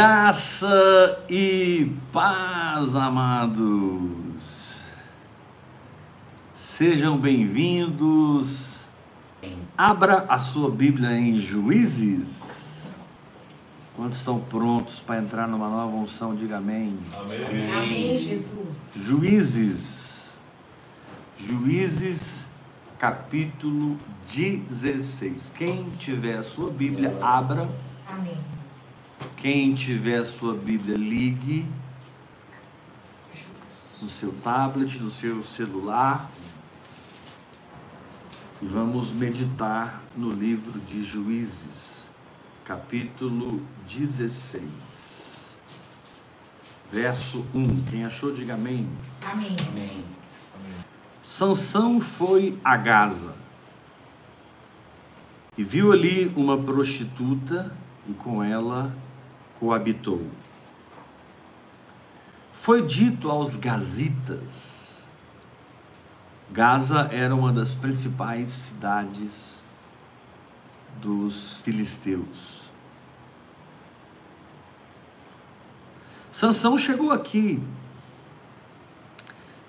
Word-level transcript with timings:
Graça 0.00 1.22
e 1.28 1.94
paz, 2.10 2.96
amados. 2.96 4.88
Sejam 6.54 7.18
bem-vindos. 7.18 8.86
Abra 9.76 10.24
a 10.26 10.38
sua 10.38 10.70
Bíblia 10.70 11.12
em 11.18 11.38
Juízes. 11.38 12.90
Quantos 13.94 14.16
estão 14.16 14.40
prontos 14.40 15.02
para 15.02 15.20
entrar 15.20 15.46
numa 15.46 15.68
nova 15.68 15.94
unção? 15.94 16.34
Diga 16.34 16.56
amém. 16.56 16.98
Amém. 17.18 17.70
Amém, 17.70 18.18
Jesus. 18.18 18.94
Juízes. 19.04 20.38
Juízes, 21.36 22.48
capítulo 22.98 23.98
16. 24.32 25.52
Quem 25.54 25.90
tiver 25.98 26.38
a 26.38 26.42
sua 26.42 26.70
Bíblia, 26.70 27.14
abra. 27.20 27.68
Amém. 28.08 28.59
Quem 29.36 29.74
tiver 29.74 30.22
sua 30.24 30.54
Bíblia, 30.54 30.96
ligue 30.96 31.66
no 34.02 34.08
seu 34.08 34.32
tablet, 34.32 34.98
no 34.98 35.10
seu 35.10 35.42
celular. 35.42 36.30
E 38.62 38.66
vamos 38.66 39.12
meditar 39.12 40.02
no 40.14 40.30
livro 40.30 40.78
de 40.80 41.02
Juízes, 41.02 42.10
capítulo 42.64 43.62
16, 43.88 44.62
verso 46.92 47.46
1. 47.54 47.84
Quem 47.84 48.04
achou, 48.04 48.32
diga 48.32 48.54
amém. 48.54 48.86
Amém. 49.24 49.56
Amém. 49.70 50.04
Sansão 51.22 52.00
foi 52.00 52.58
a 52.62 52.76
Gaza 52.76 53.34
e 55.56 55.62
viu 55.62 55.92
ali 55.92 56.32
uma 56.36 56.58
prostituta 56.58 57.74
e 58.08 58.12
com 58.12 58.42
ela 58.42 58.94
coabitou. 59.60 60.26
Foi 62.50 62.84
dito 62.84 63.30
aos 63.30 63.56
gazitas. 63.56 65.04
Gaza 66.50 67.08
era 67.12 67.34
uma 67.34 67.52
das 67.52 67.74
principais 67.74 68.48
cidades 68.50 69.62
dos 71.00 71.58
filisteus. 71.58 72.64
Sansão 76.32 76.78
chegou 76.78 77.12
aqui. 77.12 77.62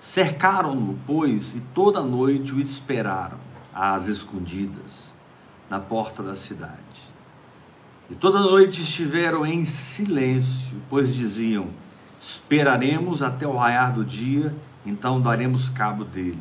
Cercaram-no, 0.00 0.98
pois, 1.06 1.54
e 1.54 1.60
toda 1.74 2.02
noite 2.02 2.54
o 2.54 2.60
esperaram 2.60 3.38
às 3.74 4.06
escondidas 4.06 5.14
na 5.70 5.78
porta 5.78 6.22
da 6.22 6.34
cidade. 6.34 7.11
E 8.10 8.14
toda 8.14 8.40
noite 8.40 8.82
estiveram 8.82 9.46
em 9.46 9.64
silêncio, 9.64 10.76
pois 10.88 11.14
diziam: 11.14 11.68
Esperaremos 12.20 13.22
até 13.22 13.46
o 13.46 13.56
raiar 13.56 13.94
do 13.94 14.04
dia, 14.04 14.54
então 14.84 15.20
daremos 15.20 15.68
cabo 15.70 16.04
dele. 16.04 16.38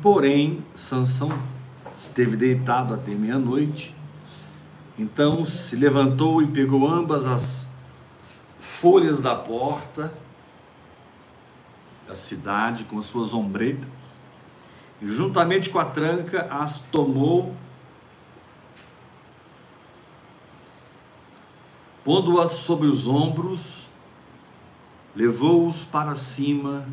Porém, 0.00 0.64
Sansão 0.74 1.38
esteve 1.96 2.36
deitado 2.36 2.94
até 2.94 3.12
meia-noite. 3.12 3.94
Então 4.98 5.44
se 5.44 5.76
levantou 5.76 6.42
e 6.42 6.46
pegou 6.46 6.88
ambas 6.88 7.26
as 7.26 7.66
folhas 8.60 9.20
da 9.20 9.34
porta 9.34 10.12
da 12.06 12.14
cidade 12.14 12.84
com 12.84 13.00
suas 13.00 13.32
ombreiras 13.32 13.88
e 15.00 15.06
juntamente 15.06 15.70
com 15.70 15.78
a 15.78 15.84
tranca 15.84 16.46
as 16.50 16.80
tomou 16.80 17.54
Pondo-as 22.12 22.50
sobre 22.50 22.88
os 22.88 23.06
ombros, 23.06 23.88
levou-os 25.14 25.84
para 25.84 26.16
cima 26.16 26.84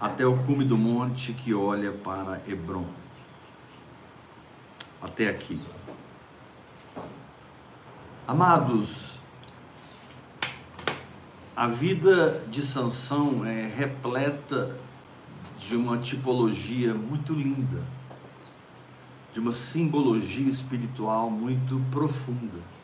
até 0.00 0.24
o 0.24 0.38
cume 0.44 0.64
do 0.64 0.78
monte 0.78 1.32
que 1.32 1.52
olha 1.52 1.90
para 1.90 2.40
Hebron. 2.46 2.86
Até 5.02 5.28
aqui. 5.28 5.60
Amados, 8.28 9.18
a 11.56 11.66
vida 11.66 12.40
de 12.48 12.62
Sansão 12.62 13.44
é 13.44 13.66
repleta 13.66 14.78
de 15.58 15.74
uma 15.74 15.98
tipologia 15.98 16.94
muito 16.94 17.32
linda, 17.32 17.82
de 19.34 19.40
uma 19.40 19.50
simbologia 19.50 20.48
espiritual 20.48 21.28
muito 21.28 21.82
profunda. 21.90 22.79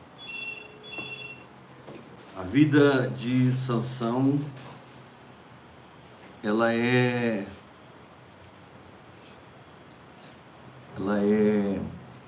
A 2.39 2.43
vida 2.43 3.09
de 3.17 3.51
Sansão 3.51 4.39
ela 6.45 6.71
é 6.75 7.47
ela 10.95 11.19
é 11.19 11.81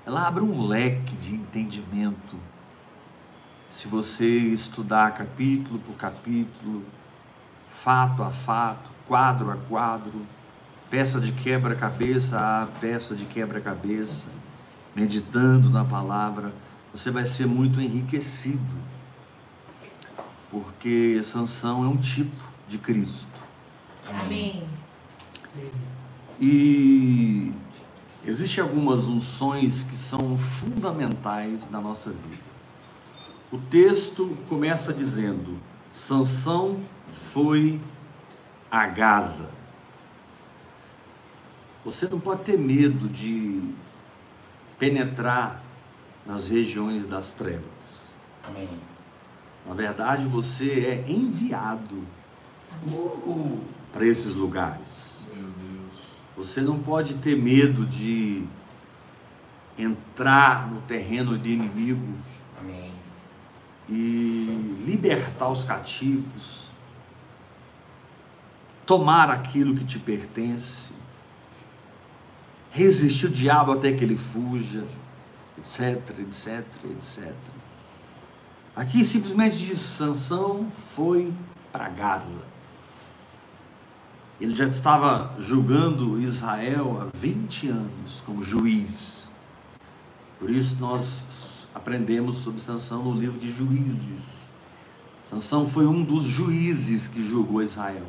ela 0.07 0.27
abre 0.27 0.43
um 0.43 0.65
leque 0.65 1.15
de 1.17 1.35
entendimento. 1.35 2.39
Se 3.69 3.87
você 3.87 4.25
estudar 4.25 5.13
capítulo 5.13 5.77
por 5.77 5.93
capítulo, 5.93 6.83
fato 7.67 8.23
a 8.23 8.31
fato, 8.31 8.89
quadro 9.07 9.51
a 9.51 9.57
quadro, 9.57 10.25
peça 10.89 11.21
de 11.21 11.31
quebra-cabeça 11.31 12.39
a 12.39 12.65
peça 12.81 13.15
de 13.15 13.25
quebra-cabeça, 13.25 14.29
meditando 14.95 15.69
na 15.69 15.85
palavra, 15.85 16.51
você 16.91 17.11
vai 17.11 17.27
ser 17.27 17.45
muito 17.45 17.79
enriquecido 17.79 18.89
porque 20.49 21.21
Sansão 21.23 21.83
é 21.83 21.87
um 21.87 21.97
tipo 21.97 22.35
de 22.67 22.77
Cristo. 22.77 23.27
Amém. 24.07 24.63
E 26.39 27.51
existem 28.25 28.63
algumas 28.63 29.07
unções 29.07 29.83
que 29.83 29.95
são 29.95 30.37
fundamentais 30.37 31.69
na 31.69 31.79
nossa 31.81 32.11
vida. 32.11 32.43
O 33.51 33.57
texto 33.57 34.37
começa 34.47 34.93
dizendo: 34.93 35.57
Sansão 35.91 36.79
foi 37.07 37.79
a 38.71 38.85
Gaza. 38.85 39.51
Você 41.83 42.07
não 42.07 42.19
pode 42.19 42.43
ter 42.43 42.57
medo 42.57 43.07
de 43.07 43.73
penetrar 44.77 45.63
nas 46.25 46.47
regiões 46.47 47.05
das 47.05 47.31
trevas. 47.31 48.09
Amém. 48.43 48.69
Na 49.69 49.75
verdade, 49.75 50.25
você 50.25 51.03
é 51.05 51.11
enviado 51.11 52.03
para 53.93 54.03
esses 54.03 54.33
lugares. 54.33 55.21
Você 56.35 56.59
não 56.59 56.79
pode 56.79 57.13
ter 57.19 57.37
medo 57.37 57.85
de 57.85 58.43
entrar 59.77 60.67
no 60.67 60.81
terreno 60.81 61.37
de 61.37 61.51
inimigos 61.51 62.17
Amém. 62.59 62.91
e 63.87 64.75
libertar 64.87 65.49
os 65.49 65.63
cativos, 65.63 66.71
tomar 68.87 69.29
aquilo 69.29 69.75
que 69.75 69.85
te 69.85 69.99
pertence, 69.99 70.89
resistir 72.71 73.27
o 73.27 73.29
diabo 73.29 73.73
até 73.73 73.91
que 73.91 74.03
ele 74.03 74.15
fuja, 74.15 74.83
etc, 75.59 76.17
etc, 76.21 76.65
etc. 76.97 77.35
Aqui 78.79 79.03
simplesmente 79.03 79.57
diz: 79.57 79.77
Sansão 79.77 80.67
foi 80.71 81.33
para 81.69 81.89
Gaza. 81.89 82.39
Ele 84.39 84.55
já 84.55 84.67
estava 84.67 85.35
julgando 85.37 86.17
Israel 86.21 87.01
há 87.01 87.17
20 87.17 87.67
anos 87.67 88.23
como 88.25 88.41
juiz. 88.41 89.27
Por 90.39 90.49
isso 90.49 90.77
nós 90.79 91.67
aprendemos 91.75 92.37
sobre 92.37 92.61
Sansão 92.61 93.03
no 93.03 93.19
livro 93.19 93.37
de 93.37 93.51
Juízes. 93.51 94.53
Sansão 95.25 95.67
foi 95.67 95.85
um 95.85 96.01
dos 96.01 96.23
juízes 96.23 97.05
que 97.09 97.21
julgou 97.27 97.61
Israel. 97.61 98.05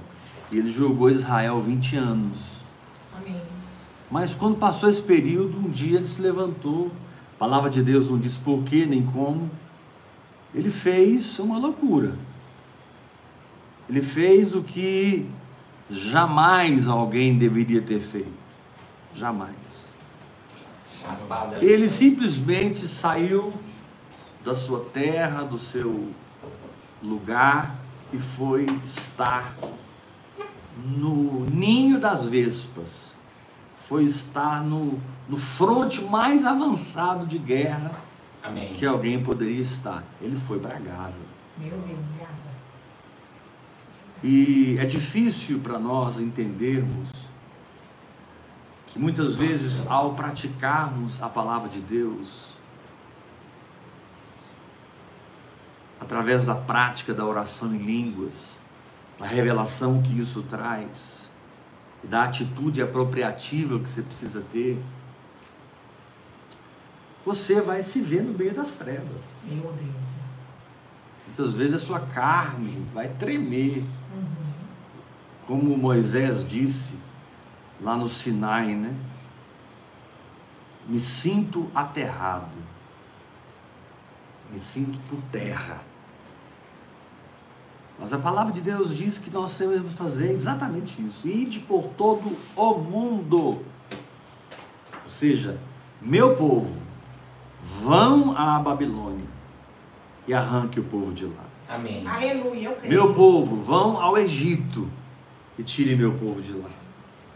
E 0.52 0.58
ele 0.58 0.70
julgou 0.70 1.10
Israel 1.10 1.60
20 1.60 1.96
anos. 1.96 2.38
Amém. 3.18 3.42
Mas 4.08 4.36
quando 4.36 4.56
passou 4.56 4.88
esse 4.88 5.02
período, 5.02 5.58
um 5.58 5.68
dia 5.68 5.96
ele 5.96 6.06
se 6.06 6.22
levantou. 6.22 6.92
A 7.34 7.38
palavra 7.40 7.68
de 7.68 7.82
Deus 7.82 8.08
não 8.08 8.20
diz 8.20 8.36
porquê 8.36 8.86
nem 8.86 9.04
como. 9.04 9.50
Ele 10.54 10.70
fez 10.70 11.38
uma 11.38 11.58
loucura. 11.58 12.14
Ele 13.88 14.02
fez 14.02 14.54
o 14.54 14.62
que 14.62 15.26
jamais 15.88 16.86
alguém 16.88 17.36
deveria 17.36 17.80
ter 17.82 18.00
feito. 18.00 18.32
Jamais. 19.14 19.54
Ele 21.60 21.88
simplesmente 21.88 22.86
saiu 22.86 23.52
da 24.44 24.54
sua 24.54 24.84
terra, 24.84 25.42
do 25.42 25.58
seu 25.58 26.08
lugar 27.02 27.76
e 28.12 28.18
foi 28.18 28.66
estar 28.84 29.56
no 30.76 31.46
ninho 31.46 31.98
das 31.98 32.26
vespas. 32.26 33.10
Foi 33.76 34.04
estar 34.04 34.62
no, 34.62 35.00
no 35.28 35.36
fronte 35.36 36.02
mais 36.04 36.44
avançado 36.44 37.26
de 37.26 37.38
guerra 37.38 37.90
Amém. 38.42 38.72
que 38.72 38.86
alguém 38.86 39.22
poderia 39.22 39.60
estar. 39.60 40.02
Ele 40.20 40.36
foi 40.36 40.58
para 40.58 40.78
Gaza. 40.78 41.24
Meu 41.58 41.70
Deus, 41.70 42.06
graça. 42.18 42.50
E 44.22 44.76
é 44.78 44.84
difícil 44.84 45.60
para 45.60 45.78
nós 45.78 46.18
entendermos 46.18 47.10
que 48.86 48.98
muitas 48.98 49.36
vezes, 49.36 49.86
ao 49.86 50.14
praticarmos 50.14 51.22
a 51.22 51.28
palavra 51.28 51.68
de 51.68 51.80
Deus, 51.80 52.50
através 56.00 56.46
da 56.46 56.54
prática 56.54 57.14
da 57.14 57.24
oração 57.24 57.74
em 57.74 57.78
línguas, 57.78 58.58
a 59.20 59.26
revelação 59.26 60.02
que 60.02 60.18
isso 60.18 60.42
traz, 60.42 61.28
e 62.02 62.06
da 62.06 62.24
atitude 62.24 62.82
apropriativa 62.82 63.78
que 63.78 63.88
você 63.88 64.02
precisa 64.02 64.40
ter, 64.50 64.82
você 67.24 67.60
vai 67.60 67.82
se 67.82 68.00
ver 68.00 68.22
no 68.22 68.32
meio 68.36 68.54
das 68.54 68.74
trevas. 68.76 69.24
Meu 69.44 69.72
Deus. 69.72 70.06
Muitas 71.26 71.54
vezes 71.54 71.74
a 71.74 71.78
sua 71.78 72.00
carne 72.00 72.86
vai 72.92 73.08
tremer, 73.08 73.78
Uhum. 74.14 74.26
como 75.46 75.76
Moisés 75.76 76.46
disse 76.48 76.94
lá 77.80 77.96
no 77.96 78.08
Sinai, 78.08 78.74
né? 78.74 78.94
Me 80.88 80.98
sinto 80.98 81.70
aterrado, 81.74 82.48
me 84.52 84.58
sinto 84.58 84.98
por 85.08 85.20
terra. 85.30 85.80
Mas 87.98 88.12
a 88.14 88.18
palavra 88.18 88.52
de 88.52 88.60
Deus 88.62 88.96
diz 88.96 89.18
que 89.18 89.30
nós 89.30 89.56
devemos 89.58 89.92
fazer 89.92 90.32
exatamente 90.32 91.00
isso: 91.06 91.28
ide 91.28 91.60
por 91.60 91.84
todo 91.96 92.36
o 92.56 92.74
mundo. 92.78 93.62
Ou 95.02 95.08
seja, 95.08 95.58
meu 96.00 96.34
povo, 96.34 96.80
vão 97.80 98.36
à 98.36 98.58
Babilônia 98.58 99.26
e 100.26 100.34
arranque 100.34 100.78
o 100.78 100.84
povo 100.84 101.12
de 101.12 101.26
lá. 101.26 101.44
Amém. 101.68 102.06
Aleluia, 102.06 102.68
eu 102.68 102.76
creio. 102.76 102.94
Meu 102.94 103.14
povo, 103.14 103.56
vão 103.56 104.00
ao 104.00 104.18
Egito 104.18 104.88
e 105.58 105.62
tire 105.62 105.96
meu 105.96 106.12
povo 106.12 106.42
de 106.42 106.52
lá. 106.52 106.68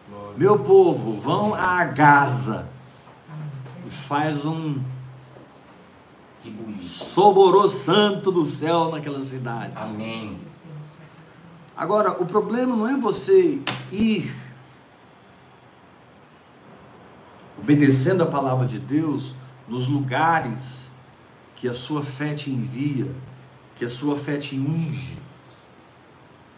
Glória. 0.09 0.35
Meu 0.37 0.59
povo, 0.59 1.13
vão 1.13 1.55
a 1.55 1.85
Gaza 1.85 2.69
e 3.87 3.91
faz 3.91 4.45
um 4.45 4.81
soborô 6.81 7.69
santo 7.69 8.31
do 8.31 8.45
céu 8.45 8.91
naquela 8.91 9.25
cidade. 9.25 9.73
Amém. 9.77 10.39
Agora, 11.77 12.23
o 12.23 12.27
problema 12.27 12.77
não 12.77 12.89
é 12.89 12.97
você 12.97 13.61
ir 13.91 14.35
obedecendo 17.59 18.23
a 18.23 18.27
palavra 18.27 18.67
de 18.67 18.79
Deus 18.79 19.35
nos 19.69 19.87
lugares 19.87 20.91
que 21.57 21.69
a 21.69 21.75
sua 21.75 22.03
fé 22.03 22.35
te 22.35 22.51
envia, 22.51 23.11
que 23.77 23.85
a 23.85 23.89
sua 23.89 24.17
fé 24.17 24.37
te 24.37 24.57
unge. 24.59 25.19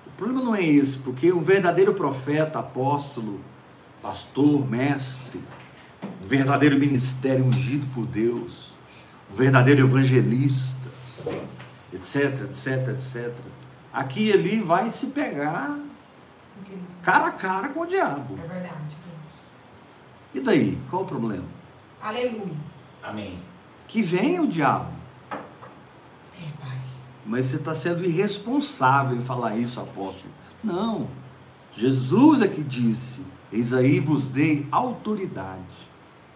O 0.07 0.11
problema 0.17 0.43
não 0.43 0.55
é 0.55 0.65
esse, 0.65 0.99
porque 0.99 1.31
o 1.33 1.41
verdadeiro 1.41 1.95
profeta, 1.95 2.59
apóstolo, 2.59 3.41
pastor, 4.03 4.69
mestre, 4.69 5.41
o 6.23 6.27
verdadeiro 6.27 6.79
ministério 6.79 7.45
ungido 7.45 7.87
por 7.95 8.07
Deus, 8.07 8.75
o 9.31 9.35
verdadeiro 9.35 9.87
evangelista, 9.87 10.89
etc, 11.93 12.43
etc, 12.51 12.89
etc. 12.89 13.33
Aqui 13.93 14.29
e 14.29 14.33
ali 14.33 14.61
vai 14.61 14.91
se 14.91 15.09
pegar 15.09 15.79
cara 17.03 17.29
a 17.29 17.33
cara 17.33 17.69
com 17.69 17.81
o 17.81 17.87
diabo. 17.87 18.39
É 18.43 18.47
verdade. 18.47 18.97
E 20.35 20.41
daí? 20.41 20.79
Qual 20.91 21.03
o 21.03 21.07
problema? 21.07 21.45
Aleluia. 22.03 22.76
Amém. 23.07 23.39
Que 23.87 24.03
venha 24.03 24.43
o 24.43 24.49
diabo. 24.49 24.91
É, 25.31 26.51
Pai. 26.61 26.79
Mas 27.25 27.47
você 27.47 27.57
está 27.57 27.75
sendo 27.75 28.05
irresponsável 28.05 29.17
em 29.17 29.23
falar 29.23 29.57
isso, 29.57 29.81
apóstolo. 29.81 30.33
Não. 30.63 31.09
Jesus 31.73 32.43
é 32.43 32.49
que 32.49 32.63
disse: 32.63 33.25
Eis 33.53 33.73
aí 33.73 34.01
vos 34.01 34.27
dei 34.27 34.67
autoridade 34.73 35.89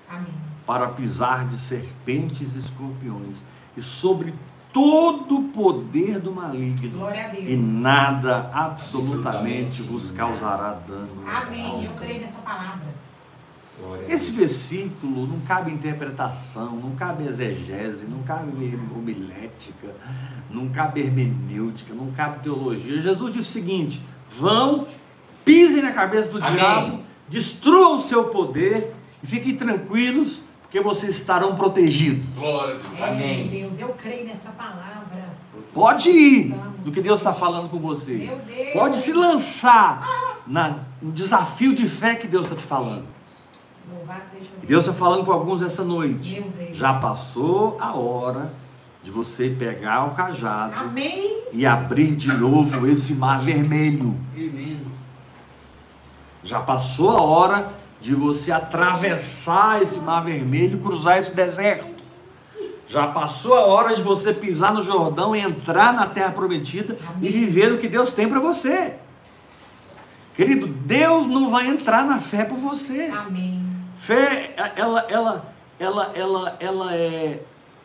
Amém. 0.08 0.32
para 0.64 0.88
pisar 0.90 1.48
de 1.48 1.56
serpentes 1.56 2.54
e 2.54 2.58
escorpiões 2.60 3.44
e 3.76 3.80
sobre 3.80 4.32
todo 4.72 5.38
o 5.38 5.48
poder 5.48 6.20
do 6.20 6.32
maligno. 6.32 6.98
Glória 6.98 7.26
a 7.26 7.28
Deus. 7.30 7.46
E 7.48 7.56
nada 7.56 8.50
absolutamente 8.52 9.80
Absolutamente 9.80 9.82
vos 9.82 10.12
causará 10.12 10.74
dano. 10.74 11.24
Amém. 11.26 11.84
Eu 11.84 11.92
creio 11.94 12.20
nessa 12.20 12.38
palavra. 12.38 12.99
Esse 14.08 14.30
versículo 14.32 15.26
não 15.26 15.40
cabe 15.40 15.70
interpretação, 15.70 16.76
não 16.76 16.92
cabe 16.92 17.24
exegese, 17.24 18.06
não 18.06 18.20
cabe 18.22 18.78
homilética, 18.96 19.94
não 20.50 20.68
cabe 20.68 21.00
hermenêutica, 21.00 21.94
não 21.94 22.10
cabe 22.12 22.40
teologia. 22.42 23.00
Jesus 23.00 23.32
disse 23.34 23.48
o 23.48 23.52
seguinte: 23.52 24.02
vão, 24.28 24.86
pisem 25.44 25.82
na 25.82 25.92
cabeça 25.92 26.30
do 26.30 26.38
Amém. 26.38 26.52
diabo, 26.54 27.00
destruam 27.28 27.96
o 27.96 28.00
seu 28.00 28.24
poder 28.24 28.94
e 29.22 29.26
fiquem 29.26 29.54
tranquilos, 29.56 30.42
porque 30.62 30.80
vocês 30.80 31.14
estarão 31.16 31.54
protegidos. 31.56 32.28
Glória 32.36 32.74
a 32.74 32.78
Deus. 32.78 33.02
Amém. 33.02 33.48
Deus, 33.48 33.78
eu 33.78 33.88
creio 33.90 34.26
nessa 34.26 34.50
palavra. 34.50 35.30
Pode 35.72 36.08
ir 36.10 36.54
do 36.82 36.90
que 36.90 37.00
Deus 37.00 37.20
está 37.20 37.32
falando 37.32 37.68
com 37.68 37.78
você. 37.78 38.12
Meu 38.14 38.38
Deus. 38.38 38.72
Pode 38.72 38.96
se 38.96 39.12
lançar 39.12 40.40
na- 40.46 40.78
no 41.00 41.12
desafio 41.12 41.72
de 41.74 41.86
fé 41.88 42.14
que 42.16 42.26
Deus 42.26 42.44
está 42.44 42.56
te 42.56 42.64
falando. 42.64 43.06
Louvado 43.94 44.28
seja 44.28 44.50
E 44.62 44.66
Deus 44.66 44.84
está 44.84 44.92
falando 44.94 45.24
com 45.24 45.32
alguns 45.32 45.62
essa 45.62 45.84
noite. 45.84 46.40
Meu 46.40 46.50
Deus. 46.50 46.76
Já 46.76 46.94
passou 46.94 47.76
a 47.80 47.94
hora 47.94 48.52
de 49.02 49.10
você 49.10 49.48
pegar 49.48 50.06
o 50.06 50.14
cajado 50.14 50.74
Amém. 50.76 51.38
e 51.52 51.64
abrir 51.66 52.14
de 52.16 52.32
novo 52.32 52.86
esse 52.86 53.14
mar 53.14 53.40
vermelho. 53.40 54.14
Já 56.42 56.60
passou 56.60 57.10
a 57.10 57.22
hora 57.22 57.72
de 58.00 58.14
você 58.14 58.50
atravessar 58.50 59.82
esse 59.82 59.98
mar 59.98 60.24
vermelho 60.24 60.78
e 60.78 60.82
cruzar 60.82 61.18
esse 61.18 61.34
deserto. 61.34 62.00
Já 62.88 63.06
passou 63.06 63.54
a 63.54 63.66
hora 63.66 63.94
de 63.94 64.02
você 64.02 64.32
pisar 64.32 64.72
no 64.72 64.82
Jordão 64.82 65.34
e 65.36 65.40
entrar 65.40 65.92
na 65.92 66.06
terra 66.08 66.32
prometida 66.32 66.98
Amém. 67.08 67.30
e 67.30 67.32
viver 67.32 67.72
o 67.72 67.78
que 67.78 67.86
Deus 67.86 68.10
tem 68.10 68.28
para 68.28 68.40
você. 68.40 68.96
Querido, 70.34 70.66
Deus 70.66 71.26
não 71.26 71.50
vai 71.50 71.68
entrar 71.68 72.04
na 72.04 72.18
fé 72.18 72.44
por 72.44 72.58
você. 72.58 73.12
Amém. 73.14 73.69
Fé, 74.00 74.54
ela, 74.76 75.00
ela, 75.10 75.54
ela, 75.78 76.12
ela, 76.14 76.56
ela 76.58 76.94
é, 76.94 77.42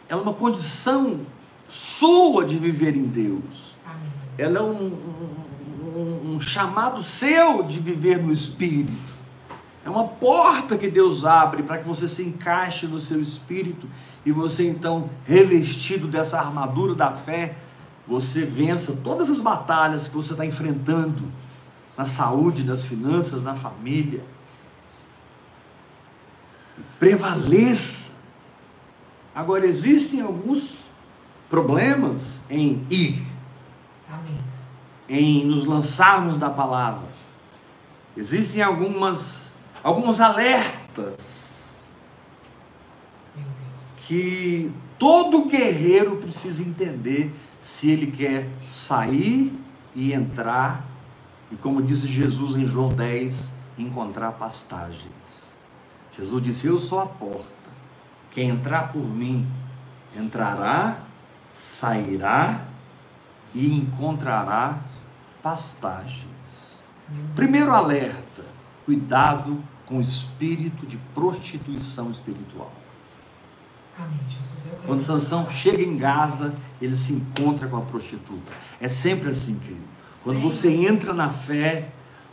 ela 0.08 0.22
é 0.22 0.24
uma 0.24 0.34
condição 0.34 1.20
sua 1.68 2.46
de 2.46 2.58
viver 2.58 2.96
em 2.96 3.04
Deus. 3.04 3.76
Amém. 3.86 4.10
Ela 4.38 4.60
é 4.60 4.62
um, 4.62 4.86
um- 4.86 6.00
um- 6.00 6.36
um 6.36 6.39
chamado 6.39 7.04
seu 7.04 7.63
de 7.63 7.82
viver 7.82 8.24
no 8.24 8.32
Espírito. 8.32 8.94
É 9.84 9.89
uma 9.89 10.06
porta 10.08 10.78
que 10.78 10.89
Deus 10.89 11.25
abre 11.25 11.63
para 11.63 11.80
que 11.80 11.88
você 11.88 12.08
se 12.08 12.24
encaixe 12.24 12.88
no 12.88 13.01
seu 13.01 13.22
espírito 13.22 13.86
e 14.25 14.32
você 14.32 14.66
então, 14.66 15.10
revestido 15.25 16.08
dessa 16.08 16.39
armadura 16.39 16.96
da 16.96 17.12
fé, 17.12 17.58
você 18.08 18.46
vença 18.46 18.98
todas 19.04 19.30
as 19.30 19.42
batalhas 19.42 20.08
que 20.08 20.16
você 20.16 20.32
está 20.32 20.46
enfrentando 20.46 21.24
na 21.98 22.06
saúde, 22.06 22.63
nas 22.63 22.86
finanças, 22.86 23.44
na 23.44 23.54
família. 23.54 24.24
Prevaleça. 27.00 28.12
Agora, 29.34 29.65
existem 29.65 30.22
alguns 30.22 30.89
problemas 31.50 32.41
em 32.50 32.86
ir 32.89 33.22
Amém. 34.10 34.39
em 35.08 35.46
nos 35.46 35.65
lançarmos 35.65 36.38
da 36.38 36.50
palavra. 36.50 37.08
Existem 38.15 38.62
algumas 38.62 39.50
alguns 39.84 40.20
alertas 40.20 41.84
que 44.08 44.72
todo 44.98 45.46
guerreiro 45.46 46.17
precisa 46.17 46.63
entender 46.63 47.32
se 47.62 47.89
ele 47.89 48.08
quer 48.08 48.50
sair 48.65 49.53
e 49.96 50.13
entrar 50.13 50.96
e 51.51 51.55
como 51.55 51.82
disse 51.82 52.08
Jesus 52.08 52.55
em 52.55 52.65
João 52.65 52.89
10, 52.89 53.53
encontrar 53.77 54.32
pastagens. 54.34 55.45
Jesus 56.17 56.41
disse: 56.41 56.67
"Eu 56.67 56.77
sou 56.77 57.00
a 57.00 57.05
porta. 57.05 57.45
Quem 58.31 58.50
entrar 58.50 58.91
por 58.91 59.03
mim 59.03 59.48
entrará, 60.17 61.00
sairá 61.50 62.65
e 63.53 63.75
encontrará 63.75 64.79
pastagens." 65.41 66.25
Primeiro 67.36 67.72
alerta: 67.72 68.43
cuidado 68.86 69.62
com 69.86 69.98
o 69.98 70.01
espírito 70.01 70.86
de 70.86 70.98
prostituição 71.13 72.10
espiritual. 72.10 72.72
Amém, 73.98 74.19
Jesus. 74.27 74.55
Quando 74.86 75.00
Sansão 75.00 75.50
chega 75.50 75.81
em 75.81 75.98
Gaza, 75.98 76.53
ele 76.81 76.95
se 76.95 77.13
encontra 77.13 77.67
com 77.67 77.77
a 77.77 77.81
prostituta. 77.81 78.51
É 78.79 78.89
sempre 78.89 79.29
assim, 79.29 79.57
querido. 79.60 79.81
Quando 80.24 80.38
Sempre. 80.38 80.51
você 80.51 80.86
entra 80.88 81.13
na 81.13 81.29
fé, 81.29 81.89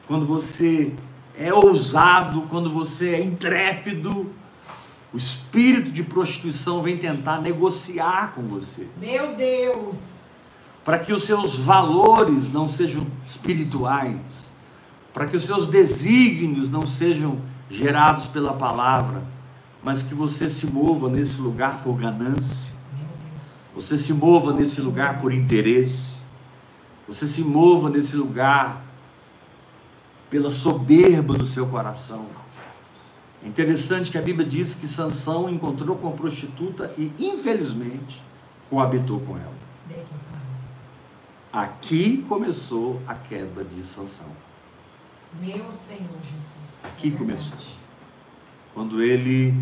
quando 0.06 0.26
você 0.26 0.94
é 1.38 1.52
ousado, 1.52 2.42
quando 2.50 2.70
você 2.70 3.10
é 3.10 3.22
intrépido, 3.22 4.30
O 5.14 5.18
espírito 5.18 5.90
de 5.92 6.02
prostituição 6.02 6.80
vem 6.80 6.96
tentar 6.96 7.38
negociar 7.42 8.32
com 8.34 8.42
você, 8.48 8.88
Meu 8.96 9.36
Deus. 9.36 10.30
para 10.82 10.98
que 10.98 11.12
os 11.12 11.24
seus 11.24 11.54
valores 11.58 12.50
não 12.50 12.66
sejam 12.66 13.06
espirituais, 13.26 14.50
para 15.12 15.26
que 15.26 15.36
os 15.36 15.44
seus 15.44 15.66
desígnios 15.66 16.66
não 16.70 16.86
sejam 16.86 17.42
gerados 17.68 18.26
pela 18.26 18.54
palavra, 18.54 19.22
mas 19.84 20.02
que 20.02 20.14
você 20.14 20.48
se 20.48 20.66
mova 20.66 21.10
nesse 21.10 21.38
lugar 21.42 21.82
por 21.82 21.94
ganância, 21.98 22.72
Meu 22.96 23.06
Deus. 23.30 23.66
você 23.74 23.98
se 23.98 24.14
mova 24.14 24.54
nesse 24.54 24.80
lugar 24.80 25.20
por 25.20 25.30
interesse, 25.30 26.12
você 27.06 27.26
se 27.26 27.42
mova 27.42 27.90
nesse 27.90 28.16
lugar 28.16 28.82
pela 30.32 30.50
soberba 30.50 31.34
do 31.34 31.44
seu 31.44 31.66
coração. 31.66 32.24
É 33.44 33.46
interessante 33.46 34.10
que 34.10 34.16
a 34.16 34.22
Bíblia 34.22 34.48
diz 34.48 34.74
que 34.74 34.86
Sansão 34.86 35.50
encontrou 35.50 35.94
com 35.94 36.08
a 36.08 36.12
prostituta 36.12 36.90
e, 36.96 37.12
infelizmente, 37.18 38.24
coabitou 38.70 39.20
com 39.20 39.36
ela. 39.36 39.52
Aqui 41.52 42.24
começou 42.26 42.98
a 43.06 43.14
queda 43.14 43.62
de 43.62 43.82
Sansão. 43.82 44.28
Meu 45.38 45.70
Senhor 45.70 46.08
Jesus. 46.22 46.82
Aqui 46.82 47.12
É 47.14 47.18
começou. 47.18 47.58
Quando 48.72 49.02
ele 49.02 49.54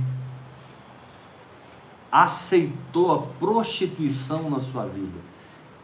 aceitou 2.12 3.12
a 3.12 3.22
prostituição 3.22 4.48
na 4.48 4.60
sua 4.60 4.86
vida. 4.86 5.18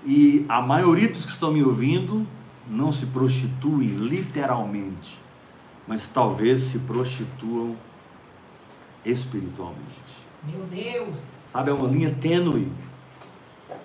E 0.05 0.47
a 0.49 0.63
maioria 0.63 1.09
dos 1.09 1.25
que 1.25 1.33
estão 1.33 1.53
me 1.53 1.65
ouvindo 1.65 2.25
não 2.69 2.91
se 2.91 3.07
prostituem 3.07 3.89
literalmente, 3.89 5.21
mas 5.87 6.07
talvez 6.07 6.61
se 6.61 6.81
prostituam 6.81 7.77
espiritualmente. 9.05 10.27
Meu 10.43 10.65
Deus. 10.67 11.45
Sabe, 11.51 11.71
é 11.71 11.73
uma 11.73 11.89
linha 11.89 12.15
tênue, 12.21 12.71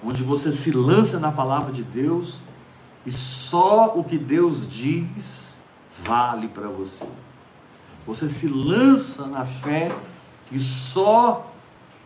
onde 0.03 0.23
você 0.23 0.51
se 0.51 0.71
lança 0.71 1.19
na 1.19 1.31
palavra 1.31 1.71
de 1.71 1.83
Deus 1.83 2.41
e 3.05 3.11
só 3.11 3.93
o 3.95 4.03
que 4.03 4.17
Deus 4.17 4.67
diz 4.67 5.59
vale 6.03 6.47
para 6.47 6.67
você. 6.67 7.05
Você 8.05 8.27
se 8.27 8.47
lança 8.47 9.27
na 9.27 9.45
fé 9.45 9.95
e 10.51 10.59
só 10.59 11.51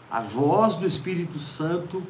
a 0.10 0.20
voz 0.20 0.76
do 0.76 0.86
Espírito 0.86 1.40
Santo 1.40 2.04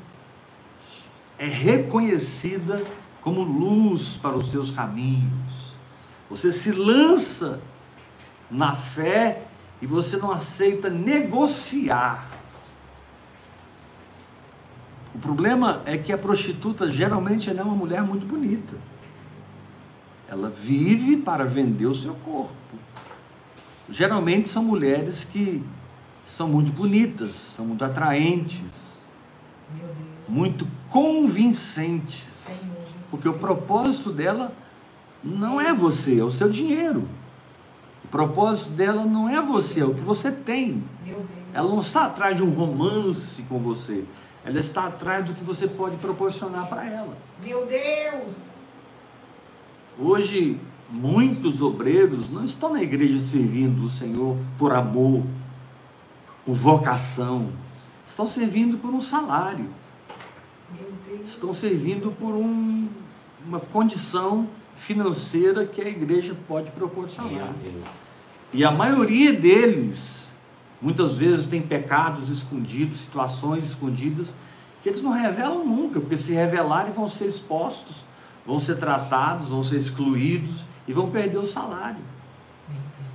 é 1.38 1.48
reconhecida 1.48 2.84
como 3.26 3.42
luz 3.42 4.16
para 4.18 4.38
os 4.38 4.52
seus 4.52 4.70
caminhos. 4.70 5.76
Você 6.30 6.52
se 6.52 6.72
lança 6.72 7.60
na 8.52 8.76
fé 8.76 9.48
e 9.82 9.88
você 9.88 10.16
não 10.18 10.32
aceita 10.32 10.92
negociar. 10.92 12.30
O 15.16 15.18
problema 15.18 15.82
é 15.86 15.98
que 15.98 16.14
a 16.14 16.18
prostituta 16.20 16.88
geralmente 16.88 17.50
ela 17.50 17.62
é 17.62 17.64
uma 17.64 17.76
mulher 17.76 18.04
muito 18.04 18.28
bonita. 18.28 18.78
Ela 20.30 20.52
vive 20.52 21.18
para 21.18 21.46
vender 21.46 21.88
o 21.88 21.96
seu 21.96 22.14
corpo. 22.14 22.54
Geralmente 23.90 24.48
são 24.48 24.64
mulheres 24.64 25.24
que 25.24 25.64
são 26.28 26.48
muito 26.48 26.72
bonitas, 26.72 27.34
são 27.34 27.66
muito 27.66 27.84
atraentes, 27.84 29.04
muito 30.28 30.68
convincentes. 30.92 32.35
Porque 33.10 33.28
o 33.28 33.34
propósito 33.34 34.12
dela 34.12 34.54
não 35.24 35.60
é 35.60 35.74
você, 35.74 36.20
é 36.20 36.24
o 36.24 36.32
seu 36.32 36.50
dinheiro. 36.50 37.08
O 38.04 38.08
propósito 38.08 38.72
dela 38.72 39.04
não 39.06 39.28
é 39.28 39.42
você, 39.42 39.82
é 39.82 39.86
o 39.86 39.94
que 39.94 40.02
você 40.02 40.32
tem. 40.32 40.84
Ela 41.54 41.70
não 41.70 41.80
está 41.80 42.06
atrás 42.06 42.36
de 42.36 42.44
um 42.44 42.52
romance 42.52 43.42
com 43.44 43.58
você. 43.60 44.06
Ela 44.44 44.60
está 44.60 44.86
atrás 44.86 45.26
do 45.26 45.34
que 45.34 45.44
você 45.44 45.68
pode 45.68 45.98
proporcionar 45.98 46.68
para 46.68 46.86
ela. 46.86 47.18
Meu 47.44 47.66
Deus. 47.66 48.60
Hoje, 49.98 50.60
muitos 50.90 51.62
obreiros 51.62 52.32
não 52.32 52.44
estão 52.44 52.74
na 52.74 52.84
igreja 52.84 53.18
servindo 53.18 53.84
o 53.84 53.90
Senhor 53.90 54.38
por 54.58 54.74
amor, 54.74 55.24
por 56.46 56.54
vocação. 56.54 57.50
Estão 58.06 58.28
servindo 58.28 58.78
por 58.78 58.94
um 58.94 59.00
salário. 59.00 59.70
Estão 61.26 61.54
servindo 61.54 62.12
por 62.12 62.36
um- 62.36 62.88
uma 63.46 63.60
condição 63.60 64.48
financeira 64.76 65.66
que 65.66 65.82
a 65.82 65.88
igreja 65.88 66.36
pode 66.48 66.72
proporcionar. 66.72 67.54
E 68.54 68.64
a 68.64 68.72
maioria 68.72 69.34
deles, 69.34 70.34
muitas 70.82 71.16
vezes, 71.16 71.46
tem 71.48 71.62
pecados 71.62 72.30
escondidos, 72.30 73.02
situações 73.02 73.64
escondidas, 73.64 74.36
que 74.82 74.90
eles 74.90 75.02
não 75.02 75.12
revelam 75.12 75.66
nunca, 75.66 76.00
porque 76.00 76.18
se 76.18 76.34
revelarem 76.34 76.92
vão 76.92 77.08
ser 77.08 77.26
expostos, 77.26 78.06
vão 78.46 78.60
ser 78.60 78.76
tratados, 78.78 79.50
vão 79.50 79.64
ser 79.64 79.78
excluídos 79.78 80.64
e 80.88 80.94
vão 80.94 81.10
perder 81.10 81.38
o 81.38 81.46
salário. 81.46 82.02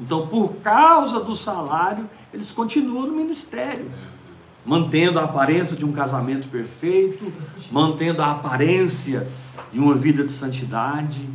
Então, 0.01 0.27
por 0.27 0.55
causa 0.57 1.21
do 1.21 1.37
salário, 1.37 2.09
eles 2.33 2.51
continuam 2.53 3.07
no 3.07 3.13
ministério, 3.13 3.91
mantendo 4.65 5.19
a 5.19 5.25
aparência 5.25 5.77
de 5.77 5.85
um 5.85 5.93
casamento 5.93 6.49
perfeito, 6.49 7.33
mantendo 7.71 8.23
a 8.23 8.33
aparência 8.33 9.29
de 9.73 9.79
uma 9.79 9.95
vida 9.95 10.25
de 10.25 10.33
santidade. 10.33 11.29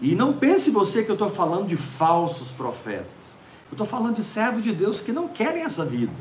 E 0.00 0.14
não 0.14 0.32
pense 0.32 0.70
você 0.70 1.02
que 1.02 1.10
eu 1.10 1.14
estou 1.14 1.30
falando 1.30 1.66
de 1.66 1.76
falsos 1.76 2.50
profetas. 2.50 3.38
Eu 3.70 3.74
estou 3.74 3.86
falando 3.86 4.16
de 4.16 4.22
servos 4.22 4.62
de 4.62 4.72
Deus 4.72 5.00
que 5.00 5.12
não 5.12 5.28
querem 5.28 5.62
essa 5.62 5.84
vida. 5.84 6.12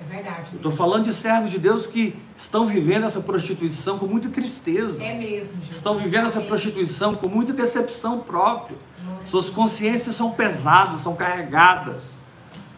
É 0.00 0.04
verdade. 0.04 0.50
Eu 0.52 0.56
estou 0.56 0.72
falando 0.72 1.04
de 1.04 1.12
servos 1.12 1.50
de 1.50 1.58
Deus 1.58 1.86
que 1.86 2.16
estão 2.36 2.66
vivendo 2.66 3.04
essa 3.04 3.20
prostituição 3.20 3.98
com 3.98 4.06
muita 4.06 4.28
tristeza. 4.28 5.02
É 5.02 5.16
mesmo, 5.16 5.54
Jesus. 5.60 5.76
Estão 5.76 5.96
vivendo 5.96 6.26
essa 6.26 6.40
prostituição 6.40 7.14
com 7.14 7.28
muita 7.28 7.52
decepção 7.52 8.18
própria. 8.20 8.76
A 9.22 9.26
Suas 9.26 9.48
consciências 9.48 10.16
são 10.16 10.32
pesadas, 10.32 11.00
são 11.00 11.14
carregadas. 11.14 12.14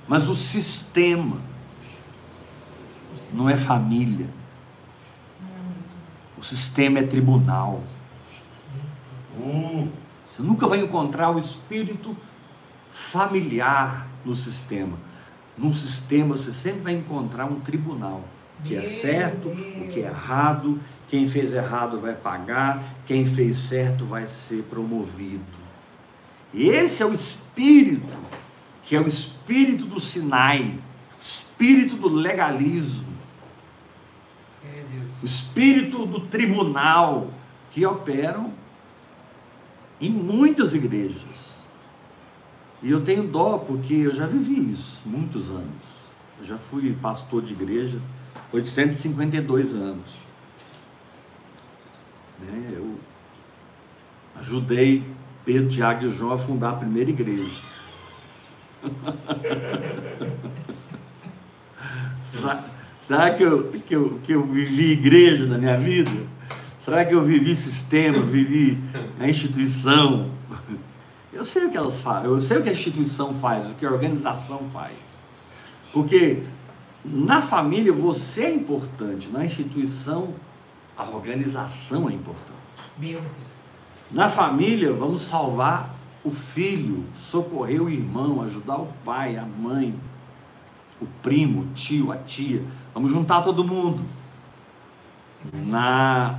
Mas 0.07 0.29
o 0.29 0.35
sistema. 0.35 1.54
Não 3.35 3.51
é 3.51 3.57
família. 3.57 4.29
O 6.39 6.43
sistema 6.43 7.01
é 7.01 7.03
tribunal. 7.03 7.83
Hum. 9.39 9.89
Você 10.31 10.43
nunca 10.43 10.67
vai 10.67 10.81
encontrar 10.81 11.31
o 11.31 11.39
espírito 11.39 12.17
familiar 12.91 14.07
no 14.25 14.35
sistema. 14.35 14.97
Num 15.57 15.73
sistema 15.73 16.37
você 16.37 16.53
sempre 16.53 16.81
vai 16.81 16.93
encontrar 16.95 17.47
um 17.47 17.61
tribunal. 17.61 18.25
O 18.61 18.63
que 18.63 18.77
é 18.77 18.83
certo, 18.83 19.49
o 19.49 19.89
que 19.89 20.01
é 20.01 20.07
errado, 20.07 20.81
quem 21.09 21.29
fez 21.29 21.53
errado 21.53 22.01
vai 22.01 22.15
pagar, 22.15 22.83
quem 23.05 23.27
fez 23.27 23.59
certo 23.59 24.05
vai 24.05 24.27
ser 24.27 24.63
promovido. 24.65 25.45
E 26.53 26.69
esse 26.69 27.03
é 27.03 27.07
o 27.07 27.13
espírito, 27.13 28.13
que 28.83 28.95
é 28.97 29.01
o 29.01 29.07
espírito 29.07 29.87
do 29.87 30.01
Sinai, 30.01 30.79
espírito 31.21 31.97
do 31.97 32.09
legalismo. 32.09 33.14
O 35.25 35.25
espírito 35.25 36.05
do 36.05 36.21
tribunal 36.21 37.31
que 37.71 37.87
operam 37.87 38.53
em 39.99 40.11
muitas 40.11 40.75
igrejas. 40.75 41.59
E 42.83 42.91
eu 42.91 43.03
tenho 43.03 43.27
dó 43.27 43.57
porque 43.57 43.95
eu 43.95 44.15
já 44.15 44.27
vivi 44.27 44.71
isso 44.71 45.03
muitos 45.07 45.49
anos. 45.49 45.83
Eu 46.39 46.45
já 46.45 46.59
fui 46.59 46.95
pastor 47.01 47.41
de 47.41 47.55
igreja 47.55 47.99
852 48.53 49.75
anos. 49.75 50.15
Né, 52.39 52.75
Eu 52.77 52.99
ajudei 54.37 55.11
Pedro, 55.43 55.71
Tiago 55.71 56.05
e 56.05 56.11
João 56.11 56.35
a 56.35 56.39
fundar 56.39 56.73
a 56.73 56.77
primeira 56.77 57.09
igreja. 57.09 57.63
será, 62.25 62.74
será 63.07 63.31
que, 63.31 63.43
eu, 63.43 63.71
que, 63.71 63.95
eu, 63.95 64.21
que 64.23 64.33
eu 64.33 64.47
vivi 64.47 64.93
igreja 64.93 65.47
na 65.47 65.59
minha 65.59 65.77
vida? 65.77 66.11
Será 66.81 67.05
que 67.05 67.15
eu 67.15 67.25
vivi 67.25 67.55
sistema, 67.55 68.23
vivi 68.23 68.79
a 69.19 69.29
instituição? 69.29 70.31
Eu 71.33 71.45
sei 71.45 71.67
o 71.67 71.71
que 71.71 71.77
elas 71.77 72.01
fazem, 72.01 72.31
eu 72.31 72.41
sei 72.41 72.59
o 72.59 72.63
que 72.63 72.69
a 72.69 72.73
instituição 72.73 73.35
faz, 73.35 73.71
o 73.71 73.75
que 73.75 73.85
a 73.85 73.91
organização 73.91 74.69
faz. 74.71 74.95
Porque 75.93 76.43
na 77.05 77.43
família 77.43 77.93
você 77.93 78.45
é 78.45 78.55
importante, 78.55 79.29
na 79.31 79.45
instituição 79.45 80.35
a 80.97 81.05
organização 81.09 82.09
é 82.09 82.13
importante. 82.13 82.55
Meu 82.99 83.21
Deus. 83.21 84.13
Na 84.13 84.29
família, 84.29 84.93
vamos 84.93 85.23
salvar 85.23 85.95
o 86.23 86.31
filho, 86.31 87.05
socorrer 87.15 87.83
o 87.83 87.91
irmão, 87.91 88.41
ajudar 88.43 88.77
o 88.79 88.89
pai, 89.05 89.37
a 89.37 89.45
mãe, 89.45 89.95
o 91.01 91.07
primo, 91.21 91.63
o 91.63 91.67
tio, 91.75 92.13
a 92.13 92.17
tia. 92.17 92.63
Vamos 92.95 93.13
juntar 93.13 93.43
todo 93.43 93.65
mundo. 93.65 94.03
Na 95.53 96.39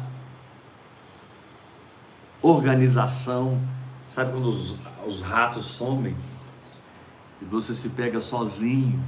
organização, 2.42 3.62
sabe 4.08 4.32
quando 4.32 4.48
os, 4.48 4.80
os 5.06 5.22
ratos 5.22 5.66
somem 5.66 6.16
e 7.42 7.46
você 7.46 7.74
se 7.74 7.90
pega 7.90 8.20
sozinho? 8.20 9.04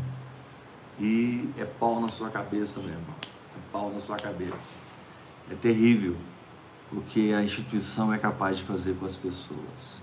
E 0.99 1.49
é 1.57 1.63
pau 1.63 2.01
na 2.01 2.07
sua 2.07 2.29
cabeça, 2.29 2.79
meu 2.79 2.89
irmão. 2.89 3.15
É 3.23 3.71
pau 3.71 3.91
na 3.93 3.99
sua 3.99 4.17
cabeça. 4.17 4.83
É 5.49 5.55
terrível 5.55 6.17
o 6.91 7.01
que 7.01 7.33
a 7.33 7.43
instituição 7.43 8.13
é 8.13 8.17
capaz 8.17 8.57
de 8.57 8.63
fazer 8.63 8.95
com 8.95 9.05
as 9.05 9.15
pessoas. 9.15 9.97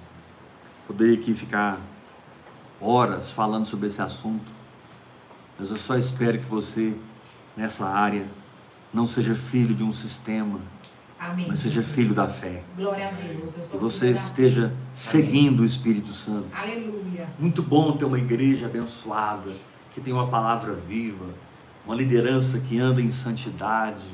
Poderia 0.86 1.14
aqui 1.14 1.34
ficar 1.34 1.80
horas 2.80 3.30
falando 3.30 3.64
sobre 3.64 3.86
esse 3.86 4.00
assunto, 4.00 4.52
mas 5.58 5.70
eu 5.70 5.76
só 5.76 5.96
espero 5.96 6.38
que 6.38 6.44
você, 6.44 6.96
nessa 7.56 7.86
área, 7.86 8.26
não 8.92 9.06
seja 9.06 9.34
filho 9.34 9.74
de 9.74 9.82
um 9.82 9.92
sistema, 9.92 10.60
Amém. 11.18 11.46
mas 11.48 11.60
seja 11.60 11.82
filho 11.82 12.14
da 12.14 12.26
fé. 12.26 12.62
Glória 12.76 13.08
a 13.08 13.12
Deus. 13.12 13.56
Eu 13.56 13.64
sou 13.64 13.80
você 13.80 14.10
esteja 14.10 14.72
seguindo 14.92 15.60
o 15.60 15.64
Espírito 15.64 16.12
Santo. 16.12 16.48
Aleluia. 16.54 17.28
Muito 17.38 17.62
bom 17.62 17.92
ter 17.96 18.04
uma 18.04 18.18
igreja 18.18 18.66
abençoada, 18.66 19.50
que 19.92 20.00
tem 20.00 20.12
uma 20.12 20.26
palavra 20.26 20.74
viva, 20.74 21.26
uma 21.86 21.94
liderança 21.94 22.58
que 22.58 22.78
anda 22.78 23.00
em 23.00 23.10
santidade. 23.10 24.06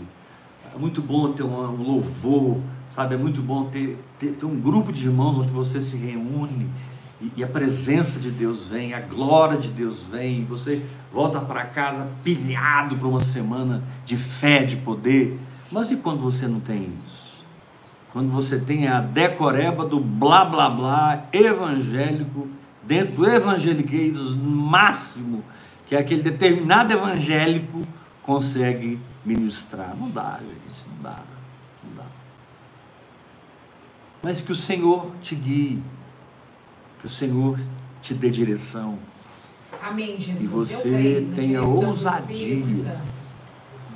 É 0.75 0.79
muito 0.79 1.03
bom 1.03 1.33
ter 1.33 1.43
um 1.43 1.83
louvor, 1.83 2.61
sabe? 2.89 3.15
É 3.15 3.19
muito 3.19 3.43
bom 3.43 3.65
ter, 3.71 3.99
ter, 4.19 4.33
ter 4.33 4.47
um 4.47 4.61
grupo 4.61 4.93
de 4.93 5.07
irmãos 5.07 5.39
onde 5.39 5.53
você 5.53 5.81
se 5.81 5.97
reúne 5.97 6.71
e, 7.21 7.33
e 7.37 7.45
a 7.45 7.47
presença 7.47 8.19
de 8.19 8.31
Deus 8.31 8.67
vem, 8.67 8.95
a 8.95 9.00
glória 9.00 9.59
de 9.59 9.71
Deus 9.71 10.03
vem, 10.11 10.41
e 10.41 10.45
você 10.45 10.83
volta 11.12 11.41
para 11.41 11.65
casa 11.65 12.09
pilhado 12.25 12.97
para 12.97 13.07
uma 13.07 13.21
semana 13.21 13.83
de 14.05 14.17
fé, 14.17 14.62
de 14.62 14.77
poder. 14.77 15.39
Mas 15.71 15.91
e 15.91 15.97
quando 15.97 16.19
você 16.19 16.49
não 16.49 16.61
tem 16.61 16.83
isso? 16.83 17.45
Quando 18.12 18.31
você 18.31 18.59
tem 18.59 18.89
a 18.89 19.00
decoreba 19.00 19.85
do 19.85 20.00
blá 20.00 20.45
blá 20.45 20.69
blá 20.69 21.27
evangélico, 21.33 22.49
dentro 22.83 23.17
do 23.17 23.27
evangeliquez 23.27 24.19
máximo, 24.35 25.45
que 25.87 25.95
é 25.95 25.99
aquele 25.99 26.23
determinado 26.23 26.93
evangélico 26.93 27.83
consegue 28.23 28.99
ministrar. 29.25 29.95
Não 29.97 30.11
dá, 30.11 30.41
gente, 30.41 30.89
não 30.89 31.03
dá, 31.03 31.19
não 31.85 31.97
dá. 31.97 32.07
Mas 34.23 34.41
que 34.41 34.53
o 34.53 34.57
Senhor 34.57 35.12
te 35.21 35.35
guie, 35.35 35.83
que 37.00 37.07
o 37.07 37.09
Senhor 37.09 37.59
te 38.02 38.14
dê 38.14 38.30
direção, 38.30 38.99
Amém, 39.83 40.21
Jesus. 40.21 40.42
E 40.42 40.47
você 40.47 41.26
tenha 41.35 41.62
ousadia. 41.62 43.00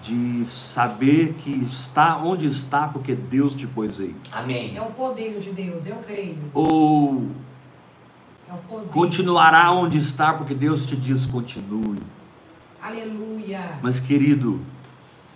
De 0.01 0.45
saber 0.45 1.33
que 1.39 1.51
está 1.51 2.19
onde 2.19 2.47
está 2.47 2.87
porque 2.89 3.15
Deus 3.15 3.55
te 3.55 3.67
pôs 3.67 3.99
aí. 4.01 4.15
Amém. 4.33 4.77
É 4.77 4.83
o 4.83 4.87
poder 4.91 5.39
de 5.41 5.51
Deus, 5.51 5.87
eu 5.87 5.97
creio. 5.97 6.37
Ou 6.53 7.27
É 8.49 8.53
o 8.53 8.57
poder. 8.69 8.89
continuará 8.91 9.73
onde 9.73 9.99
está 9.99 10.35
porque 10.35 10.55
Deus 10.55 10.85
te 10.85 10.95
diz 10.95 11.25
continue. 11.27 11.99
Aleluia. 12.83 13.79
Mas 13.83 13.99
querido, 13.99 14.61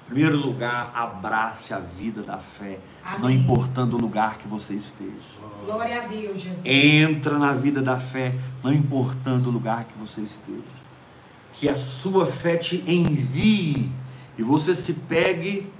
primeiro 0.08 0.38
lugar, 0.38 0.90
abrace 0.94 1.74
a 1.74 1.78
vida 1.78 2.22
da 2.22 2.38
fé, 2.38 2.78
não 3.18 3.26
Amém. 3.26 3.36
importando 3.36 3.96
o 3.96 4.00
lugar 4.00 4.38
que 4.38 4.48
você 4.48 4.74
esteja. 4.74 5.12
Glória 5.64 6.02
a 6.02 6.06
Deus, 6.06 6.40
Jesus. 6.40 6.64
Entra 6.64 7.38
na 7.38 7.52
vida 7.52 7.82
da 7.82 7.98
fé, 7.98 8.34
não 8.62 8.72
importando 8.72 9.50
o 9.50 9.52
lugar 9.52 9.84
que 9.84 9.98
você 9.98 10.22
esteja. 10.22 10.62
Que 11.52 11.68
a 11.68 11.76
sua 11.76 12.26
fé 12.26 12.56
te 12.56 12.82
envie 12.90 13.92
e 14.38 14.42
você 14.42 14.74
se 14.74 14.94
pegue 14.94 15.70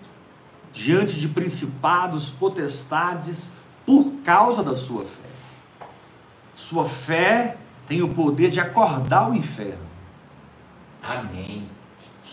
diante 0.73 1.19
de 1.19 1.29
principados, 1.29 2.31
potestades, 2.31 3.53
por 3.87 4.13
causa 4.23 4.63
da 4.63 4.75
sua 4.75 5.07
fé. 5.07 5.29
Sua 6.55 6.85
fé 6.85 7.57
tem 7.87 8.03
o 8.03 8.09
poder 8.09 8.51
de 8.51 8.61
acordar 8.61 9.31
o 9.31 9.35
inferno. 9.35 9.89
Amém. 11.03 11.78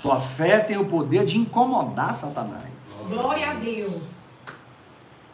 Sua 0.02 0.20
fé 0.20 0.60
tem 0.60 0.78
o 0.78 0.86
poder 0.86 1.24
de 1.26 1.38
incomodar 1.38 2.14
Satanás. 2.14 2.66
Glória 3.08 3.52
a 3.52 3.54
Deus. 3.54 4.32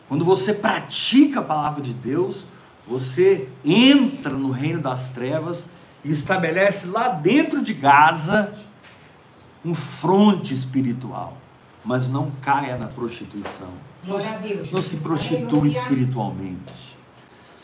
Quando 0.07 0.23
você 0.23 0.53
pratica 0.53 1.39
a 1.39 1.43
palavra 1.43 1.81
de 1.81 1.93
Deus, 1.93 2.45
você 2.85 3.49
entra 3.65 4.31
no 4.31 4.51
reino 4.51 4.79
das 4.79 5.09
trevas 5.09 5.67
e 6.03 6.11
estabelece 6.11 6.87
lá 6.87 7.09
dentro 7.09 7.61
de 7.61 7.73
Gaza 7.73 8.53
um 9.65 9.73
fronte 9.73 10.53
espiritual. 10.53 11.37
Mas 11.83 12.07
não 12.07 12.29
caia 12.41 12.77
na 12.77 12.87
prostituição. 12.87 13.69
Glória 14.05 14.29
a 14.29 14.37
Deus. 14.37 14.71
Não 14.71 14.81
se 14.81 14.97
prostitui 14.97 15.45
Aleluia. 15.45 15.71
espiritualmente. 15.71 16.97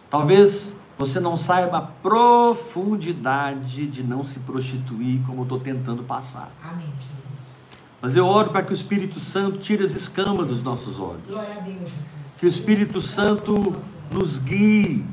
Talvez 0.10 0.76
você 0.98 1.20
não 1.20 1.38
saiba 1.38 1.78
a 1.78 1.82
profundidade 1.82 3.86
de 3.86 4.04
não 4.04 4.24
se 4.24 4.40
prostituir, 4.40 5.22
como 5.26 5.42
eu 5.42 5.44
estou 5.44 5.60
tentando 5.60 6.04
passar. 6.04 6.52
Amém, 6.64 6.88
Jesus. 7.12 7.68
Mas 8.02 8.16
eu 8.16 8.26
oro 8.26 8.50
para 8.52 8.64
que 8.64 8.72
o 8.72 8.74
Espírito 8.74 9.20
Santo 9.20 9.58
tire 9.60 9.84
as 9.84 9.94
escamas 9.94 10.48
dos 10.48 10.64
nossos 10.64 11.00
olhos. 11.00 11.22
Glória 11.28 11.56
a 11.56 11.60
Deus, 11.60 11.80
Jesus. 11.80 12.38
Que 12.40 12.46
o 12.46 12.50
Espírito 12.50 13.02
Santo 13.02 13.76
nos 14.12 14.40
guie 14.40 15.06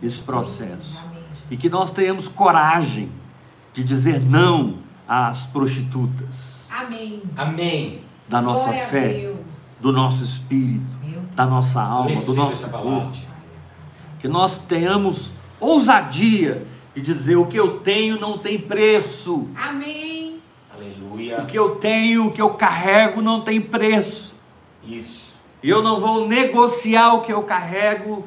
nesse 0.00 0.22
processo. 0.22 0.98
Amém. 1.02 1.22
E 1.50 1.56
que 1.56 1.68
nós 1.68 1.90
tenhamos 1.90 2.28
coragem 2.28 3.10
de 3.72 3.82
dizer 3.84 4.20
não 4.20 4.78
às 5.08 5.46
prostitutas 5.46 6.66
Amém. 6.70 7.22
Amém. 7.36 8.00
da 8.28 8.40
nossa 8.40 8.64
Glória 8.64 8.82
a 8.82 8.86
fé, 8.86 9.08
Deus. 9.20 9.78
do 9.82 9.92
nosso 9.92 10.24
espírito, 10.24 10.96
da 11.34 11.46
nossa 11.46 11.82
alma, 11.82 12.20
do 12.22 12.34
nosso 12.34 12.70
corpo. 12.70 13.33
Que 14.24 14.28
nós 14.28 14.56
tenhamos 14.56 15.34
ousadia 15.60 16.66
de 16.94 17.02
dizer 17.02 17.36
o 17.36 17.44
que 17.44 17.58
eu 17.58 17.80
tenho 17.80 18.18
não 18.18 18.38
tem 18.38 18.58
preço. 18.58 19.50
Amém. 19.54 20.40
O 20.72 20.76
Aleluia. 20.78 21.44
que 21.44 21.58
eu 21.58 21.76
tenho, 21.76 22.28
o 22.28 22.32
que 22.32 22.40
eu 22.40 22.54
carrego 22.54 23.20
não 23.20 23.42
tem 23.42 23.60
preço. 23.60 24.34
Isso. 24.82 25.34
E 25.62 25.68
eu 25.68 25.82
não 25.82 26.00
vou 26.00 26.26
negociar 26.26 27.12
o 27.12 27.20
que 27.20 27.34
eu 27.34 27.42
carrego 27.42 28.26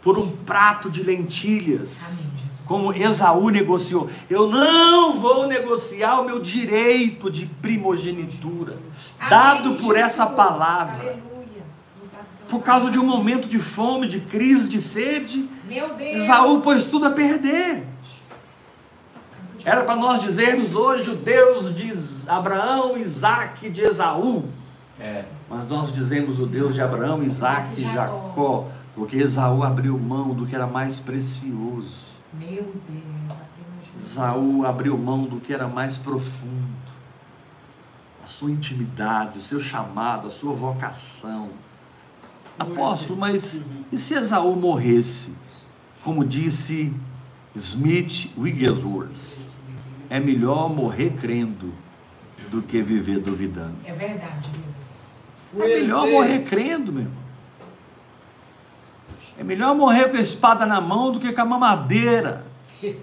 por 0.00 0.18
um 0.18 0.30
prato 0.30 0.88
de 0.88 1.02
lentilhas. 1.02 2.20
Amém. 2.22 2.32
Como 2.64 2.94
Esaú 2.94 3.50
negociou. 3.50 4.08
Eu 4.30 4.48
não 4.48 5.12
vou 5.12 5.46
negociar 5.46 6.20
o 6.20 6.24
meu 6.24 6.38
direito 6.38 7.30
de 7.30 7.44
primogenitura, 7.44 8.78
Amém, 9.18 9.28
dado 9.28 9.70
por 9.74 9.94
Jesus. 9.94 10.04
essa 10.04 10.26
palavra. 10.26 10.94
Aleluia. 10.94 11.27
Por 12.48 12.62
causa 12.62 12.90
de 12.90 12.98
um 12.98 13.04
momento 13.04 13.46
de 13.48 13.58
fome, 13.58 14.06
de 14.06 14.20
crise, 14.20 14.68
de 14.68 14.80
sede, 14.80 15.48
Meu 15.64 15.94
Deus. 15.94 16.22
Esaú 16.22 16.60
pôs 16.60 16.84
tudo 16.84 17.06
a 17.06 17.10
perder. 17.10 17.86
Era 19.64 19.84
para 19.84 19.96
nós 19.96 20.20
dizermos 20.20 20.74
hoje 20.74 21.10
o 21.10 21.16
Deus 21.16 21.74
de 21.74 21.92
Abraão, 22.26 22.96
Isaac, 22.96 23.68
de 23.68 23.82
Esaú. 23.82 24.44
É. 24.98 25.24
Mas 25.50 25.68
nós 25.68 25.92
dizemos 25.92 26.40
o 26.40 26.46
Deus 26.46 26.74
de 26.74 26.80
Abraão, 26.80 27.22
Isaac 27.22 27.68
e 27.76 27.80
Isaac 27.80 27.90
e 27.90 27.94
Jacó, 27.94 28.68
porque 28.94 29.16
Esaú 29.16 29.62
abriu 29.62 29.98
mão 29.98 30.34
do 30.34 30.46
que 30.46 30.54
era 30.54 30.66
mais 30.66 30.98
precioso. 30.98 32.08
Meu 32.32 32.74
Deus. 32.88 33.38
Esaú 33.98 34.64
abriu 34.64 34.96
mão 34.96 35.24
do 35.24 35.40
que 35.40 35.52
era 35.52 35.66
mais 35.66 35.96
profundo. 35.96 36.78
A 38.22 38.26
sua 38.26 38.50
intimidade, 38.50 39.38
o 39.38 39.42
seu 39.42 39.60
chamado, 39.60 40.26
a 40.26 40.30
sua 40.30 40.52
vocação. 40.52 41.50
Apóstolo, 42.58 43.18
mas 43.18 43.62
e 43.92 43.96
se 43.96 44.14
Esaú 44.14 44.56
morresse? 44.56 45.34
Como 46.02 46.24
disse 46.24 46.94
Smith 47.54 48.30
Wigglesworth, 48.36 49.48
é 50.10 50.18
melhor 50.18 50.68
morrer 50.68 51.10
crendo 51.10 51.72
do 52.50 52.62
que 52.62 52.82
viver 52.82 53.18
duvidando. 53.18 53.76
É 53.84 53.92
verdade, 53.92 54.48
Deus. 54.50 55.26
É 55.54 55.80
melhor 55.80 56.08
morrer 56.08 56.40
crendo, 56.40 56.92
meu 56.92 57.02
irmão. 57.02 57.28
É 59.38 59.44
melhor 59.44 59.74
morrer 59.74 60.08
com 60.10 60.16
a 60.16 60.20
espada 60.20 60.66
na 60.66 60.80
mão 60.80 61.12
do 61.12 61.20
que 61.20 61.32
com 61.32 61.40
a 61.40 61.44
mamadeira 61.44 62.44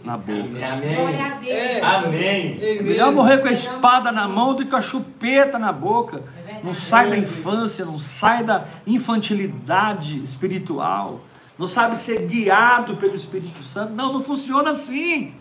na 0.03 0.17
boca. 0.17 0.65
Amém. 0.67 1.49
É. 1.49 1.81
Amém. 1.81 2.59
É 2.61 2.81
melhor 2.81 3.11
morrer 3.11 3.39
com 3.39 3.47
a 3.47 3.51
espada 3.51 4.11
na 4.11 4.27
mão 4.27 4.53
do 4.53 4.63
que 4.63 4.69
com 4.69 4.75
a 4.75 4.81
chupeta 4.81 5.59
na 5.59 5.71
boca. 5.71 6.23
Não 6.63 6.73
sai 6.73 7.09
da 7.09 7.17
infância, 7.17 7.85
não 7.85 7.97
sai 7.97 8.43
da 8.43 8.65
infantilidade 8.85 10.21
espiritual. 10.21 11.21
Não 11.57 11.67
sabe 11.67 11.97
ser 11.97 12.25
guiado 12.27 12.97
pelo 12.97 13.15
Espírito 13.15 13.63
Santo. 13.63 13.93
Não, 13.93 14.13
não 14.13 14.23
funciona 14.23 14.71
assim. 14.71 15.33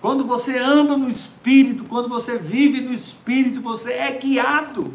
Quando 0.00 0.24
você 0.24 0.58
anda 0.58 0.96
no 0.96 1.08
Espírito, 1.08 1.84
quando 1.84 2.08
você 2.08 2.38
vive 2.38 2.80
no 2.80 2.92
Espírito, 2.92 3.60
você 3.60 3.92
é 3.92 4.12
guiado. 4.12 4.92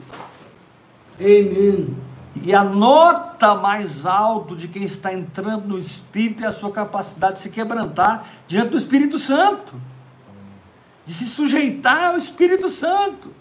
Amém. 1.20 1.96
E 2.44 2.54
a 2.54 2.64
nota 2.64 3.56
mais 3.56 4.06
alta 4.06 4.56
de 4.56 4.68
quem 4.68 4.84
está 4.84 5.14
entrando 5.14 5.68
no 5.68 5.80
Espírito 5.80 6.44
é 6.44 6.48
a 6.48 6.52
sua 6.52 6.72
capacidade 6.72 7.36
de 7.36 7.40
se 7.42 7.50
quebrantar 7.50 8.28
diante 8.48 8.70
do 8.70 8.78
Espírito 8.78 9.18
Santo, 9.18 9.76
de 11.06 11.14
se 11.14 11.26
sujeitar 11.26 12.12
ao 12.12 12.18
Espírito 12.18 12.68
Santo, 12.68 13.32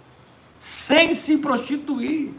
sem 0.65 1.15
se 1.15 1.37
prostituir. 1.37 2.33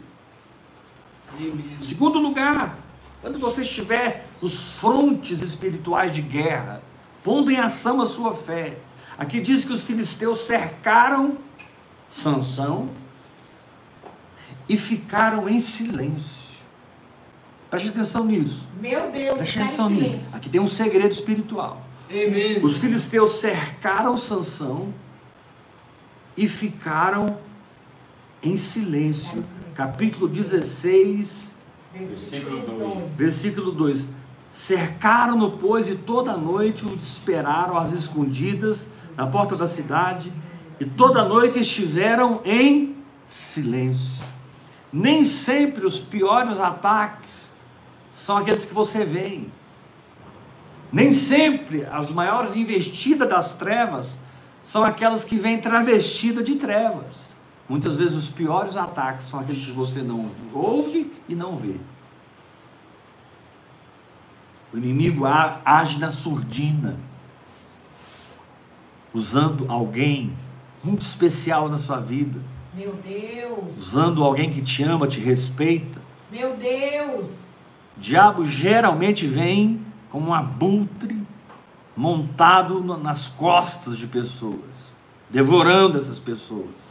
Amém. 1.32 1.76
Segundo 1.78 2.18
lugar, 2.18 2.76
quando 3.20 3.38
você 3.38 3.62
estiver 3.62 4.26
nos 4.42 4.72
frontes 4.78 5.42
espirituais 5.42 6.12
de 6.12 6.22
guerra, 6.22 6.82
pondo 7.22 7.52
em 7.52 7.58
ação 7.58 8.00
a 8.00 8.06
sua 8.06 8.34
fé. 8.34 8.78
Aqui 9.16 9.40
diz 9.40 9.64
que 9.64 9.72
os 9.72 9.84
filisteus 9.84 10.40
cercaram 10.40 11.38
Sansão, 12.10 12.90
e 14.68 14.76
ficaram 14.76 15.48
em 15.48 15.60
silêncio. 15.60 16.56
Preste 17.70 17.90
atenção 17.90 18.24
nisso. 18.24 18.66
Meu 18.80 19.12
Deus, 19.12 19.38
Preste 19.38 19.60
atenção 19.60 19.88
nisso. 19.88 20.04
silêncio. 20.04 20.36
Aqui 20.36 20.48
tem 20.48 20.60
um 20.60 20.66
segredo 20.66 21.12
espiritual. 21.12 21.80
Amém. 22.10 22.58
Os 22.60 22.78
filisteus 22.78 23.36
cercaram 23.38 24.16
Sansão 24.16 24.92
e 26.36 26.48
ficaram 26.48 27.45
em 28.42 28.56
silêncio. 28.56 29.44
Capítulo 29.74 30.28
16, 30.28 31.54
Versículo 31.94 32.60
dois. 32.60 33.10
versículo 33.16 33.72
2. 33.72 34.08
Cercaram-no, 34.52 35.52
pois, 35.58 35.88
e 35.88 35.94
toda 35.94 36.32
a 36.32 36.36
noite 36.36 36.84
o 36.86 36.94
esperaram 36.94 37.76
às 37.76 37.92
escondidas 37.92 38.90
na 39.16 39.26
porta 39.26 39.56
da 39.56 39.66
cidade, 39.66 40.32
e 40.78 40.84
toda 40.84 41.22
a 41.22 41.24
noite 41.24 41.58
estiveram 41.60 42.40
em 42.44 42.96
silêncio. 43.26 44.24
Nem 44.92 45.24
sempre 45.24 45.84
os 45.84 45.98
piores 45.98 46.58
ataques 46.60 47.52
são 48.10 48.36
aqueles 48.36 48.64
que 48.64 48.72
você 48.74 49.04
vê. 49.04 49.42
Nem 50.92 51.12
sempre 51.12 51.84
as 51.86 52.10
maiores 52.10 52.54
investidas 52.56 53.28
das 53.28 53.54
trevas 53.54 54.18
são 54.62 54.84
aquelas 54.84 55.24
que 55.24 55.36
vêm 55.36 55.60
travestidas 55.60 56.44
de 56.44 56.54
trevas. 56.56 57.35
Muitas 57.68 57.96
vezes 57.96 58.14
os 58.14 58.28
piores 58.28 58.76
ataques 58.76 59.26
são 59.26 59.40
aqueles 59.40 59.64
que 59.64 59.72
você 59.72 60.02
não 60.02 60.30
ouve 60.52 61.12
e 61.28 61.34
não 61.34 61.56
vê. 61.56 61.76
O 64.72 64.78
inimigo 64.78 65.24
age 65.64 65.98
na 65.98 66.10
surdina, 66.10 66.98
usando 69.12 69.66
alguém 69.68 70.32
muito 70.84 71.02
especial 71.02 71.68
na 71.68 71.78
sua 71.78 71.98
vida, 71.98 72.38
Meu 72.74 72.94
Deus. 72.94 73.76
usando 73.78 74.22
alguém 74.22 74.52
que 74.52 74.60
te 74.60 74.82
ama, 74.82 75.06
te 75.08 75.18
respeita. 75.18 76.00
Meu 76.30 76.56
Deus. 76.56 77.64
O 77.96 78.00
diabo 78.00 78.44
geralmente 78.44 79.26
vem 79.26 79.80
como 80.10 80.28
um 80.28 80.34
abutre 80.34 81.20
montado 81.96 82.82
nas 82.98 83.28
costas 83.28 83.96
de 83.96 84.06
pessoas, 84.06 84.94
devorando 85.30 85.96
essas 85.96 86.18
pessoas, 86.18 86.85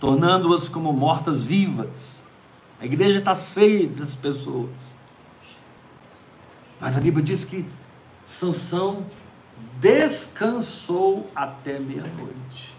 tornando-as 0.00 0.68
como 0.68 0.92
mortas-vivas. 0.92 2.22
A 2.80 2.86
igreja 2.86 3.18
está 3.18 3.34
cheia 3.34 3.86
dessas 3.86 4.16
pessoas. 4.16 4.70
Mas 6.80 6.96
a 6.96 7.00
Bíblia 7.00 7.22
diz 7.22 7.44
que 7.44 7.66
Sansão 8.24 9.04
descansou 9.78 11.30
até 11.36 11.78
meia-noite. 11.78 12.74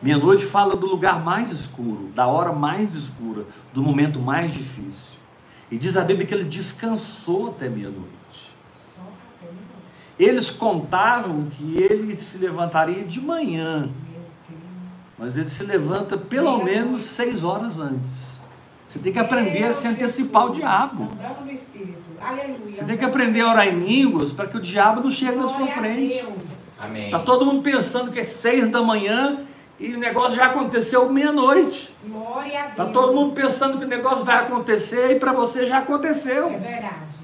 Meia-noite 0.00 0.44
fala 0.44 0.76
do 0.76 0.86
lugar 0.86 1.22
mais 1.22 1.50
escuro, 1.50 2.10
da 2.14 2.26
hora 2.26 2.52
mais 2.52 2.94
escura, 2.94 3.44
do 3.74 3.82
momento 3.82 4.20
mais 4.20 4.52
difícil. 4.52 5.18
E 5.70 5.76
diz 5.76 5.96
a 5.96 6.04
Bíblia 6.04 6.26
que 6.26 6.34
ele 6.34 6.44
descansou 6.44 7.48
até 7.48 7.68
meia-noite. 7.68 8.54
Eles 10.18 10.50
contavam 10.50 11.46
que 11.46 11.78
ele 11.78 12.14
se 12.14 12.38
levantaria 12.38 13.04
de 13.04 13.20
manhã. 13.20 13.90
Mas 15.22 15.36
ele 15.36 15.48
se 15.48 15.62
levanta 15.62 16.18
pelo 16.18 16.64
menos 16.64 17.04
seis 17.04 17.44
horas 17.44 17.78
antes. 17.78 18.42
Você 18.88 18.98
tem 18.98 19.12
que 19.12 19.20
aprender 19.20 19.62
a 19.62 19.72
se 19.72 19.86
antecipar 19.86 20.46
o 20.46 20.46
Jesus, 20.48 20.58
diabo. 20.58 21.08
Você 22.66 22.84
tem 22.84 22.96
que 22.96 23.04
aprender 23.04 23.40
a 23.42 23.50
orar 23.50 23.68
em 23.68 23.78
línguas 23.78 24.32
para 24.32 24.48
que 24.48 24.56
o 24.56 24.60
diabo 24.60 25.00
não 25.00 25.12
chegue 25.12 25.36
na 25.36 25.46
sua 25.46 25.68
frente. 25.68 26.16
Deus. 26.16 26.80
Amém. 26.80 27.08
Tá 27.08 27.20
todo 27.20 27.46
mundo 27.46 27.62
pensando 27.62 28.10
que 28.10 28.18
é 28.18 28.24
seis 28.24 28.68
da 28.68 28.82
manhã 28.82 29.38
e 29.78 29.94
o 29.94 29.98
negócio 29.98 30.34
já 30.34 30.46
aconteceu 30.46 31.08
meia-noite. 31.08 31.94
Glória 32.04 32.58
a 32.58 32.64
Deus. 32.64 32.74
Tá 32.76 32.86
todo 32.86 33.14
mundo 33.14 33.32
pensando 33.32 33.78
que 33.78 33.84
o 33.84 33.88
negócio 33.88 34.24
vai 34.24 34.38
acontecer 34.40 35.12
e 35.12 35.20
para 35.20 35.32
você 35.32 35.66
já 35.66 35.76
É 35.76 35.78
aconteceu. 35.78 36.50
verdade. 36.50 37.18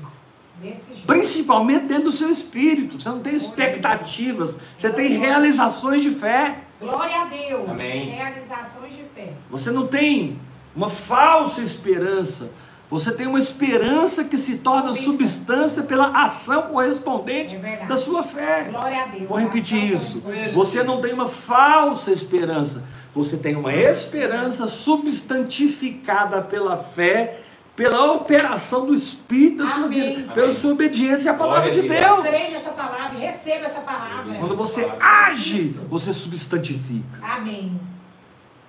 Desse 0.62 0.94
jeito. 0.94 1.06
Principalmente 1.06 1.86
dentro 1.86 2.04
do 2.04 2.12
seu 2.12 2.30
espírito. 2.30 3.00
Você 3.00 3.08
não 3.08 3.18
tem 3.18 3.34
expectativas, 3.34 4.60
você 4.76 4.88
tem 4.88 5.08
realizações 5.18 6.00
de 6.00 6.12
fé. 6.12 6.58
Glória 6.80 7.22
a 7.22 7.24
Deus. 7.24 7.70
Amém. 7.70 8.10
Realizações 8.10 8.94
de 8.94 9.04
fé. 9.14 9.32
Você 9.50 9.70
não 9.70 9.86
tem 9.86 10.38
uma 10.74 10.88
falsa 10.88 11.60
esperança. 11.60 12.50
Você 12.90 13.12
tem 13.12 13.26
uma 13.26 13.38
esperança 13.38 14.24
que 14.24 14.38
se 14.38 14.58
torna 14.58 14.94
substância 14.94 15.82
pela 15.82 16.24
ação 16.24 16.62
correspondente 16.62 17.54
É 17.56 17.84
da 17.86 17.98
sua 17.98 18.22
fé. 18.22 18.68
Glória 18.70 19.02
a 19.02 19.06
Deus. 19.08 19.28
Vou 19.28 19.38
repetir 19.38 19.92
isso. 19.92 20.22
Você 20.54 20.82
não 20.82 21.00
tem 21.00 21.12
uma 21.12 21.26
falsa 21.26 22.10
esperança. 22.10 22.84
Você 23.14 23.36
tem 23.36 23.56
uma 23.56 23.74
esperança 23.74 24.66
substantificada 24.66 26.40
pela 26.40 26.76
fé, 26.76 27.40
pela 27.78 28.12
operação 28.12 28.86
do 28.86 28.92
Espírito 28.92 29.58
da 29.64 29.70
sua 29.70 29.84
Amém. 29.84 30.16
vida, 30.16 30.32
pela 30.32 30.48
Amém. 30.48 30.58
sua 30.58 30.72
obediência 30.72 31.30
à 31.30 31.34
palavra 31.34 31.70
Glória 31.70 31.82
de 31.82 31.88
Deus. 31.88 32.00
Deus. 32.04 32.20
Creia 32.26 32.50
nessa 32.50 32.70
palavra 32.72 33.16
e 33.16 33.20
receba 33.20 33.66
essa 33.66 33.80
palavra. 33.82 34.34
Quando 34.34 34.56
você 34.56 34.92
age, 35.00 35.78
você 35.88 36.12
substantifica. 36.12 37.20
Amém. 37.22 37.80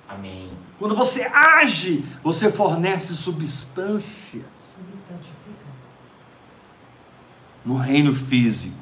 Amém. 0.08 0.52
Quando 0.78 0.96
você 0.96 1.24
age, 1.24 2.06
você 2.22 2.52
fornece 2.52 3.14
substância 3.14 4.46
Substantifica. 4.78 5.66
no 7.66 7.78
reino 7.78 8.14
físico. 8.14 8.78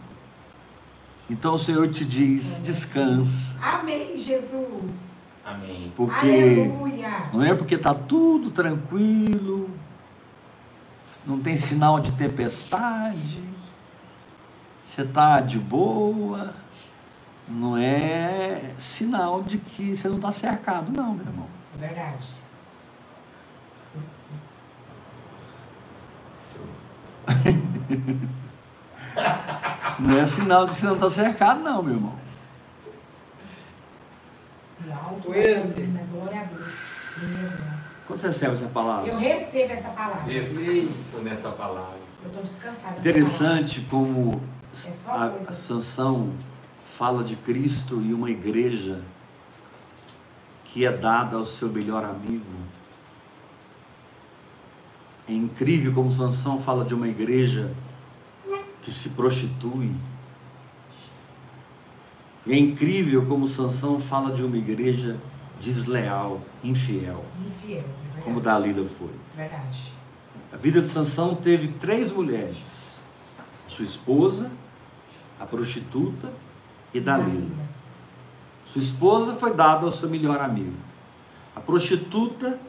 Então 1.30 1.54
o 1.54 1.58
Senhor 1.58 1.88
te 1.90 2.04
diz: 2.04 2.62
descansa, 2.62 3.58
Amém, 3.62 4.18
Jesus. 4.18 5.24
Amém. 5.46 5.94
porque 5.96 6.28
Aleluia. 6.28 7.30
não 7.34 7.44
é 7.44 7.56
porque 7.56 7.76
está 7.76 7.94
tudo 7.94 8.52
tranquilo, 8.52 9.70
não 11.28 11.40
tem 11.40 11.58
sinal 11.58 12.00
de 12.00 12.14
tempestade, 12.14 13.44
você 14.86 15.02
está 15.02 15.42
de 15.42 15.60
boa, 15.60 16.56
não 17.50 17.78
é 17.78 18.74
sinal 18.78 19.44
de 19.44 19.58
que 19.58 19.96
você 19.96 20.08
não 20.08 20.16
está 20.16 20.32
cercado, 20.32 20.90
não, 20.90 21.14
meu 21.14 21.26
irmão. 21.26 21.48
É 21.76 21.78
verdade. 21.88 22.28
Não 30.00 30.16
é 30.16 30.28
sinal 30.28 30.68
de 30.68 30.76
que 30.76 30.78
você 30.80 30.86
não 30.86 30.94
está 30.94 31.10
cercado, 31.10 31.60
não, 31.62 31.82
meu 31.82 31.96
irmão. 31.96 32.14
Né? 35.88 36.08
Glória 36.12 36.42
a 36.42 36.44
Deus. 36.44 37.77
Quando 38.08 38.20
você 38.20 38.28
recebe 38.28 38.54
essa 38.54 38.70
palavra? 38.70 39.12
Eu 39.12 39.20
recebo 39.20 39.74
essa 39.74 39.90
palavra. 39.90 40.24
Descanso 40.24 41.20
nessa 41.20 41.50
palavra. 41.52 42.00
Eu 42.24 42.30
estou 42.30 42.42
descansada. 42.42 42.96
nessa 42.96 43.00
Interessante 43.00 43.82
como 43.82 44.42
só 44.72 45.12
a, 45.12 45.26
a 45.48 45.54
Sansão 45.54 46.32
fala 46.86 47.22
de 47.22 47.36
Cristo 47.36 48.02
e 48.02 48.14
uma 48.14 48.30
igreja 48.30 49.02
que 50.64 50.86
é 50.86 50.92
dada 50.92 51.36
ao 51.36 51.46
seu 51.46 51.68
melhor 51.68 52.06
amigo. 52.06 52.46
É 55.28 55.34
incrível 55.34 55.94
como 55.94 56.10
Sansão 56.10 56.62
fala 56.62 56.86
de 56.86 56.96
uma 56.96 57.10
igreja 57.10 57.76
que 58.82 58.90
se 58.90 59.10
prostitui. 59.10 59.92
É 62.48 62.56
incrível 62.56 63.26
como 63.26 63.50
Sansão 63.50 64.00
fala 64.00 64.32
de 64.32 64.42
uma 64.44 64.56
igreja 64.56 65.20
desleal, 65.60 66.42
infiel. 66.64 67.26
Infiel. 67.46 67.84
é 68.18 68.22
como 68.22 68.40
Dalila 68.40 68.88
foi. 68.88 69.12
Verdade. 69.36 69.94
A 70.52 70.58
vida 70.58 70.82
de 70.82 70.88
Sansão 70.88 71.36
teve 71.36 71.70
três 71.74 72.12
mulheres: 72.12 72.98
sua 73.68 73.84
esposa, 73.84 74.52
a 75.40 75.46
prostituta 75.46 76.32
e 76.94 77.00
Dalila. 77.00 77.68
Sua 78.66 78.82
esposa 78.82 79.36
foi 79.36 79.54
dada 79.54 79.86
ao 79.86 79.92
seu 79.92 80.10
melhor 80.10 80.40
amigo. 80.40 80.76
A 81.56 81.60
prostituta 81.60 82.60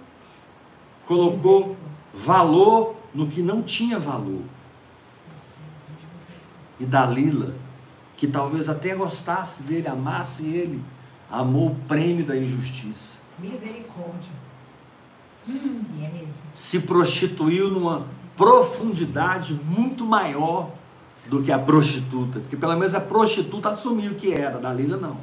colocou 1.07 1.77
valor 2.13 2.97
no 3.15 3.27
que 3.27 3.43
não 3.43 3.63
tinha 3.63 3.99
valor. 3.99 4.43
E 6.79 6.87
Dalila, 6.87 7.55
que 8.17 8.27
talvez 8.27 8.69
até 8.69 8.95
gostasse 8.95 9.63
dele, 9.63 9.89
amasse 9.89 10.47
ele, 10.47 10.83
amou 11.31 11.69
o 11.69 11.75
prêmio 11.87 12.25
da 12.25 12.37
injustiça. 12.37 13.21
Misericórdia. 13.39 14.33
Hum, 15.49 15.83
e 15.99 16.05
é 16.05 16.11
mesmo. 16.11 16.43
Se 16.55 16.81
prostituiu 16.81 17.71
numa 17.71 18.07
profundidade 18.37 19.55
muito 19.55 20.05
maior 20.05 20.71
do 21.27 21.43
que 21.43 21.53
a 21.53 21.59
prostituta. 21.59 22.41
Porque 22.41 22.57
pelo 22.57 22.77
menos 22.77 22.95
a 22.95 23.01
prostituta 23.01 23.71
assumiu 23.71 24.15
que 24.15 24.33
era, 24.33 24.57
a 24.57 24.61
Dalila 24.61 24.97
não. 24.97 25.17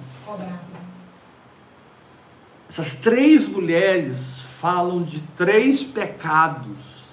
Essas 2.69 2.95
três 2.95 3.47
mulheres 3.47 4.57
falam 4.59 5.03
de 5.03 5.21
três 5.35 5.83
pecados 5.83 7.05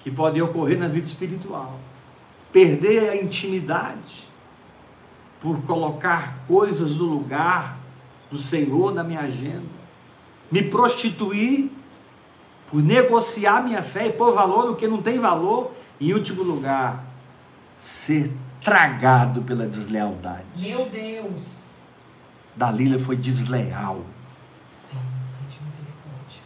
que 0.00 0.10
podem 0.10 0.42
ocorrer 0.42 0.78
na 0.78 0.88
vida 0.88 1.06
espiritual: 1.06 1.78
perder 2.52 3.10
a 3.10 3.16
intimidade 3.16 4.28
por 5.40 5.60
colocar 5.62 6.44
coisas 6.46 6.94
no 6.94 7.04
lugar 7.04 7.81
do 8.32 8.38
Senhor 8.38 8.94
na 8.94 9.04
minha 9.04 9.20
agenda, 9.20 9.60
me 10.50 10.62
prostituir 10.62 11.70
por 12.70 12.82
negociar 12.82 13.62
minha 13.62 13.82
fé 13.82 14.06
e 14.06 14.12
pôr 14.12 14.32
valor 14.32 14.64
no 14.64 14.74
que 14.74 14.88
não 14.88 15.02
tem 15.02 15.18
valor, 15.18 15.70
e, 16.00 16.08
em 16.10 16.14
último 16.14 16.42
lugar, 16.42 17.04
ser 17.78 18.32
tragado 18.58 19.42
pela 19.42 19.66
deslealdade. 19.66 20.46
Meu 20.56 20.88
Deus. 20.88 21.76
Dalila 22.56 22.98
foi 22.98 23.16
desleal. 23.16 24.00
Senhor, 24.70 25.04
tem 25.38 25.48
de 25.48 25.62
misericórdia. 25.62 26.42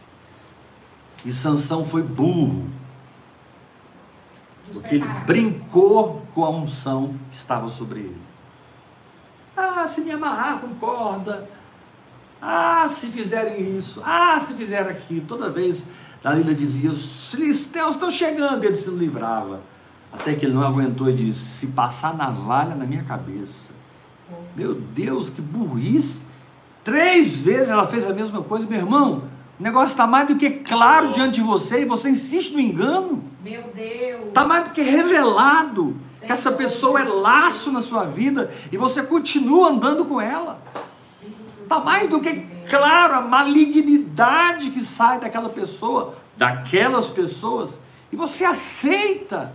E 1.23 1.31
Sansão 1.31 1.85
foi 1.85 2.03
burro, 2.03 2.69
porque 4.73 4.95
ele 4.95 5.07
brincou 5.25 6.21
com 6.35 6.43
a 6.43 6.49
unção 6.49 7.15
que 7.29 7.37
estava 7.37 7.69
sobre 7.69 8.01
ele. 8.01 8.21
Ah, 9.55 9.87
se 9.87 10.01
me 10.01 10.11
amarrar 10.11 10.59
com 10.59 10.75
corda. 10.75 11.49
Ah, 12.41 12.87
se 12.87 13.07
fizerem 13.07 13.77
isso. 13.77 14.01
Ah, 14.05 14.39
se 14.39 14.53
fizerem 14.53 14.91
aquilo. 14.91 15.25
Toda 15.25 15.49
vez 15.49 15.87
Dalila 16.21 16.53
dizia: 16.53 16.89
os 16.89 17.31
filisteus 17.31 17.95
estão 17.95 18.11
chegando. 18.11 18.63
E 18.63 18.67
ele 18.67 18.75
se 18.75 18.89
livrava. 18.89 19.61
Até 20.11 20.33
que 20.33 20.45
ele 20.45 20.53
não 20.53 20.65
aguentou 20.65 21.09
e 21.09 21.13
disse: 21.13 21.39
se 21.39 21.67
passar 21.67 22.15
navalha 22.15 22.75
na 22.75 22.85
minha 22.85 23.03
cabeça. 23.03 23.71
Meu 24.55 24.75
Deus, 24.75 25.29
que 25.29 25.41
burrice. 25.41 26.23
Três 26.83 27.41
vezes 27.41 27.69
ela 27.69 27.87
fez 27.87 28.09
a 28.09 28.13
mesma 28.13 28.41
coisa. 28.41 28.65
Meu 28.65 28.79
irmão, 28.79 29.23
o 29.59 29.63
negócio 29.63 29.89
está 29.89 30.05
mais 30.05 30.27
do 30.27 30.35
que 30.35 30.49
claro 30.49 31.11
diante 31.11 31.35
de 31.35 31.41
você 31.41 31.81
e 31.81 31.85
você 31.85 32.09
insiste 32.09 32.53
no 32.53 32.59
engano. 32.59 33.23
Meu 33.43 33.63
Deus. 33.73 34.27
Está 34.27 34.45
mais 34.45 34.67
do 34.67 34.73
que 34.73 34.81
revelado 34.81 35.97
que 36.25 36.31
essa 36.31 36.51
pessoa 36.51 37.01
é 37.01 37.05
laço 37.05 37.71
na 37.71 37.81
sua 37.81 38.03
vida 38.03 38.51
e 38.71 38.77
você 38.77 39.01
continua 39.03 39.69
andando 39.69 40.05
com 40.05 40.19
ela. 40.21 40.61
Está 41.67 41.81
mais 41.81 42.09
do 42.09 42.21
que 42.21 42.33
claro 42.69 43.15
a 43.15 43.19
malignidade 43.19 44.71
que 44.71 44.81
sai 44.81 45.19
daquela 45.19 45.49
pessoa, 45.49 46.15
daquelas 46.37 47.09
pessoas, 47.09 47.81
e 48.09 48.15
você 48.15 48.45
aceita 48.45 49.53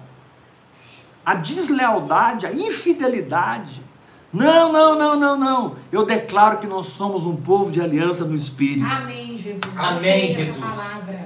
a 1.24 1.34
deslealdade, 1.34 2.44
a 2.44 2.52
infidelidade. 2.52 3.82
Não, 4.32 4.72
não, 4.72 4.98
não, 4.98 5.18
não, 5.20 5.38
não. 5.38 5.76
Eu 5.90 6.06
declaro 6.06 6.58
que 6.58 6.66
nós 6.66 6.86
somos 6.86 7.26
um 7.26 7.36
povo 7.36 7.70
de 7.70 7.80
aliança 7.82 8.24
no 8.24 8.34
Espírito. 8.34 8.86
Amém, 8.86 9.36
Jesus. 9.36 9.60
Amém, 9.76 10.30
Eu 10.30 10.34
Jesus. 10.34 10.64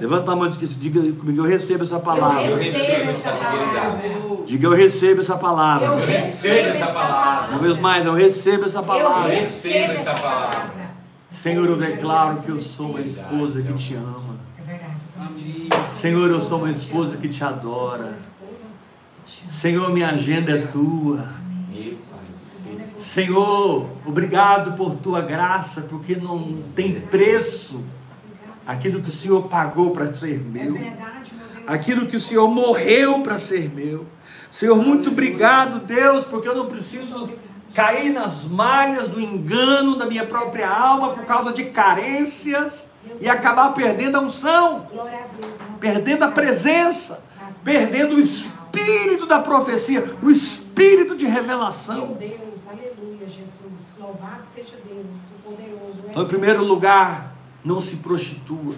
Levanta 0.01 0.31
a 0.31 0.35
mão 0.35 0.47
e 0.47 0.49
diga 0.49 0.99
comigo, 1.13 1.39
eu 1.39 1.45
recebo 1.45 1.83
essa 1.83 1.99
palavra. 1.99 2.43
Eu 2.43 2.51
Eu 2.51 2.57
recebo 2.57 3.09
essa 3.09 3.31
palavra. 3.31 4.01
Diga, 4.45 4.67
eu 4.67 4.73
recebo 4.73 5.21
essa 5.21 5.37
palavra. 5.37 5.85
Eu 5.87 6.05
recebo 6.05 6.69
essa 6.69 6.87
palavra. 6.87 7.49
Uma 7.51 7.59
vez 7.59 7.77
mais, 7.77 8.05
eu 8.05 8.13
recebo 8.13 8.65
essa 8.65 8.79
Eu 8.79 8.83
palavra. 8.83 9.33
recebo 9.33 9.93
essa 9.93 10.13
palavra. 10.13 10.87
Senhor, 11.29 11.65
eu 11.67 11.77
declaro 11.77 12.41
que 12.41 12.49
eu 12.49 12.59
sou 12.59 12.89
uma 12.91 13.01
esposa 13.01 13.61
que 13.61 13.73
te 13.73 13.95
ama. 13.95 14.35
É 14.59 14.61
verdade. 14.63 14.95
eu. 15.71 15.91
Senhor, 15.91 16.29
eu 16.29 16.41
sou 16.41 16.59
uma 16.59 16.71
esposa 16.71 17.17
que 17.17 17.29
te 17.29 17.41
Eu 17.41 17.47
adora. 17.47 18.17
Senhor, 19.47 19.91
minha 19.93 20.09
agenda 20.09 20.51
é 20.51 20.67
tua. 20.67 21.19
Amém. 21.19 21.89
Isso, 21.91 22.06
eu. 22.06 22.06
Senhor, 22.97 23.87
obrigado 24.05 24.73
por 24.73 24.95
tua 24.95 25.21
graça, 25.21 25.81
porque 25.81 26.15
não 26.15 26.63
tem 26.75 26.99
preço 26.99 27.83
aquilo 28.65 29.01
que 29.01 29.09
o 29.09 29.11
Senhor 29.11 29.43
pagou 29.43 29.91
para 29.91 30.11
ser 30.11 30.35
É 30.35 30.37
meu. 30.37 30.73
Deus. 30.73 30.93
aquilo 31.67 32.05
que 32.07 32.15
o 32.15 32.19
Senhor 32.19 32.47
morreu 32.49 33.19
para 33.21 33.37
ser 33.37 33.69
meu. 33.75 34.05
Senhor, 34.51 34.75
muito 34.75 35.09
obrigado, 35.11 35.85
Deus, 35.85 36.25
porque 36.25 36.47
eu 36.47 36.55
não 36.55 36.65
preciso 36.65 37.29
cair 37.73 38.11
nas 38.11 38.45
malhas 38.45 39.07
do 39.07 39.21
engano 39.21 39.95
da 39.95 40.07
minha 40.07 40.25
própria 40.25 40.67
alma 40.67 41.09
por 41.09 41.23
causa 41.25 41.53
de 41.53 41.65
carências 41.65 42.87
e 43.21 43.29
acabar 43.29 43.73
perdendo 43.73 44.17
a 44.17 44.21
unção, 44.21 44.87
perdendo 45.79 46.23
a 46.23 46.29
presença, 46.29 47.23
perdendo 47.63 48.15
o 48.15 48.19
espírito 48.19 49.27
da 49.27 49.39
profecia, 49.39 50.03
o 50.21 50.31
espírito 50.31 50.66
de 51.15 51.25
Meu 51.25 51.33
revelação. 51.33 52.13
Deus, 52.13 52.67
aleluia, 52.67 53.27
Jesus. 53.27 53.97
Louvado 53.99 54.43
seja 54.43 54.77
Deus, 54.85 55.29
o 55.31 55.49
poderoso. 55.49 56.01
Então, 56.09 56.23
em 56.23 56.27
primeiro 56.27 56.63
lugar, 56.63 57.35
não 57.63 57.81
se 57.81 57.97
prostitua. 57.97 58.75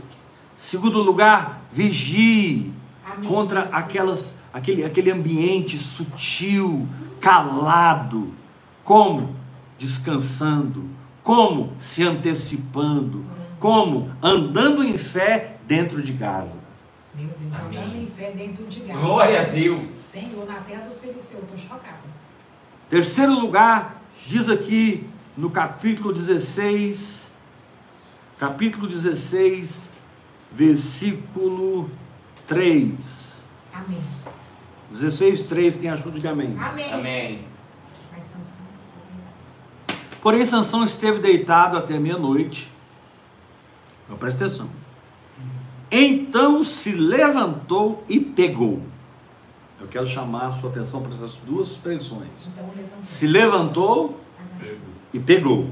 Segundo 0.55 1.01
lugar, 1.01 1.61
vigie 1.71 2.73
Amém, 3.05 3.29
contra 3.29 3.61
Jesus. 3.61 3.75
aquelas, 3.75 4.35
aquele, 4.53 4.83
aquele 4.85 5.11
ambiente 5.11 5.77
sutil, 5.77 6.87
calado. 7.19 8.33
Como? 8.83 9.35
Descansando. 9.77 10.85
Como? 11.23 11.73
Se 11.77 12.03
antecipando. 12.03 13.25
Como? 13.59 14.09
Andando 14.23 14.83
em 14.83 14.97
fé 14.97 15.57
dentro 15.67 16.01
de 16.01 16.13
Gaza. 16.13 16.61
Meu 17.13 17.27
Deus, 17.27 17.55
Amém. 17.55 17.77
andando 17.77 17.95
em 17.97 18.07
fé 18.07 18.31
dentro 18.31 18.65
de 18.65 18.79
Gaza. 18.81 18.99
Glória 18.99 19.41
a 19.41 19.43
Deus. 19.43 19.98
Senhor, 20.11 20.43
na 20.47 20.59
terra 20.61 20.85
dos 20.85 20.97
filisteus, 20.97 21.43
estou 21.43 21.57
chocada. 21.57 21.99
Terceiro 22.89 23.39
lugar, 23.39 24.01
diz 24.25 24.49
aqui 24.49 25.07
no 25.37 25.51
capítulo 25.51 26.11
16, 26.11 27.27
capítulo 28.39 28.87
16, 28.87 29.87
versículo 30.51 31.91
3. 32.47 33.43
Amém. 33.71 34.01
16, 34.89 35.43
3, 35.43 35.77
quem 35.77 35.91
achou, 35.91 36.11
diga 36.11 36.31
amém. 36.31 36.57
Amém. 36.59 36.91
Amém. 36.91 37.45
Mas 38.11 38.23
Sansão 38.23 38.65
ficou 38.65 40.21
Porém, 40.23 40.43
Sansão 40.43 40.83
esteve 40.83 41.19
deitado 41.19 41.77
até 41.77 41.99
meia-noite. 41.99 42.73
Então, 44.05 44.17
Presta 44.17 44.45
atenção. 44.45 44.71
Então 45.91 46.63
se 46.63 46.93
levantou 46.93 48.03
e 48.09 48.19
pegou. 48.19 48.88
Eu 49.81 49.87
quero 49.87 50.05
chamar 50.05 50.47
a 50.47 50.51
sua 50.51 50.69
atenção 50.69 51.01
para 51.01 51.13
essas 51.13 51.37
duas 51.37 51.67
expressões. 51.71 52.47
Então 52.47 52.65
levantou. 52.75 53.03
Se 53.03 53.27
levantou 53.27 54.19
Amém. 54.59 54.77
e 55.13 55.19
pegou. 55.19 55.69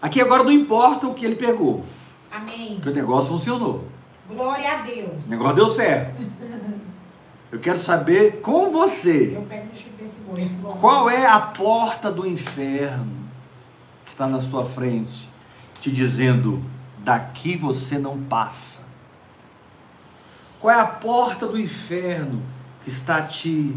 Aqui 0.00 0.20
agora 0.20 0.44
não 0.44 0.52
importa 0.52 1.06
o 1.08 1.14
que 1.14 1.24
ele 1.24 1.34
pegou, 1.34 1.84
Amém. 2.30 2.74
porque 2.74 2.90
o 2.90 2.94
negócio 2.94 3.30
funcionou. 3.32 3.84
Glória 4.28 4.70
a 4.70 4.82
Deus. 4.82 5.26
O 5.26 5.30
negócio 5.30 5.56
deu 5.56 5.70
certo. 5.70 6.22
Eu 7.50 7.58
quero 7.58 7.78
saber 7.78 8.42
com 8.42 8.70
você 8.70 9.34
Eu 9.34 9.40
pego 9.42 9.68
no 9.68 9.74
chifre 9.74 10.04
desse 10.04 10.20
boi. 10.20 10.50
qual 10.80 11.08
é 11.08 11.24
a 11.24 11.40
porta 11.40 12.12
do 12.12 12.26
inferno 12.26 13.10
que 14.04 14.12
está 14.12 14.26
na 14.26 14.38
sua 14.40 14.66
frente, 14.66 15.26
te 15.80 15.90
dizendo: 15.90 16.62
daqui 16.98 17.56
você 17.56 17.98
não 17.98 18.18
passa. 18.22 18.86
Qual 20.60 20.74
é 20.74 20.78
a 20.78 20.84
porta 20.86 21.46
do 21.46 21.58
inferno 21.58 22.42
está 22.88 23.22
te 23.22 23.76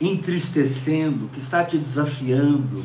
entristecendo, 0.00 1.28
que 1.28 1.38
está 1.38 1.64
te 1.64 1.78
desafiando? 1.78 2.84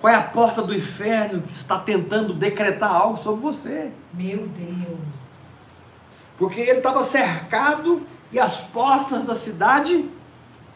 Qual 0.00 0.12
é 0.12 0.16
a 0.16 0.22
porta 0.22 0.62
do 0.62 0.74
inferno 0.74 1.42
que 1.42 1.52
está 1.52 1.78
tentando 1.78 2.34
decretar 2.34 2.90
algo 2.90 3.16
sobre 3.16 3.40
você? 3.40 3.90
Meu 4.12 4.48
Deus. 4.48 5.94
Porque 6.38 6.60
ele 6.60 6.78
estava 6.78 7.02
cercado 7.02 8.06
e 8.32 8.38
as 8.38 8.60
portas 8.60 9.24
da 9.24 9.34
cidade 9.34 10.08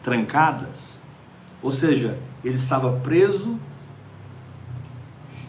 trancadas. 0.03 1.01
Ou 1.63 1.71
seja, 1.71 2.19
ele 2.45 2.55
estava 2.55 2.93
preso 3.01 3.59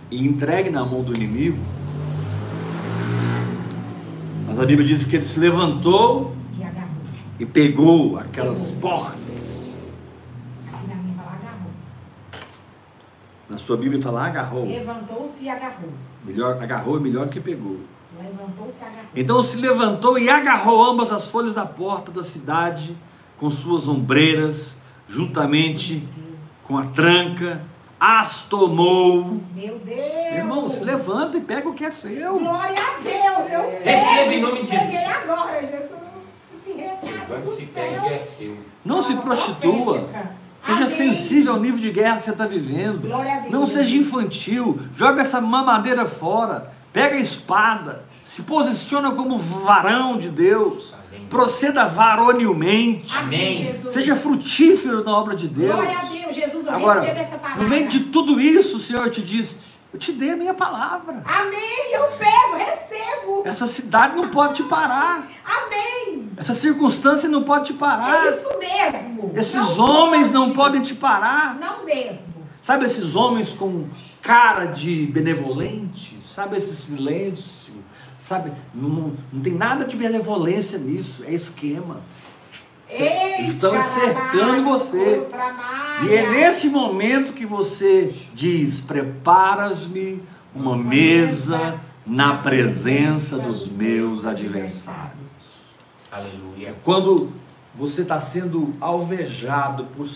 e 0.10 0.26
entregue 0.26 0.70
na 0.70 0.84
mão 0.84 1.04
do 1.04 1.14
inimigo. 1.14 1.60
Mas 4.48 4.58
a 4.58 4.66
Bíblia 4.66 4.88
diz 4.88 5.04
que 5.04 5.16
ele 5.16 5.26
se 5.26 5.40
levantou 5.40 6.36
E 7.40 7.46
pegou 7.46 8.18
aquelas 8.20 8.72
portas. 8.72 9.18
Na 10.70 10.96
minha 10.96 11.16
fala 11.16 11.32
agarrou. 11.32 11.72
Na 13.50 13.58
sua 13.58 13.78
Bíblia 13.78 14.02
fala 14.02 14.28
agarrou. 14.28 14.66
Levantou-se 14.68 15.44
e 15.46 15.50
agarrou. 15.50 15.90
Melhor, 16.26 16.62
agarrou 16.62 16.98
é 16.98 17.00
melhor 17.00 17.30
que 17.30 17.40
pegou. 17.40 17.80
Levantou-se 18.22 18.82
e 18.82 18.86
agarrou. 18.86 19.10
Então 19.16 19.42
se 19.42 19.56
levantou 19.56 20.20
e 20.20 20.30
agarrou 20.30 20.84
ambas 20.84 21.12
as 21.14 21.30
folhas 21.30 21.54
da 21.54 21.66
porta 21.66 22.12
da 22.12 22.24
cidade 22.24 22.96
com 23.38 23.50
suas 23.50 23.88
ombreiras, 23.88 24.78
juntamente 25.08 26.06
com 26.64 26.78
a 26.78 26.88
tranca, 26.88 27.62
as 28.00 28.42
tomou. 28.44 29.42
Meu 29.56 29.80
Deus. 29.80 30.36
Irmão, 30.36 30.70
se 30.70 30.84
levanta 30.84 31.38
e 31.38 31.42
pega 31.42 31.68
o 31.70 31.74
que 31.74 31.86
é 31.86 31.92
seu. 31.92 32.38
Glória 32.38 32.76
a 32.78 33.02
Deus. 33.02 33.52
Eu 33.52 33.64
pego. 33.64 33.84
Receba 33.86 34.34
em 34.34 34.42
nome 34.42 34.62
de 34.62 34.68
Peguei 34.68 34.92
Jesus. 34.92 35.18
agora, 35.24 35.62
Jesus. 35.62 35.99
Pegue, 37.74 38.14
é 38.14 38.18
seu. 38.20 38.58
Não 38.84 39.02
se 39.02 39.16
prostitua. 39.16 40.10
Seja 40.60 40.78
Amém. 40.80 40.90
sensível 40.90 41.54
ao 41.54 41.60
nível 41.60 41.80
de 41.80 41.90
guerra 41.92 42.18
que 42.18 42.24
você 42.26 42.32
está 42.32 42.46
vivendo. 42.46 43.08
Glória 43.08 43.34
a 43.36 43.40
Deus. 43.40 43.52
Não 43.52 43.66
seja 43.66 43.96
infantil. 43.96 44.80
Joga 44.96 45.22
essa 45.22 45.40
mamadeira 45.40 46.06
fora. 46.06 46.74
Pega 46.92 47.16
a 47.16 47.20
espada. 47.20 48.04
Se 48.24 48.42
posiciona 48.44 49.12
como 49.12 49.38
varão 49.38 50.18
de 50.18 50.30
Deus. 50.30 50.94
Amém. 50.94 51.28
Proceda 51.28 51.86
varonilmente. 51.86 53.16
Amém. 53.18 53.74
Seja 53.88 54.16
frutífero 54.16 55.04
na 55.04 55.18
obra 55.18 55.36
de 55.36 55.48
Deus. 55.48 55.76
Glória 55.76 55.98
a 55.98 56.06
Deus, 56.06 56.36
Jesus. 56.36 56.66
Eu 56.66 56.74
Agora, 56.74 57.02
recebo 57.02 57.20
essa 57.20 57.38
palavra. 57.38 57.64
no 57.64 57.70
meio 57.70 57.88
de 57.88 58.00
tudo 58.02 58.40
isso, 58.42 58.78
o 58.78 58.80
Senhor 58.80 59.10
te 59.10 59.22
diz: 59.22 59.58
Eu 59.92 59.98
te 60.00 60.12
dei 60.12 60.32
a 60.32 60.38
minha 60.38 60.54
palavra. 60.54 61.24
Amém. 61.26 61.94
Eu 61.94 62.04
pego, 62.18 62.58
recebo. 62.58 63.42
Essa 63.46 63.66
cidade 63.66 64.16
não 64.16 64.30
pode 64.30 64.56
te 64.56 64.64
parar. 64.64 65.28
Amém. 65.44 66.30
Essa 66.38 66.54
circunstância 66.54 67.28
não 67.28 67.44
pode 67.44 67.66
te 67.66 67.74
parar. 67.74 68.26
É 68.28 68.30
isso 68.30 68.50
mesmo. 68.60 69.32
Esses 69.36 69.78
Não 69.78 69.80
homens 69.80 70.32
não 70.32 70.46
pode. 70.52 70.56
podem 70.56 70.82
te 70.84 70.96
parar. 70.96 71.58
Não 71.60 71.84
mesmo. 71.86 72.30
Sabe 72.62 72.86
esses 72.86 73.16
homens 73.16 73.50
com 73.54 73.88
cara 74.22 74.66
de 74.66 75.08
benevolente? 75.08 76.18
Sabe 76.22 76.58
esse 76.58 76.76
silêncio? 76.76 77.74
Sabe? 78.16 78.52
Não, 78.76 79.16
não 79.32 79.42
tem 79.42 79.54
nada 79.54 79.86
de 79.86 79.96
benevolência 79.96 80.78
nisso, 80.78 81.24
é 81.26 81.34
esquema. 81.34 82.02
Estão 83.40 83.82
cercando 83.82 84.64
você. 84.64 85.28
E 86.04 86.16
é 86.16 86.30
nesse 86.30 86.70
momento 86.70 87.34
que 87.34 87.46
você 87.46 88.14
diz: 88.34 88.80
Preparas-me 88.82 90.24
uma 90.56 90.76
mesa 90.76 91.80
na 92.06 92.38
presença 92.38 93.38
dos 93.38 93.72
meus 93.72 94.26
adversários. 94.26 95.48
É 96.12 96.16
Aleluia. 96.16 96.76
quando 96.84 97.32
você 97.76 98.02
está 98.02 98.20
sendo 98.20 98.72
alvejado 98.82 99.86
por 99.96 100.08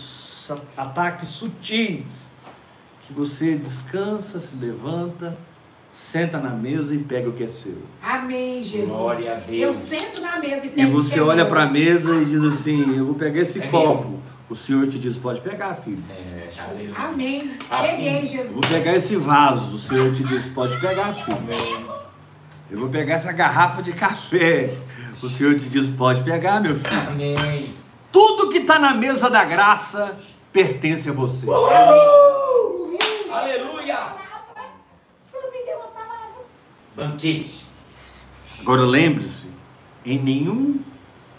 ataques 0.76 1.28
sutis, 1.28 2.30
que 3.02 3.12
você 3.12 3.56
descansa, 3.56 4.40
se 4.40 4.56
levanta, 4.56 5.38
senta 5.94 6.38
na 6.38 6.50
mesa 6.50 6.94
e 6.94 6.98
pega 6.98 7.28
o 7.28 7.32
que 7.32 7.44
é 7.44 7.48
seu. 7.48 7.78
Amém, 8.02 8.62
Jesus. 8.62 8.90
Glória 8.90 9.32
a 9.32 9.36
Deus. 9.36 9.62
Eu 9.62 9.72
sento 9.72 10.20
na 10.20 10.38
mesa 10.40 10.66
e 10.66 10.68
E 10.68 10.70
pego 10.70 10.98
o 10.98 11.02
você 11.02 11.14
que 11.14 11.18
é 11.20 11.22
olha 11.22 11.44
meu. 11.44 11.46
para 11.46 11.62
a 11.62 11.66
mesa 11.66 12.14
e 12.16 12.24
diz 12.24 12.42
assim: 12.42 12.96
Eu 12.98 13.06
vou 13.06 13.14
pegar 13.14 13.40
esse 13.40 13.62
É 13.62 13.66
copo. 13.68 14.18
O 14.50 14.54
Senhor 14.56 14.86
te 14.86 14.98
diz: 14.98 15.16
Pode 15.16 15.40
pegar, 15.40 15.74
filho. 15.76 16.02
É. 16.10 16.48
Amém. 16.96 17.56
Assim. 17.70 17.88
Peguei, 17.96 18.18
Eu 18.24 18.26
Jesus. 18.26 18.52
vou 18.52 18.60
pegar 18.62 18.94
esse 18.94 19.16
vaso. 19.16 19.74
O 19.74 19.78
Senhor 19.78 20.12
te 20.12 20.22
diz: 20.24 20.46
Pode 20.48 20.76
pegar, 20.80 21.14
filho. 21.14 21.38
Eu 22.70 22.78
vou 22.78 22.88
pegar 22.88 23.14
essa 23.14 23.32
garrafa 23.32 23.80
de 23.82 23.92
café. 23.92 24.74
O 25.22 25.28
Senhor 25.28 25.54
te 25.56 25.68
diz: 25.68 25.88
Pode 25.88 26.22
pegar, 26.24 26.60
meu 26.60 26.74
filho. 26.76 27.08
Amém. 27.08 27.74
Tudo 28.12 28.50
que 28.50 28.58
está 28.58 28.78
na 28.78 28.92
mesa 28.94 29.30
da 29.30 29.44
graça 29.44 30.16
pertence 30.52 31.08
a 31.08 31.12
você. 31.12 31.46
Aleluia. 33.32 33.98
O 35.20 35.24
Senhor 35.24 35.50
me 35.52 35.64
deu 35.64 35.76
uma 35.78 35.88
palavra. 35.88 36.44
Banquete. 36.96 37.66
Agora 38.60 38.84
lembre-se, 38.84 39.48
em 40.04 40.18
nenhum 40.18 40.80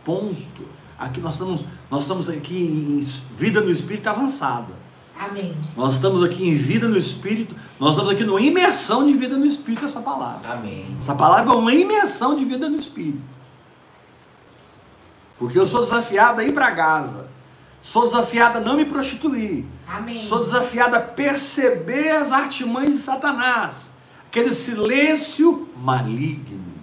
ponto, 0.03 0.63
aqui 0.97 1.19
nós 1.19 1.33
estamos, 1.33 1.65
nós 1.89 2.01
estamos 2.01 2.29
aqui 2.29 2.57
em 2.57 2.99
vida 3.35 3.61
no 3.61 3.71
espírito 3.71 4.07
avançada. 4.07 4.73
Amém. 5.17 5.55
Nós 5.77 5.93
estamos 5.93 6.23
aqui 6.23 6.47
em 6.47 6.55
vida 6.55 6.87
no 6.87 6.97
espírito, 6.97 7.55
nós 7.79 7.91
estamos 7.91 8.11
aqui 8.11 8.23
numa 8.23 8.41
imersão 8.41 9.07
de 9.07 9.13
vida 9.13 9.37
no 9.37 9.45
espírito 9.45 9.85
essa 9.85 10.01
palavra. 10.01 10.51
Amém. 10.51 10.95
Essa 10.99 11.15
palavra 11.15 11.53
é 11.53 11.55
uma 11.55 11.73
imersão 11.73 12.35
de 12.35 12.43
vida 12.43 12.69
no 12.69 12.75
espírito. 12.75 13.21
Porque 15.37 15.57
eu 15.57 15.67
sou 15.67 15.81
desafiado 15.81 16.41
a 16.41 16.43
ir 16.43 16.53
para 16.53 16.69
Gaza. 16.71 17.27
Sou 17.81 18.05
desafiado 18.05 18.57
a 18.57 18.61
não 18.61 18.75
me 18.75 18.85
prostituir. 18.85 19.65
Amém. 19.87 20.17
Sou 20.17 20.39
desafiado 20.39 20.95
a 20.95 20.99
perceber 20.99 22.09
as 22.09 22.31
artimanhas 22.31 22.93
de 22.93 22.99
Satanás. 22.99 23.91
Aquele 24.35 24.53
silêncio 24.53 25.69
maligno. 25.77 26.73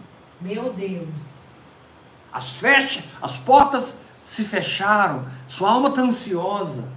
Meu 0.40 0.72
Deus. 0.72 1.72
As 2.32 2.56
fecha, 2.56 3.04
as 3.20 3.36
portas 3.36 3.94
se 4.24 4.42
fecharam. 4.42 5.26
Sua 5.46 5.70
alma 5.70 5.90
está 5.90 6.00
ansiosa. 6.00 6.88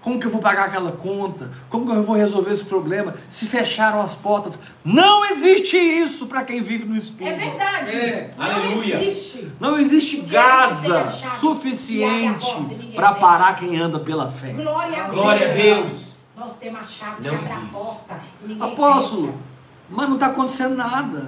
Como 0.00 0.20
que 0.20 0.28
eu 0.28 0.30
vou 0.30 0.40
pagar 0.40 0.66
aquela 0.66 0.92
conta? 0.92 1.50
Como 1.68 1.86
que 1.86 1.90
eu 1.90 2.04
vou 2.04 2.14
resolver 2.14 2.52
esse 2.52 2.64
problema? 2.64 3.16
Se 3.28 3.46
fecharam 3.46 4.00
as 4.00 4.14
portas. 4.14 4.60
Não 4.84 5.24
existe 5.24 5.76
isso 5.76 6.28
para 6.28 6.44
quem 6.44 6.62
vive 6.62 6.84
no 6.84 6.96
Espírito. 6.96 7.34
É 7.34 7.50
verdade. 7.50 7.96
É. 7.96 8.30
Não 8.38 8.44
Aleluia. 8.44 9.02
existe. 9.02 9.52
Não 9.58 9.76
existe 9.76 10.18
Porque 10.18 10.32
Gaza 10.34 11.08
suficiente 11.08 12.46
para 12.94 13.12
parar 13.14 13.56
quem 13.56 13.76
anda 13.76 13.98
pela 13.98 14.30
fé. 14.30 14.52
Glória 14.52 14.98
a 14.98 15.08
Deus. 15.08 15.14
Glória 15.16 15.50
a 15.50 15.52
Deus. 15.52 16.06
Nós 16.36 16.56
temos 16.58 16.80
a 16.80 16.84
chave 16.84 17.22
que 17.22 17.28
abre 17.28 17.50
a 17.50 17.72
porta 17.72 18.20
ninguém 18.46 18.72
Apóstolo, 18.72 19.26
fecha. 19.32 19.55
Mas 19.88 20.08
não 20.08 20.14
está 20.14 20.26
acontecendo 20.26 20.76
nada. 20.76 21.26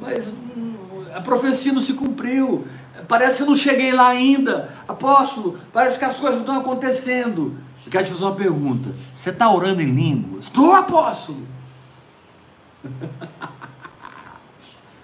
Mas 0.00 0.28
hum, 0.28 0.74
a 1.14 1.20
profecia 1.20 1.72
não 1.72 1.80
se 1.80 1.94
cumpriu. 1.94 2.66
Parece 3.08 3.38
que 3.38 3.42
eu 3.42 3.46
não 3.46 3.54
cheguei 3.54 3.92
lá 3.92 4.08
ainda. 4.08 4.72
Apóstolo, 4.86 5.58
parece 5.72 5.98
que 5.98 6.04
as 6.04 6.16
coisas 6.16 6.36
não 6.36 6.46
estão 6.46 6.60
acontecendo. 6.60 7.56
Eu 7.84 7.90
quero 7.90 8.04
te 8.04 8.10
fazer 8.10 8.24
uma 8.24 8.34
pergunta. 8.34 8.94
Você 9.14 9.30
está 9.30 9.50
orando 9.50 9.82
em 9.82 9.90
línguas? 9.90 10.44
Estou, 10.44 10.74
apóstolo. 10.74 11.46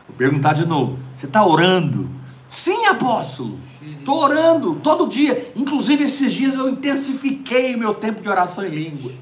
Vou 0.07 0.17
perguntar 0.17 0.53
de 0.53 0.67
novo. 0.67 0.99
Você 1.17 1.27
está 1.27 1.45
orando? 1.45 2.09
Sim, 2.49 2.87
apóstolo. 2.87 3.59
Estou 3.83 4.23
orando 4.23 4.77
todo 4.77 5.09
dia. 5.09 5.53
Inclusive, 5.57 6.05
esses 6.05 6.33
dias 6.33 6.55
eu 6.55 6.69
intensifiquei 6.69 7.75
o 7.75 7.79
meu 7.79 7.95
tempo 7.95 8.23
de 8.23 8.29
oração 8.29 8.65
em 8.65 8.71
línguas. 8.71 9.17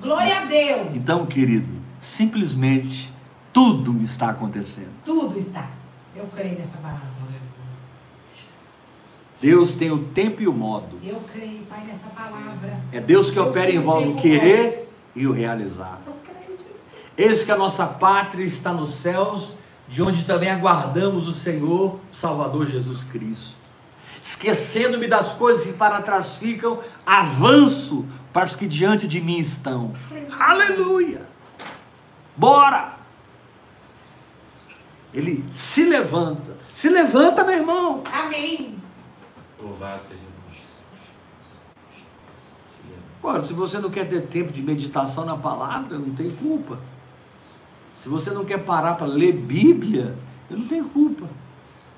Glória 0.00 0.40
a 0.40 0.44
Deus. 0.44 0.96
Então, 0.96 1.26
querido, 1.26 1.79
simplesmente 2.00 3.12
tudo 3.52 4.00
está 4.02 4.30
acontecendo. 4.30 4.92
Tudo 5.04 5.38
está. 5.38 5.68
Eu 6.14 6.26
creio 6.34 6.58
nessa 6.58 6.78
palavra. 6.78 7.20
Deus 9.40 9.72
tem 9.74 9.90
o 9.90 10.04
tempo 10.04 10.42
e 10.42 10.48
o 10.48 10.52
modo. 10.52 10.98
Eu 11.02 11.20
creio, 11.32 11.62
Pai, 11.64 11.82
nessa 11.86 12.08
palavra. 12.08 12.78
É 12.92 13.00
Deus 13.00 13.30
que 13.30 13.38
opera 13.38 13.70
em 13.70 13.78
vós 13.78 14.06
o 14.06 14.14
querer 14.14 14.92
e 15.16 15.26
o 15.26 15.32
realizar. 15.32 15.98
Eu 16.06 16.14
creio, 16.22 16.58
Jesus. 16.58 16.80
Eis 17.16 17.42
que 17.42 17.50
a 17.50 17.56
nossa 17.56 17.86
pátria 17.86 18.44
está 18.44 18.72
nos 18.72 18.90
céus, 18.90 19.54
de 19.88 20.02
onde 20.02 20.24
também 20.24 20.50
aguardamos 20.50 21.26
o 21.26 21.32
Senhor, 21.32 21.98
Salvador 22.12 22.66
Jesus 22.66 23.02
Cristo. 23.02 23.56
Esquecendo-me 24.22 25.08
das 25.08 25.32
coisas 25.32 25.64
que 25.64 25.72
para 25.72 26.02
trás 26.02 26.36
ficam, 26.38 26.78
avanço 27.06 28.06
para 28.34 28.44
os 28.44 28.54
que 28.54 28.66
diante 28.66 29.08
de 29.08 29.22
mim 29.22 29.38
estão. 29.38 29.94
Aleluia! 30.38 31.29
Bora! 32.40 32.96
Ele 35.12 35.44
se 35.52 35.84
levanta. 35.84 36.56
Se 36.72 36.88
levanta, 36.88 37.44
meu 37.44 37.58
irmão. 37.58 38.02
Amém. 38.10 38.80
Louvado 39.60 40.02
seja 40.02 40.20
Deus. 40.46 40.62
Agora, 43.18 43.42
se 43.42 43.52
você 43.52 43.78
não 43.78 43.90
quer 43.90 44.08
ter 44.08 44.22
tempo 44.22 44.50
de 44.50 44.62
meditação 44.62 45.26
na 45.26 45.36
palavra, 45.36 45.98
não 45.98 46.14
tem 46.14 46.30
culpa. 46.30 46.78
Se 47.92 48.08
você 48.08 48.30
não 48.30 48.46
quer 48.46 48.64
parar 48.64 48.94
para 48.94 49.06
ler 49.06 49.34
Bíblia, 49.34 50.16
eu 50.48 50.56
não 50.56 50.66
tenho 50.66 50.88
culpa. 50.88 51.28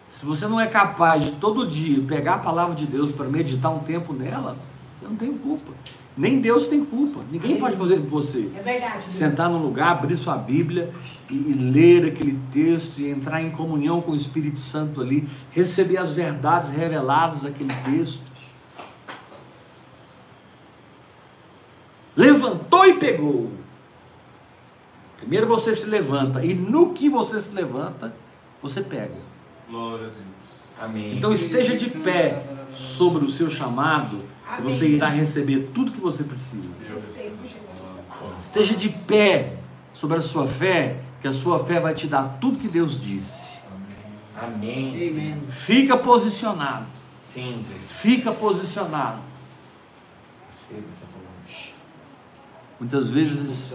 Se 0.09 0.27
você 0.27 0.49
não 0.49 0.61
é 0.61 0.67
capaz 0.67 1.23
de 1.23 1.33
todo 1.33 1.69
dia 1.69 2.05
pegar 2.05 2.35
a 2.35 2.39
palavra 2.41 2.75
de 2.75 2.89
Deus 2.89 3.13
para 3.13 3.29
meditar 3.29 3.71
um 3.71 3.79
tempo 3.79 4.13
nela, 4.13 4.57
eu 5.01 5.09
não 5.09 5.17
tenho 5.17 5.39
culpa. 5.39 5.71
Nem 6.17 6.41
Deus 6.41 6.67
tem 6.67 6.85
culpa. 6.85 7.21
Ninguém 7.31 7.59
pode 7.59 7.77
fazer 7.77 7.97
por 8.01 8.09
você. 8.09 8.51
É 8.55 8.61
verdade. 8.61 8.99
Deus. 8.99 9.11
Sentar 9.11 9.49
num 9.49 9.63
lugar, 9.63 9.93
abrir 9.93 10.17
sua 10.17 10.37
Bíblia 10.37 10.93
e, 11.31 11.35
e 11.35 11.53
ler 11.55 12.07
aquele 12.07 12.39
texto 12.51 13.01
e 13.01 13.09
entrar 13.09 13.43
em 13.43 13.51
comunhão 13.51 14.03
com 14.03 14.13
o 14.13 14.17
Espírito 14.17 14.61
Santo 14.61 15.01
ali, 15.01 15.27
receber 15.51 15.97
as 15.97 16.13
verdades 16.13 16.71
reveladas 16.71 17.45
naquele 17.45 17.75
texto. 17.85 18.31
Levantou 22.15 22.85
e 22.85 22.95
pegou. 22.99 23.51
Primeiro 25.19 25.47
você 25.47 25.75
se 25.75 25.87
levanta 25.87 26.45
e 26.45 26.53
no 26.53 26.93
que 26.93 27.09
você 27.09 27.41
se 27.41 27.55
levanta, 27.55 28.15
você 28.61 28.83
pega. 28.83 29.15
Glória 29.69 30.07
a 30.07 30.11
Deus. 30.11 30.33
Amém. 30.79 31.17
Então 31.17 31.33
esteja 31.33 31.75
de 31.75 31.89
pé 31.89 32.45
sobre 32.71 33.25
o 33.25 33.31
seu 33.31 33.49
chamado 33.49 34.23
e 34.59 34.63
você 34.63 34.89
irá 34.89 35.09
receber 35.09 35.71
tudo 35.75 35.93
que 35.93 36.01
você 36.01 36.25
precisa. 36.25 36.71
Esteja 38.41 38.75
de 38.75 38.89
pé 38.89 39.59
sobre 39.93 40.19
a 40.19 40.21
sua 40.21 40.47
fé, 40.47 41.01
que 41.21 41.29
a 41.29 41.33
sua 41.33 41.65
fé 41.65 41.81
vai 41.81 41.95
te 41.95 42.07
dar 42.07 42.39
tudo 42.41 42.59
que 42.59 42.69
Deus 42.69 43.01
disse. 43.01 43.59
Amém. 44.37 45.11
Amém. 45.11 45.43
Fica 45.49 45.97
posicionado. 45.97 46.87
Sim, 47.25 47.63
Jesus. 47.63 47.93
Fica 47.93 48.33
posicionado. 48.33 49.23
Muitas 52.79 53.11
vezes 53.11 53.75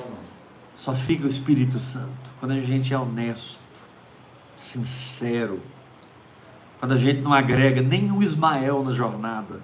só 0.75 0.93
fica 0.93 1.25
o 1.25 1.27
Espírito 1.27 1.79
Santo 1.79 2.33
quando 2.39 2.51
a 2.51 2.59
gente 2.59 2.93
é 2.93 2.97
honesto, 2.97 3.59
sincero, 4.55 5.61
quando 6.79 6.91
a 6.91 6.97
gente 6.97 7.21
não 7.21 7.33
agrega 7.33 7.81
nenhum 7.81 8.21
Ismael 8.21 8.83
na 8.83 8.91
jornada, 8.91 9.61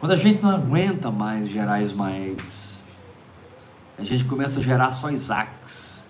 quando 0.00 0.12
a 0.12 0.16
gente 0.16 0.42
não 0.42 0.50
aguenta 0.50 1.10
mais 1.10 1.48
gerar 1.48 1.80
Ismaéis, 1.80 2.82
a 3.98 4.02
gente 4.04 4.24
começa 4.24 4.60
a 4.60 4.62
gerar 4.62 4.90
só 4.90 5.10
Isaques, 5.10 6.04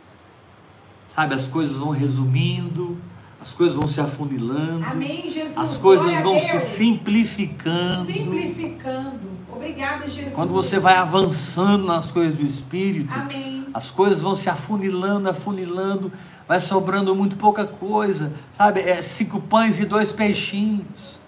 sabe? 1.09 1.35
As 1.35 1.47
coisas 1.47 1.79
vão 1.79 1.91
resumindo, 1.91 2.99
as 3.41 3.53
coisas 3.53 3.77
vão 3.77 3.87
se 3.87 4.01
afunilando, 4.01 4.85
Amém, 4.85 5.29
Jesus. 5.29 5.57
as 5.59 5.77
coisas 5.77 6.07
Glória 6.07 6.23
vão 6.23 6.39
se 6.39 6.59
simplificando. 6.59 8.07
Simplificando. 8.07 9.35
Obrigada, 9.53 10.07
Jesus. 10.07 10.35
Quando 10.35 10.53
você 10.53 10.79
vai 10.79 10.97
avançando 10.97 11.85
nas 11.85 12.11
coisas 12.11 12.37
do 12.37 12.43
Espírito, 12.43 13.13
Amém. 13.15 13.67
as 13.73 13.91
coisas 13.91 14.23
vão 14.23 14.35
se 14.35 14.49
afunilando, 14.49 15.29
afunilando, 15.29 16.11
vai 16.49 16.59
sobrando 16.59 17.15
muito 17.15 17.37
pouca 17.37 17.65
coisa, 17.65 18.33
sabe? 18.51 18.81
É 18.81 19.01
cinco 19.01 19.41
pães 19.41 19.79
e 19.81 19.87
dois 19.87 20.11
peixinhos. 20.11 21.21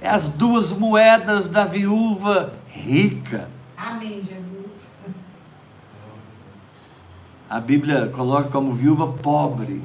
É 0.00 0.08
as 0.08 0.28
duas 0.28 0.72
moedas 0.72 1.48
da 1.48 1.64
viúva 1.64 2.54
rica. 2.68 3.48
Amém, 3.76 4.22
Jesus. 4.24 4.88
A 7.48 7.60
Bíblia 7.60 8.08
coloca 8.08 8.48
como 8.50 8.74
viúva 8.74 9.14
pobre. 9.14 9.82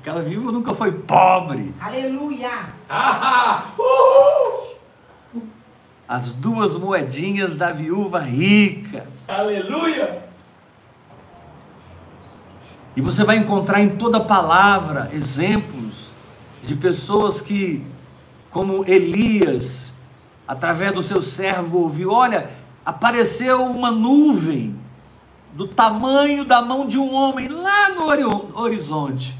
Aquela 0.00 0.20
viúva 0.20 0.52
nunca 0.52 0.74
foi 0.74 0.92
pobre. 0.92 1.74
Aleluia. 1.80 2.68
Ah. 2.88 3.72
As 6.08 6.30
duas 6.30 6.76
moedinhas 6.76 7.56
da 7.56 7.72
viúva 7.72 8.20
rica. 8.20 9.04
Aleluia. 9.26 10.24
E 12.94 13.00
você 13.00 13.24
vai 13.24 13.38
encontrar 13.38 13.82
em 13.82 13.96
toda 13.96 14.20
palavra 14.20 15.10
exemplos 15.12 16.10
de 16.62 16.76
pessoas 16.76 17.40
que, 17.40 17.84
como 18.56 18.84
Elias, 18.88 19.92
através 20.48 20.90
do 20.94 21.02
seu 21.02 21.20
servo, 21.20 21.76
ouviu: 21.80 22.10
olha, 22.10 22.48
apareceu 22.86 23.62
uma 23.62 23.90
nuvem 23.90 24.74
do 25.52 25.68
tamanho 25.68 26.42
da 26.42 26.62
mão 26.62 26.86
de 26.86 26.96
um 26.96 27.12
homem 27.14 27.48
lá 27.48 27.90
no 27.90 28.06
ori- 28.06 28.24
horizonte. 28.54 29.36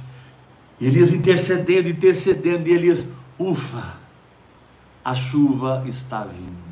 E 0.79 0.87
Elias 0.87 1.12
intercedendo, 1.12 1.89
intercedendo, 1.89 2.69
e 2.69 2.73
Elias, 2.75 3.09
ufa, 3.39 3.95
a 5.03 5.14
chuva 5.14 5.83
está 5.87 6.23
vindo. 6.25 6.67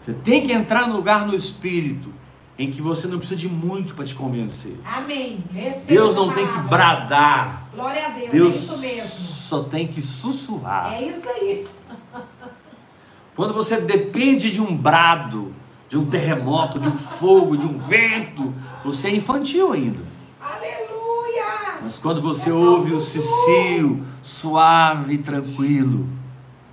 Você 0.00 0.12
tem 0.12 0.40
que 0.40 0.52
entrar 0.52 0.86
no 0.86 0.94
lugar 0.94 1.26
no 1.26 1.34
espírito 1.34 2.12
em 2.56 2.70
que 2.70 2.80
você 2.80 3.08
não 3.08 3.18
precisa 3.18 3.40
de 3.40 3.48
muito 3.48 3.96
para 3.96 4.04
te 4.04 4.14
convencer. 4.14 4.78
Amém. 4.84 5.42
Receba 5.52 5.86
Deus 5.88 6.14
não 6.14 6.32
tem 6.32 6.46
que 6.46 6.58
bradar. 6.60 7.63
Glória 7.74 8.06
a 8.06 8.08
Deus. 8.10 8.30
Deus 8.30 8.54
É 8.54 8.58
isso 8.58 8.78
mesmo. 8.78 9.26
só 9.26 9.62
tem 9.64 9.86
que 9.88 10.00
sussurrar. 10.00 10.92
É 10.92 11.02
isso 11.02 11.28
aí. 11.28 11.66
Quando 13.34 13.52
você 13.52 13.80
depende 13.80 14.50
de 14.52 14.60
um 14.60 14.76
brado, 14.76 15.52
de 15.88 15.98
um 15.98 16.06
terremoto, 16.06 16.78
de 16.78 16.88
um 16.88 16.96
fogo, 16.96 17.56
de 17.56 17.66
um 17.66 17.76
vento, 17.78 18.54
você 18.84 19.08
é 19.08 19.16
infantil 19.16 19.72
ainda. 19.72 20.00
Aleluia. 20.40 21.78
Mas 21.82 21.98
quando 21.98 22.22
você 22.22 22.50
É 22.50 22.52
ouve 22.52 22.94
o 22.94 23.00
cicio 23.00 24.04
suave 24.22 25.14
e 25.14 25.18
tranquilo, 25.18 26.08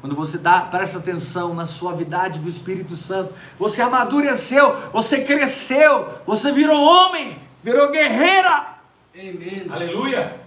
quando 0.01 0.15
você 0.15 0.37
dá, 0.37 0.61
presta 0.61 0.99
atenção 0.99 1.53
na 1.53 1.65
suavidade 1.65 2.39
do 2.39 2.49
Espírito 2.49 2.95
Santo, 2.95 3.33
você 3.57 3.81
amadureceu, 3.81 4.75
você 4.93 5.21
cresceu, 5.23 6.07
você 6.25 6.51
virou 6.51 6.79
homem, 6.81 7.35
virou 7.63 7.91
guerreira. 7.91 8.77
Amen. 9.15 9.67
Aleluia. 9.69 10.40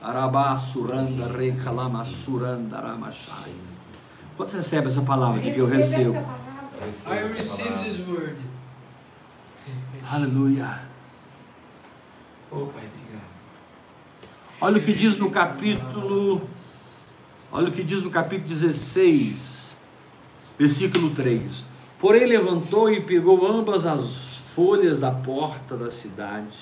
Arabá 0.00 0.56
suranda 0.56 1.26
rei 1.26 1.52
kalama 1.52 2.04
suranda 2.04 2.80
ramachai. 2.80 3.52
Quando 4.36 4.50
você 4.50 4.58
recebe 4.58 4.88
essa 4.88 5.02
palavra 5.02 5.40
de 5.40 5.50
que 5.50 5.58
eu 5.58 5.66
recebo? 5.66 6.14
essa 6.14 6.20
palavra. 6.20 6.48
I 7.06 7.32
receive 7.34 7.84
this 7.84 8.06
word. 8.06 8.36
Aleluia. 10.10 10.80
Oh, 12.50 12.66
Pai, 12.66 12.84
obrigado. 12.86 13.28
Olha 14.60 14.78
o 14.78 14.80
que 14.80 14.92
diz 14.92 15.18
no 15.18 15.30
capítulo. 15.30 16.48
Olha 17.50 17.68
o 17.68 17.72
que 17.72 17.82
diz 17.82 18.02
no 18.02 18.10
capítulo 18.10 18.48
16, 18.48 19.86
versículo 20.58 21.10
3. 21.10 21.64
Porém 21.98 22.26
levantou 22.26 22.90
e 22.90 23.00
pegou 23.00 23.46
ambas 23.46 23.84
as 23.84 24.36
folhas 24.54 25.00
da 25.00 25.10
porta 25.10 25.76
da 25.76 25.90
cidade. 25.90 26.56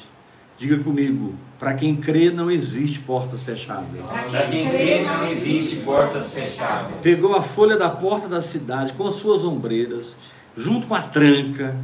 Diga 0.56 0.82
comigo, 0.82 1.34
para 1.58 1.72
quem 1.72 1.96
crê 1.96 2.30
não 2.30 2.50
existe 2.50 3.00
portas 3.00 3.42
fechadas. 3.42 4.06
Para 4.30 4.46
quem 4.48 4.68
crê, 4.68 5.02
não 5.02 5.26
existe 5.26 5.76
portas 5.76 6.32
fechadas. 6.32 6.96
Pegou 7.02 7.34
a 7.34 7.40
folha 7.40 7.78
da 7.78 7.88
porta 7.88 8.28
da 8.28 8.42
cidade 8.42 8.92
com 8.92 9.06
as 9.06 9.14
suas 9.14 9.42
ombreiras, 9.42 10.18
junto 10.54 10.86
com 10.86 10.94
a 10.94 11.00
tranca, 11.00 11.74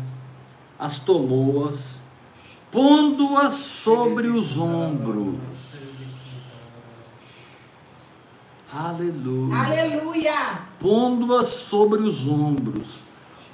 as 0.79 0.99
tomou-as, 0.99 2.03
pondo-as 2.71 3.55
sobre 3.55 4.27
os 4.27 4.59
ombros. 4.59 5.37
Aleluia. 8.71 9.57
Aleluia. 9.57 10.59
Pondo-as 10.79 11.47
sobre 11.47 12.03
os 12.03 12.27
ombros. 12.27 13.05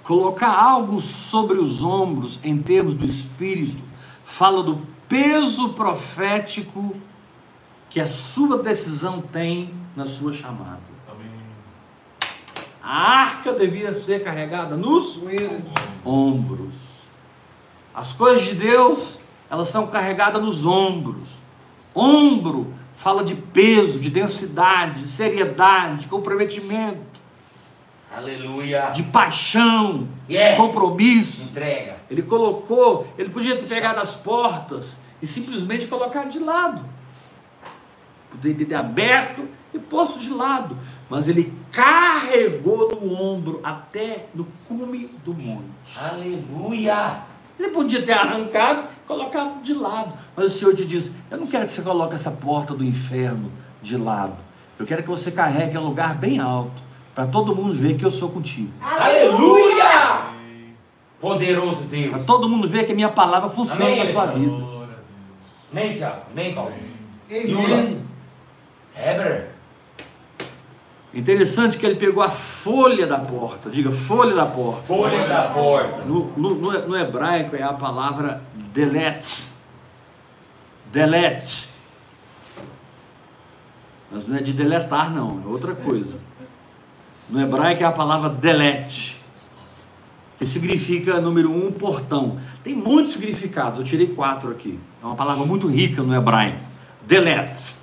Colocar 0.03 0.53
algo 0.53 1.01
sobre 1.01 1.59
os 1.59 1.83
ombros, 1.83 2.41
em 2.43 2.57
termos 2.59 2.95
do 2.95 3.05
espírito, 3.05 3.83
fala 4.23 4.63
do 4.63 4.81
peso 5.09 5.71
profético 5.71 6.95
que 7.91 8.01
a 8.01 8.07
sua 8.07 8.59
decisão 8.59 9.21
tem 9.23 9.75
na 9.97 10.07
sua 10.07 10.33
chamada. 10.33 10.89
A 12.83 13.21
arca 13.21 13.53
devia 13.53 13.95
ser 13.95 14.25
carregada 14.25 14.77
nos 14.77 15.21
ombros. 16.05 16.75
As 17.95 18.13
coisas 18.13 18.47
de 18.47 18.55
Deus, 18.55 19.19
elas 19.51 19.69
são 19.69 19.87
carregadas 19.89 20.41
nos 20.41 20.65
ombros. 20.65 21.29
Ombro 21.95 22.73
fala 22.95 23.23
de 23.23 23.35
peso, 23.35 23.99
de 23.99 24.09
densidade, 24.11 25.03
de 25.03 25.09
seriedade, 25.09 26.01
de 26.01 26.07
comprometimento, 26.07 27.21
Aleluia. 28.15 28.91
de 28.95 29.03
paixão, 29.05 30.09
Yeah. 30.29 30.53
de 30.53 30.57
compromisso. 30.57 31.43
Entrega. 31.51 31.98
Ele 32.11 32.23
colocou, 32.23 33.07
ele 33.19 33.31
podia 33.31 33.57
ter 33.57 33.67
pegado 33.67 34.01
as 34.01 34.15
portas 34.15 35.01
e 35.21 35.27
simplesmente 35.27 35.87
colocado 35.87 36.31
de 36.31 36.39
lado. 36.39 36.85
Poderia 38.31 38.67
ter 38.67 38.75
aberto 38.75 39.47
e 39.73 39.79
posto 39.79 40.19
de 40.19 40.31
lado. 40.31 40.77
Mas 41.09 41.29
ele 41.29 41.53
carregou 41.73 42.89
no 42.91 43.13
ombro 43.13 43.61
até 43.63 44.27
no 44.35 44.47
cume 44.67 45.11
do 45.25 45.35
monte. 45.35 45.99
Aleluia. 45.99 47.23
Ele 47.59 47.71
podia 47.71 48.03
ter 48.03 48.13
arrancado 48.13 48.89
e 49.05 49.07
colocado 49.07 49.63
de 49.63 49.75
lado. 49.75 50.13
Mas 50.37 50.47
o 50.47 50.59
Senhor 50.59 50.75
te 50.75 50.85
diz: 50.85 51.11
Eu 51.31 51.39
não 51.39 51.47
quero 51.47 51.67
que 51.67 51.73
você 51.73 51.83
coloque 51.83 52.15
essa 52.15 52.31
porta 52.31 52.75
do 52.75 52.85
inferno 52.85 53.51
de 53.83 53.97
lado. 53.97 54.37
Eu 54.79 54.87
quero 54.87 55.03
que 55.03 55.09
você 55.09 55.31
carregue 55.31 55.75
em 55.75 55.79
um 55.79 55.85
lugar 55.85 56.15
bem 56.15 56.39
alto. 56.39 56.83
Para 57.15 57.27
todo 57.27 57.55
mundo 57.55 57.73
ver 57.73 57.97
que 57.97 58.05
eu 58.05 58.13
sou 58.13 58.31
contigo. 58.31 58.73
Aleluia. 58.81 60.28
Poderoso 61.21 61.85
Deus. 61.85 62.11
Para 62.11 62.25
todo 62.25 62.49
mundo 62.49 62.69
ver 62.69 62.85
que 62.85 62.93
a 62.93 62.95
minha 62.95 63.09
palavra 63.09 63.51
funciona 63.51 63.87
Amém, 63.87 63.99
na 63.99 64.07
sua 64.07 64.27
vida. 64.27 64.65
Nem 65.73 65.93
Tiago, 65.93 66.23
nem 66.35 66.55
Paulo. 66.55 66.73
Amen. 67.31 68.03
Heber. 68.97 69.51
Interessante 71.13 71.79
que 71.79 71.87
ele 71.87 71.97
pegou 71.97 72.23
a 72.23 72.31
folha 72.31 73.07
da 73.07 73.19
porta. 73.19 73.71
Diga, 73.71 73.91
folha 73.91 74.35
da 74.35 74.47
porta. 74.47 74.83
Folha 74.83 75.27
da 75.27 75.49
porta. 75.49 76.03
No, 76.05 76.33
no, 76.37 76.55
no, 76.55 76.89
no 76.89 76.97
hebraico 76.97 77.57
é 77.57 77.63
a 77.63 77.73
palavra 77.73 78.43
delet. 78.55 79.49
Delet. 80.93 81.69
Mas 84.11 84.27
não 84.27 84.37
é 84.37 84.41
de 84.41 84.53
deletar, 84.53 85.11
não, 85.13 85.43
é 85.45 85.49
outra 85.49 85.75
coisa. 85.75 86.19
No 87.29 87.41
hebraico 87.41 87.83
é 87.83 87.87
a 87.87 87.93
palavra 87.93 88.31
delet, 88.31 89.18
que 90.39 90.47
significa, 90.47 91.21
número 91.21 91.51
um, 91.51 91.73
portão. 91.73 92.39
Tem 92.63 92.75
muitos 92.75 93.13
significados, 93.15 93.81
eu 93.81 93.85
tirei 93.85 94.07
quatro 94.15 94.51
aqui. 94.51 94.79
É 95.03 95.07
uma 95.07 95.17
palavra 95.17 95.45
muito 95.45 95.67
rica 95.67 96.03
no 96.03 96.15
hebraico. 96.15 96.63
Delet. 97.07 97.75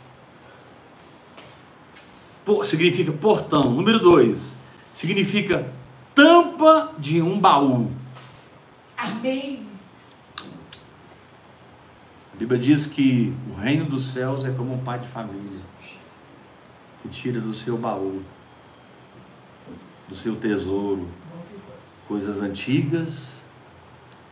Po- 2.45 2.63
significa 2.63 3.11
portão. 3.11 3.71
Número 3.71 3.99
dois, 3.99 4.55
significa 4.93 5.69
tampa 6.13 6.93
de 6.97 7.21
um 7.21 7.39
baú. 7.39 7.91
Amém. 8.97 9.65
A 12.33 12.37
Bíblia 12.37 12.59
diz 12.59 12.85
que 12.85 13.33
o 13.49 13.59
reino 13.59 13.85
dos 13.85 14.07
céus 14.11 14.45
é 14.45 14.51
como 14.51 14.73
um 14.73 14.79
pai 14.79 14.99
de 14.99 15.07
família 15.07 15.61
que 17.01 17.09
tira 17.09 17.39
do 17.39 17.53
seu 17.53 17.77
baú, 17.77 18.21
do 20.07 20.15
seu 20.15 20.35
tesouro, 20.35 21.07
coisas 22.07 22.41
antigas 22.41 23.43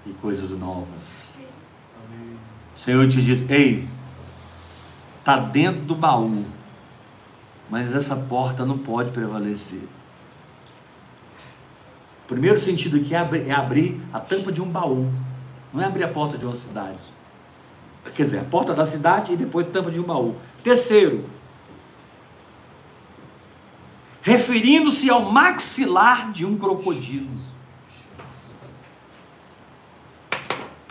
e 0.06 0.12
coisas 0.14 0.52
novas. 0.52 1.34
O 2.76 2.80
Senhor 2.80 3.08
te 3.08 3.22
diz: 3.22 3.50
Ei, 3.50 3.88
está 5.20 5.40
dentro 5.40 5.82
do 5.82 5.96
baú, 5.96 6.46
mas 7.70 7.96
essa 7.96 8.16
porta 8.16 8.66
não 8.66 8.78
pode 8.78 9.12
prevalecer. 9.12 9.88
O 12.24 12.28
primeiro 12.28 12.60
sentido 12.60 12.98
aqui 12.98 13.14
é 13.14 13.18
abrir, 13.18 13.50
é 13.50 13.52
abrir 13.52 14.02
a 14.12 14.20
tampa 14.20 14.52
de 14.52 14.62
um 14.62 14.70
baú, 14.70 15.12
não 15.74 15.82
é 15.82 15.86
abrir 15.86 16.04
a 16.04 16.08
porta 16.08 16.38
de 16.38 16.46
uma 16.46 16.56
cidade. 16.56 17.00
Quer 18.16 18.24
dizer, 18.24 18.40
a 18.40 18.44
porta 18.44 18.74
da 18.74 18.84
cidade 18.84 19.34
e 19.34 19.38
depois 19.38 19.68
tampa 19.68 19.90
de 19.90 20.00
um 20.00 20.04
baú. 20.04 20.36
Terceiro, 20.62 21.26
referindo-se 24.22 25.10
ao 25.10 25.32
maxilar 25.32 26.32
de 26.32 26.46
um 26.46 26.58
crocodilo. 26.58 27.53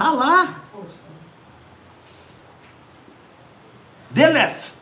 Tá 0.02 0.10
lá. 0.10 0.46
Força. 0.72 1.10
Delet, 4.10 4.72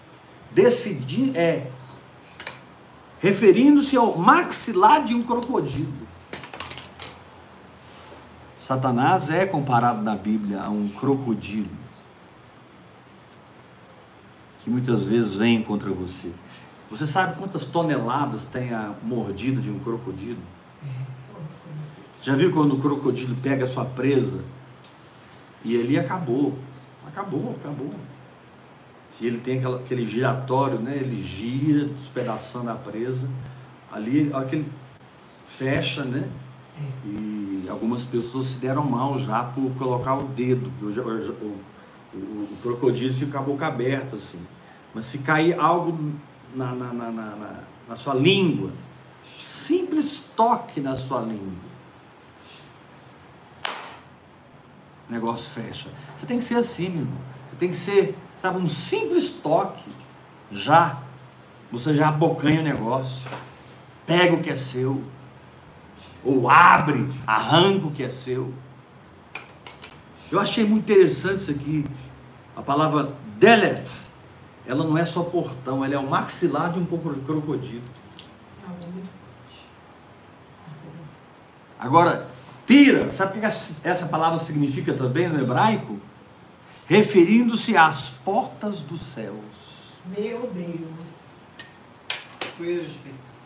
decidi, 0.50 1.36
é, 1.36 1.70
referindo-se 3.18 3.98
ao 3.98 4.16
maxilar 4.16 5.04
de 5.04 5.14
um 5.14 5.22
crocodilo. 5.22 5.92
Satanás 8.58 9.28
é 9.28 9.44
comparado 9.44 10.00
na 10.00 10.16
Bíblia 10.16 10.62
a 10.62 10.70
um 10.70 10.88
crocodilo 10.88 11.68
que 14.60 14.70
muitas 14.70 15.04
vezes 15.04 15.34
vem 15.34 15.62
contra 15.62 15.90
você. 15.90 16.32
Você 16.90 17.06
sabe 17.06 17.38
quantas 17.38 17.66
toneladas 17.66 18.46
tem 18.46 18.72
a 18.72 18.94
mordida 19.02 19.60
de 19.60 19.70
um 19.70 19.80
crocodilo? 19.80 20.40
Você 21.50 21.68
já 22.22 22.34
viu 22.34 22.50
quando 22.50 22.74
o 22.74 22.80
crocodilo 22.80 23.36
pega 23.36 23.66
a 23.66 23.68
sua 23.68 23.84
presa 23.84 24.42
e 25.64 25.78
ali 25.80 25.98
acabou? 25.98 26.58
Acabou, 27.06 27.56
acabou. 27.60 27.92
E 29.20 29.26
ele 29.26 29.38
tem 29.38 29.58
aquela- 29.58 29.78
aquele 29.78 30.06
giratório, 30.08 30.78
né? 30.78 30.96
Ele 30.96 31.22
gira, 31.22 31.86
despedaçando 31.86 32.70
a 32.70 32.74
presa. 32.74 33.28
Ali, 33.92 34.30
aquele 34.32 34.66
fecha, 35.44 36.04
né? 36.04 36.28
E 37.04 37.66
algumas 37.68 38.04
pessoas 38.04 38.46
se 38.46 38.58
deram 38.58 38.84
mal 38.84 39.18
já 39.18 39.44
por 39.44 39.70
colocar 39.72 40.16
o 40.16 40.28
dedo. 40.28 40.72
O, 40.80 40.86
o, 40.86 41.58
o, 42.18 42.56
crocodilo 42.62 43.12
fica 43.12 43.38
a 43.38 43.42
boca 43.42 43.66
aberta, 43.66 44.16
assim. 44.16 44.40
Mas 44.94 45.04
se 45.04 45.18
cair 45.18 45.58
algo 45.58 45.98
na, 46.54 46.74
na, 46.74 46.92
na, 46.92 47.10
na- 47.10 47.60
na 47.88 47.96
sua 47.96 48.14
língua, 48.14 48.70
simples 49.38 50.24
toque 50.36 50.80
na 50.80 50.96
sua 50.96 51.20
língua, 51.20 51.52
o 55.10 55.12
negócio 55.12 55.50
fecha. 55.50 55.90
Você 56.16 56.24
tem 56.24 56.38
que 56.38 56.44
ser 56.44 56.54
assim, 56.54 56.88
meu 56.90 57.00
irmão. 57.00 57.18
Você 57.48 57.56
tem 57.56 57.70
que 57.70 57.76
ser, 57.76 58.16
sabe, 58.38 58.58
um 58.58 58.68
simples 58.68 59.30
toque, 59.30 59.90
já, 60.52 61.02
você 61.70 61.94
já 61.94 62.08
abocanha 62.08 62.60
o 62.60 62.64
negócio, 62.64 63.28
pega 64.06 64.34
o 64.34 64.40
que 64.40 64.50
é 64.50 64.56
seu, 64.56 65.02
ou 66.24 66.48
abre, 66.48 67.10
arranca 67.26 67.88
o 67.88 67.90
que 67.90 68.04
é 68.04 68.08
seu. 68.08 68.54
Eu 70.30 70.38
achei 70.38 70.64
muito 70.64 70.84
interessante 70.84 71.40
isso 71.40 71.50
aqui, 71.50 71.84
a 72.56 72.62
palavra 72.62 73.12
delet, 73.36 73.90
ela 74.64 74.84
não 74.84 74.96
é 74.96 75.04
só 75.04 75.24
portão, 75.24 75.84
ela 75.84 75.94
é 75.94 75.98
o 75.98 76.08
maxilar 76.08 76.70
de 76.70 76.78
um 76.78 76.86
crocodilo. 76.86 77.82
É 78.62 78.86
é. 78.86 79.20
Agora, 81.80 82.28
pira, 82.70 83.10
sabe 83.10 83.36
o 83.36 83.40
que 83.40 83.46
essa 83.46 84.06
palavra 84.06 84.38
significa 84.38 84.94
também 84.94 85.28
no 85.28 85.40
hebraico? 85.40 85.98
Referindo-se 86.86 87.76
às 87.76 88.10
portas 88.10 88.80
dos 88.82 89.00
céus. 89.00 89.34
Meu 90.16 90.48
Deus. 90.54 91.46
Perfeito. 92.56 93.40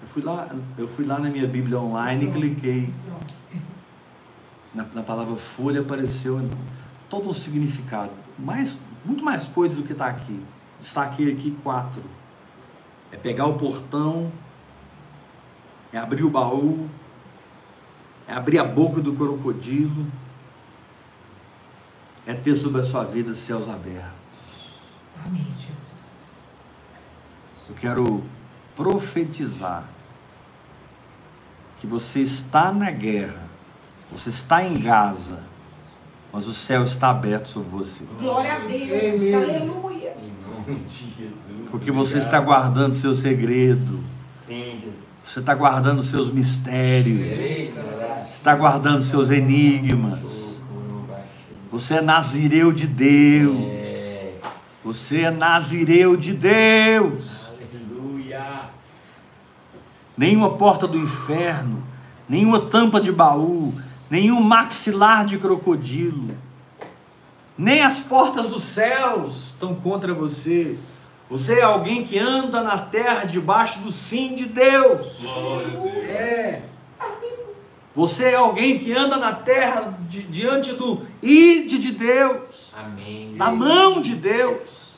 Eu 0.00 0.06
fui 0.06 0.22
lá, 0.22 0.48
eu 0.78 0.86
fui 0.86 1.04
lá 1.04 1.18
na 1.18 1.28
minha 1.28 1.48
Bíblia 1.48 1.80
online 1.80 2.26
e 2.26 2.30
cliquei 2.30 2.88
na, 4.72 4.84
na 4.94 5.02
palavra 5.02 5.34
folha, 5.34 5.80
apareceu 5.80 6.40
todo 7.10 7.30
o 7.30 7.34
significado, 7.34 8.12
mais, 8.38 8.78
muito 9.04 9.24
mais 9.24 9.48
coisa 9.48 9.74
do 9.74 9.82
que 9.82 9.90
está 9.90 10.06
aqui. 10.06 10.40
Destaquei 10.78 11.32
aqui 11.32 11.50
quatro. 11.64 12.04
É 13.10 13.16
pegar 13.16 13.46
o 13.46 13.54
portão, 13.54 14.30
é 15.92 15.98
abrir 15.98 16.22
o 16.22 16.30
baú, 16.30 16.88
é 18.28 18.34
abrir 18.34 18.58
a 18.58 18.64
boca 18.64 19.00
do 19.00 19.14
crocodilo, 19.14 20.06
é 22.26 22.34
ter 22.34 22.54
sobre 22.54 22.82
a 22.82 22.84
sua 22.84 23.04
vida 23.04 23.32
céus 23.32 23.68
abertos. 23.68 24.12
Amém, 25.24 25.46
Jesus. 25.58 26.38
Eu 27.68 27.74
quero 27.74 28.22
profetizar 28.76 29.88
que 31.78 31.86
você 31.86 32.20
está 32.20 32.70
na 32.70 32.90
guerra, 32.90 33.48
você 34.10 34.28
está 34.28 34.62
em 34.62 34.78
Gaza, 34.78 35.42
mas 36.30 36.46
o 36.46 36.52
céu 36.52 36.84
está 36.84 37.10
aberto 37.10 37.48
sobre 37.48 37.70
você. 37.70 38.04
Glória 38.20 38.56
a 38.56 38.58
Deus. 38.60 39.22
Amém. 39.22 39.34
Aleluia. 39.34 40.16
Em 40.18 40.32
nome 40.46 40.80
de 40.84 40.92
Jesus. 40.92 41.70
Porque 41.70 41.90
você 41.90 42.18
Obrigado. 42.18 42.26
está 42.26 42.40
guardando 42.40 42.94
seu 42.94 43.14
segredo, 43.14 44.04
Sim, 44.44 44.72
Jesus. 44.78 45.06
você 45.24 45.40
está 45.40 45.54
guardando 45.54 46.02
seus 46.02 46.30
mistérios, 46.30 47.20
Eita, 47.20 47.80
está 48.48 48.56
guardando 48.56 49.04
seus 49.04 49.28
enigmas. 49.28 50.62
Você 51.70 51.96
é 51.96 52.00
nazireu 52.00 52.72
de 52.72 52.86
Deus. 52.86 53.58
Você 54.82 55.20
é 55.20 55.30
nazireu 55.30 56.16
de 56.16 56.32
Deus. 56.32 57.46
Aleluia. 57.46 58.70
nenhuma 60.16 60.56
porta 60.56 60.88
do 60.88 60.96
inferno, 60.96 61.86
nenhuma 62.26 62.58
tampa 62.58 62.98
de 62.98 63.12
baú, 63.12 63.74
nenhum 64.08 64.40
maxilar 64.40 65.26
de 65.26 65.36
crocodilo, 65.36 66.34
nem 67.56 67.82
as 67.82 68.00
portas 68.00 68.48
dos 68.48 68.62
céus 68.62 69.48
estão 69.48 69.74
contra 69.74 70.14
você. 70.14 70.78
Você 71.28 71.58
é 71.58 71.62
alguém 71.62 72.02
que 72.02 72.18
anda 72.18 72.62
na 72.62 72.78
terra 72.78 73.26
debaixo 73.26 73.80
do 73.80 73.92
sim 73.92 74.34
de 74.34 74.46
Deus. 74.46 75.22
É. 76.08 76.62
Você 77.98 78.26
é 78.26 78.34
alguém 78.36 78.78
que 78.78 78.92
anda 78.92 79.16
na 79.16 79.32
terra 79.32 79.98
di- 80.08 80.22
diante 80.22 80.72
do 80.72 81.04
ide 81.20 81.78
de 81.80 81.90
Deus, 81.90 82.72
Amém. 82.72 83.34
da 83.36 83.50
mão 83.50 84.00
de 84.00 84.14
Deus. 84.14 84.96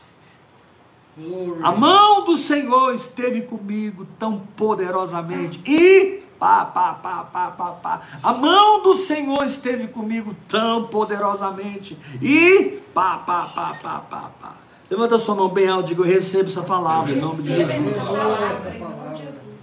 Glory. 1.17 1.61
A 1.63 1.73
mão 1.73 2.27
do 2.27 2.37
Senhor 2.37 2.93
esteve 2.95 3.41
comigo 3.41 4.07
tão 4.19 4.41
poderosamente. 4.55 5.63
E 5.67 6.23
pá, 6.39 6.67
pá, 6.67 6.93
pá, 6.93 7.25
pá, 7.25 7.51
pá, 7.51 7.71
pá. 7.73 8.03
A 8.23 8.35
mão 8.35 8.83
do 8.83 8.95
Senhor 8.95 9.47
esteve 9.47 9.89
comigo 9.89 10.37
tão 10.47 10.87
poderosamente. 10.89 11.97
E 12.21 12.83
pá, 12.93 13.17
pá, 13.17 13.45
pá, 13.47 13.79
pá, 13.83 13.99
pá, 14.01 14.31
pá. 14.39 14.55
Levanta 14.91 15.19
sua 15.19 15.35
mão 15.35 15.49
bem 15.49 15.69
alto 15.69 15.87
e 15.93 15.95
diga: 15.95 16.03
Eu 16.07 16.13
recebo 16.15 16.51
essa 16.51 16.63
palavra 16.63 17.13
em 17.13 17.17
nome 17.19 17.43
de 17.45 17.49
Receba 17.49 17.73
Jesus. 17.73 17.97
essa 17.97 18.05
palavra 18.05 18.75
em 18.77 18.79
nome 18.79 19.15
de 19.15 19.23
Jesus. 19.23 19.59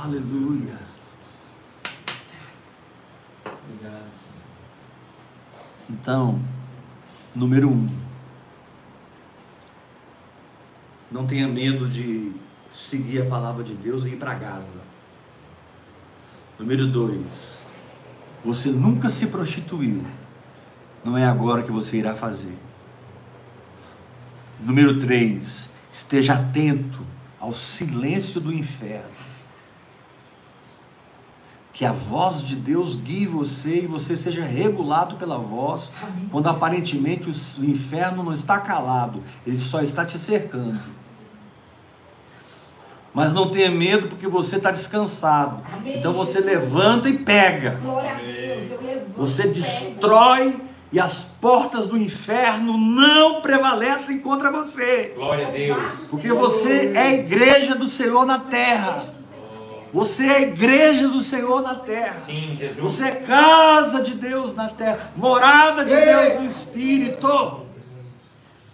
Aleluia. 0.00 0.92
Obrigado, 3.44 4.10
Senhor. 4.14 4.42
Então, 5.88 6.40
número 7.34 7.68
um, 7.68 7.88
não 11.10 11.26
tenha 11.26 11.46
medo 11.46 11.88
de 11.88 12.32
seguir 12.68 13.22
a 13.22 13.26
palavra 13.26 13.62
de 13.62 13.74
Deus 13.74 14.06
e 14.06 14.10
ir 14.10 14.16
para 14.16 14.34
Gaza. 14.34 14.80
Número 16.58 16.86
dois, 16.86 17.58
você 18.44 18.70
nunca 18.70 19.08
se 19.08 19.26
prostituiu, 19.26 20.04
não 21.04 21.18
é 21.18 21.26
agora 21.26 21.62
que 21.62 21.72
você 21.72 21.98
irá 21.98 22.14
fazer. 22.14 22.56
Número 24.60 24.98
três, 24.98 25.68
esteja 25.92 26.34
atento 26.34 27.04
ao 27.38 27.52
silêncio 27.52 28.40
do 28.40 28.52
inferno. 28.52 29.31
Que 31.82 31.86
a 31.86 31.90
voz 31.90 32.42
de 32.44 32.54
Deus 32.54 32.94
guie 32.94 33.26
você 33.26 33.80
e 33.80 33.86
você 33.88 34.16
seja 34.16 34.44
regulado 34.44 35.16
pela 35.16 35.36
voz, 35.36 35.92
Amém. 36.00 36.28
quando 36.30 36.46
aparentemente 36.46 37.28
o 37.28 37.64
inferno 37.64 38.22
não 38.22 38.32
está 38.32 38.60
calado, 38.60 39.20
ele 39.44 39.58
só 39.58 39.82
está 39.82 40.04
te 40.06 40.16
cercando. 40.16 40.78
Mas 43.12 43.32
não 43.32 43.50
tenha 43.50 43.68
medo 43.68 44.06
porque 44.06 44.28
você 44.28 44.58
está 44.58 44.70
descansado. 44.70 45.60
Amém, 45.72 45.98
Então 45.98 46.12
você 46.12 46.40
Jesus. 46.40 46.52
levanta 46.52 47.08
e 47.08 47.18
pega. 47.18 47.80
Glória 47.82 48.12
a 48.12 48.14
Deus. 48.14 48.70
Eu 48.70 48.80
levanto. 48.80 49.12
Você 49.16 49.48
destrói 49.48 50.60
e 50.92 51.00
as 51.00 51.24
portas 51.40 51.86
do 51.86 51.98
inferno 51.98 52.78
não 52.78 53.42
prevalecem 53.42 54.20
contra 54.20 54.52
você. 54.52 55.14
Glória 55.16 55.48
a 55.48 55.50
Deus. 55.50 55.92
Porque 56.08 56.32
você 56.32 56.92
é 56.94 57.00
a 57.00 57.12
igreja 57.14 57.74
do 57.74 57.88
Senhor 57.88 58.24
na 58.24 58.38
terra. 58.38 59.20
Você 59.92 60.24
é 60.24 60.36
a 60.36 60.40
igreja 60.40 61.06
do 61.06 61.22
Senhor 61.22 61.60
na 61.60 61.74
terra. 61.74 62.18
Sim, 62.18 62.56
Jesus. 62.58 62.78
Você 62.78 63.04
é 63.04 63.10
casa 63.10 64.00
de 64.00 64.14
Deus 64.14 64.54
na 64.54 64.68
terra, 64.68 65.12
morada 65.14 65.84
de 65.84 65.94
Deus 65.94 66.40
no 66.40 66.46
Espírito, 66.46 67.66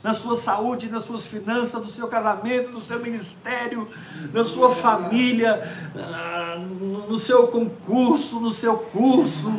na 0.03 0.15
sua 0.15 0.37
saúde, 0.37 0.89
nas 0.89 1.03
suas 1.03 1.27
finanças, 1.27 1.83
no 1.83 1.91
seu 1.91 2.07
casamento, 2.07 2.71
no 2.71 2.81
seu 2.81 3.01
ministério, 3.01 3.89
na 4.33 4.45
sua 4.45 4.71
família, 4.71 5.61
ah, 5.97 6.57
no 7.09 7.19
seu 7.19 7.49
concurso, 7.49 8.39
no 8.39 8.53
seu 8.53 8.79
curso, 8.79 9.53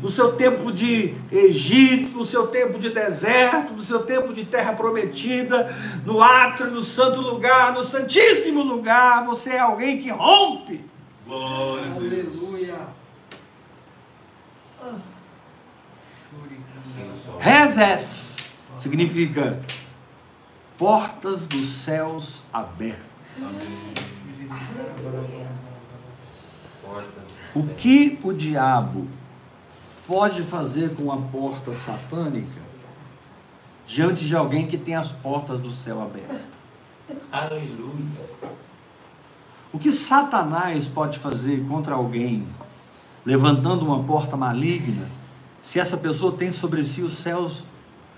no 0.00 0.08
seu 0.08 0.32
tempo 0.32 0.72
de 0.72 1.14
Egito, 1.30 2.16
no 2.16 2.24
seu 2.24 2.46
tempo 2.46 2.78
de 2.78 2.88
deserto, 2.88 3.74
no 3.74 3.84
seu 3.84 4.04
tempo 4.04 4.32
de 4.32 4.46
terra 4.46 4.72
prometida, 4.72 5.70
no 6.06 6.22
átrio, 6.22 6.70
no 6.70 6.82
santo 6.82 7.20
lugar, 7.20 7.74
no 7.74 7.84
santíssimo 7.84 8.62
lugar. 8.62 9.26
Você 9.26 9.50
é 9.50 9.58
alguém 9.58 9.98
que 9.98 10.08
rompe. 10.08 10.93
Glória 11.26 11.86
a 11.86 11.98
Deus. 11.98 12.12
Aleluia. 12.42 12.88
Reset 17.38 18.06
significa 18.76 19.60
portas 20.76 21.46
dos 21.46 21.64
céus 21.64 22.42
abertas. 22.52 23.04
O 27.54 27.68
que 27.74 28.18
o 28.22 28.32
diabo 28.32 29.08
pode 30.06 30.42
fazer 30.42 30.94
com 30.94 31.10
a 31.10 31.16
porta 31.16 31.74
satânica 31.74 32.62
diante 33.86 34.26
de 34.26 34.36
alguém 34.36 34.66
que 34.66 34.76
tem 34.76 34.94
as 34.94 35.10
portas 35.10 35.60
do 35.60 35.70
céu 35.70 36.02
abertas? 36.02 36.40
Aleluia. 37.32 38.63
O 39.74 39.78
que 39.78 39.90
Satanás 39.90 40.86
pode 40.86 41.18
fazer 41.18 41.66
contra 41.66 41.96
alguém 41.96 42.46
levantando 43.26 43.84
uma 43.84 44.04
porta 44.04 44.36
maligna 44.36 45.10
se 45.60 45.80
essa 45.80 45.96
pessoa 45.96 46.30
tem 46.30 46.52
sobre 46.52 46.84
si 46.84 47.02
os 47.02 47.14
céus, 47.14 47.64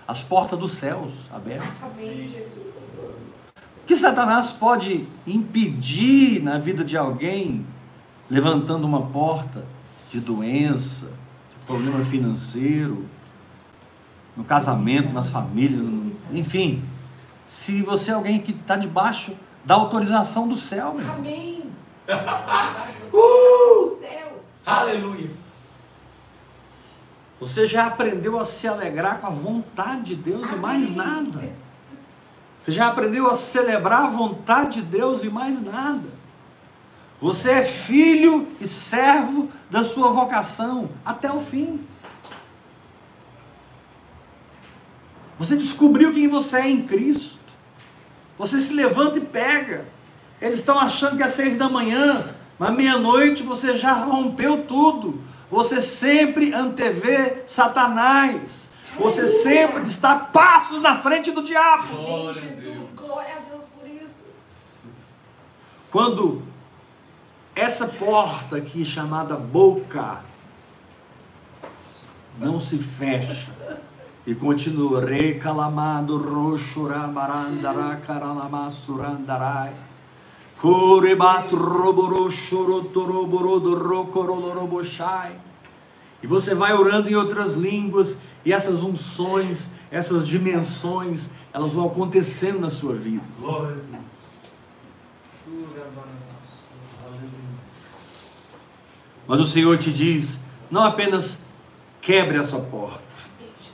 as 0.07 0.23
portas 0.23 0.59
dos 0.59 0.73
céus 0.73 1.15
abertas? 1.33 1.67
Amém, 1.83 2.29
Jesus. 2.29 3.01
O 3.83 3.87
que 3.87 3.97
Satanás 3.97 4.51
pode 4.51 5.09
impedir 5.27 6.43
na 6.43 6.59
vida 6.59 6.85
de 6.85 6.95
alguém 6.95 7.65
levantando 8.29 8.87
uma 8.87 9.07
porta 9.07 9.65
de 10.13 10.21
doença, 10.21 11.07
de 11.07 11.67
problema 11.67 12.05
financeiro, 12.05 13.07
no 14.37 14.45
casamento, 14.45 15.11
nas 15.11 15.31
famílias, 15.31 15.83
enfim. 16.31 16.85
Se 17.47 17.81
você 17.81 18.11
é 18.11 18.15
alguém 18.15 18.41
que 18.41 18.53
está 18.53 18.77
debaixo 18.77 19.33
da 19.67 19.75
autorização 19.75 20.47
do 20.47 20.57
céu, 20.57 20.95
meu. 20.95 21.13
Amém. 21.13 21.65
Uh! 23.13 23.89
Do 23.89 23.97
céu. 23.99 24.45
Aleluia. 24.65 25.31
Você 27.41 27.67
já 27.67 27.87
aprendeu 27.87 28.39
a 28.39 28.45
se 28.45 28.69
alegrar 28.69 29.21
com 29.21 29.27
a 29.27 29.31
vontade 29.31 30.15
de 30.15 30.17
Deus 30.17 30.51
e 30.51 30.57
mais 30.57 30.95
nada. 30.95 31.53
Você 32.57 32.73
já 32.73 32.89
aprendeu 32.89 33.27
a 33.27 33.35
celebrar 33.35 34.05
a 34.05 34.09
vontade 34.09 34.81
de 34.81 34.83
Deus 34.83 35.25
e 35.25 35.31
mais 35.31 35.61
nada. 35.63 36.09
Você 37.21 37.51
é 37.51 37.65
filho 37.65 38.49
e 38.61 38.69
servo 38.69 39.49
da 39.71 39.83
sua 39.83 40.11
vocação 40.11 40.91
até 41.05 41.31
o 41.31 41.41
fim. 41.41 41.87
Você 45.39 45.57
descobriu 45.57 46.13
quem 46.13 46.29
você 46.29 46.59
é 46.59 46.71
em 46.71 46.87
Cristo. 46.87 47.36
Você 48.39 48.61
se 48.61 48.73
levanta 48.73 49.19
e 49.19 49.23
pega. 49.23 49.87
Eles 50.41 50.59
estão 50.59 50.79
achando 50.79 51.17
que 51.17 51.23
é 51.23 51.29
seis 51.29 51.57
da 51.57 51.69
manhã, 51.69 52.35
mas 52.59 52.75
meia-noite 52.75 53.43
você 53.43 53.75
já 53.75 53.93
rompeu 53.93 54.65
tudo. 54.65 55.23
Você 55.51 55.81
sempre 55.81 56.53
antevê 56.53 57.43
Satanás. 57.47 58.69
Você 58.99 59.27
sempre 59.27 59.83
está 59.83 60.17
passos 60.17 60.81
na 60.81 61.01
frente 61.01 61.31
do 61.31 61.43
diabo. 61.43 61.89
Glória 61.95 62.31
a 62.31 62.35
Jesus. 62.35 62.61
Deus. 62.63 62.87
Glória 62.95 63.37
a 63.37 63.51
Deus 63.51 63.65
por 63.65 63.89
isso. 63.89 64.25
Quando 65.91 66.43
essa 67.55 67.87
porta 67.87 68.57
aqui 68.57 68.85
chamada 68.85 69.37
boca 69.37 70.21
não 72.39 72.61
se 72.61 72.79
fecha 72.79 73.51
e 74.27 74.35
continua 74.35 75.05
recalamado 75.05 76.19
roxuramarandara 76.19 77.97
caralamassurandarai. 78.05 79.75
E 86.23 86.27
você 86.27 86.55
vai 86.55 86.73
orando 86.73 87.09
em 87.09 87.15
outras 87.15 87.55
línguas, 87.55 88.19
e 88.45 88.53
essas 88.53 88.83
unções, 88.83 89.71
essas 89.91 90.27
dimensões, 90.27 91.31
elas 91.53 91.75
vão 91.75 91.87
acontecendo 91.87 92.59
na 92.59 92.71
sua 92.71 92.95
vida. 92.95 93.23
Glória 93.39 93.71
a 93.71 93.75
Deus. 93.75 94.03
Aleluia. 97.05 97.31
Mas 99.29 99.41
o 99.41 99.47
Senhor 99.47 99.79
te 99.79 99.93
diz: 99.93 100.41
não 100.71 100.83
apenas 100.83 101.41
quebre 102.01 102.39
essa 102.39 102.59
porta. 102.59 103.06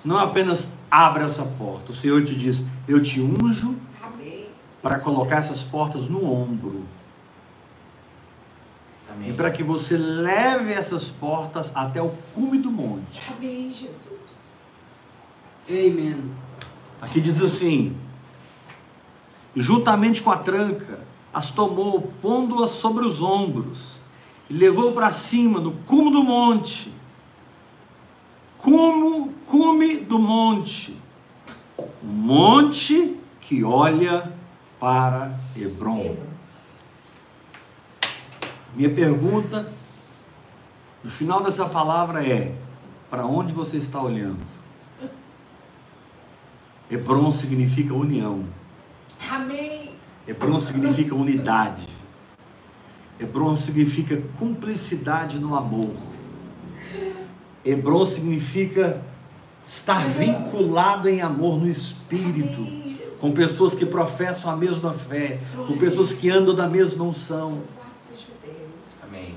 Não 0.05 0.19
apenas 0.19 0.75
abra 0.91 1.25
essa 1.25 1.45
porta. 1.45 1.93
O 1.93 1.95
Senhor 1.95 2.23
te 2.25 2.35
diz: 2.35 2.65
eu 2.89 3.01
te 3.01 3.21
unjo 3.21 3.77
Amém. 4.03 4.47
para 4.83 4.99
colocar 4.99 5.37
essas 5.37 5.63
portas 5.63 6.09
no 6.09 6.25
ombro 6.25 6.85
Amém. 9.11 9.31
e 9.31 9.33
para 9.33 9.51
que 9.51 9.63
você 9.63 9.97
leve 9.97 10.73
essas 10.73 11.09
portas 11.11 11.73
até 11.75 12.03
o 12.03 12.11
cume 12.35 12.59
do 12.59 12.71
monte. 12.71 13.21
Amém, 13.37 13.71
Jesus. 13.71 14.53
Amen. 15.69 16.31
Aqui 17.01 17.21
diz 17.21 17.41
assim: 17.43 17.97
juntamente 19.55 20.23
com 20.23 20.31
a 20.31 20.39
tranca, 20.39 21.01
as 21.33 21.51
tomou, 21.51 22.13
pondo-as 22.21 22.71
sobre 22.71 23.05
os 23.05 23.23
ombros, 23.23 23.99
e 24.51 24.55
levou 24.55 24.93
para 24.93 25.13
cima, 25.13 25.61
no 25.61 25.73
cume 25.87 26.13
do 26.13 26.23
monte. 26.23 26.93
Cumo, 28.63 29.35
cume 29.45 29.97
do 29.97 30.21
monte. 30.21 30.97
O 31.77 32.07
monte 32.07 33.19
que 33.41 33.65
olha 33.65 34.33
para 34.79 35.37
Hebron. 35.57 36.17
Minha 38.75 38.89
pergunta 38.89 39.69
no 41.03 41.11
final 41.11 41.43
dessa 41.43 41.69
palavra 41.69 42.25
é: 42.25 42.55
para 43.11 43.27
onde 43.27 43.53
você 43.53 43.79
está 43.79 44.01
olhando? 44.01 44.47
Hebron 46.89 47.33
significa 47.33 47.93
união. 47.93 48.45
Amém. 49.29 49.91
Hebron 50.27 50.61
significa 50.61 51.17
unidade. 51.17 51.89
Hebron 53.19 53.57
significa 53.57 54.23
cumplicidade 54.39 55.41
no 55.41 55.57
amor. 55.57 55.91
Hebron 57.65 58.05
significa 58.07 59.01
estar 59.65 60.05
vinculado 60.07 61.09
em 61.09 61.21
amor 61.21 61.59
no 61.59 61.69
espírito, 61.69 62.67
com 63.21 63.31
pessoas 63.33 63.75
que 63.75 63.87
professam 63.87 64.51
a 64.51 64.57
mesma 64.57 64.93
fé, 64.93 65.39
com 65.69 65.77
pessoas 65.79 66.13
que 66.13 66.29
andam 66.29 66.55
da 66.55 66.69
mesma 66.69 67.05
unção. 67.05 67.63
Amém. 69.05 69.35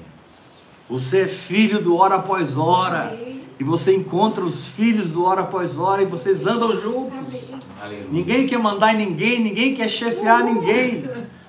Você 0.90 1.22
é 1.22 1.28
filho 1.28 1.82
do 1.82 1.96
hora 1.96 2.16
após 2.16 2.58
hora. 2.58 3.10
Amém. 3.12 3.36
E 3.58 3.64
você 3.64 3.96
encontra 3.96 4.44
os 4.44 4.70
filhos 4.70 5.12
do 5.12 5.24
hora 5.24 5.42
após 5.42 5.78
hora 5.78 6.02
e 6.02 6.06
vocês 6.06 6.46
andam 6.46 6.80
juntos. 6.80 7.20
Amém. 7.82 8.08
Ninguém 8.12 8.48
quer 8.48 8.58
mandar 8.60 8.94
em 8.94 8.98
ninguém, 8.98 9.40
ninguém 9.40 9.74
quer 9.76 9.88
chefiar 9.88 10.44
ninguém. 10.44 11.08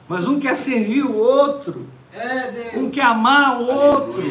Mas 0.08 0.26
um 0.28 0.38
quer 0.38 0.54
servir 0.54 1.02
o 1.04 1.16
outro, 1.16 1.86
É 2.12 2.50
Deus. 2.52 2.84
um 2.84 2.90
quer 2.90 3.06
amar 3.06 3.60
o 3.60 3.66
outro, 3.66 4.22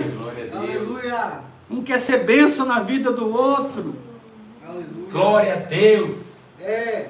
Aleluia. 0.55 1.41
Um 1.70 1.84
quer 1.84 1.99
ser 1.99 2.24
bênção 2.26 2.66
na 2.66 2.80
vida 2.80 3.11
do 3.11 3.32
outro. 3.34 3.95
Aleluia. 4.66 5.11
Glória 5.11 5.53
a 5.53 5.59
Deus. 5.59 6.39
É. 6.59 7.09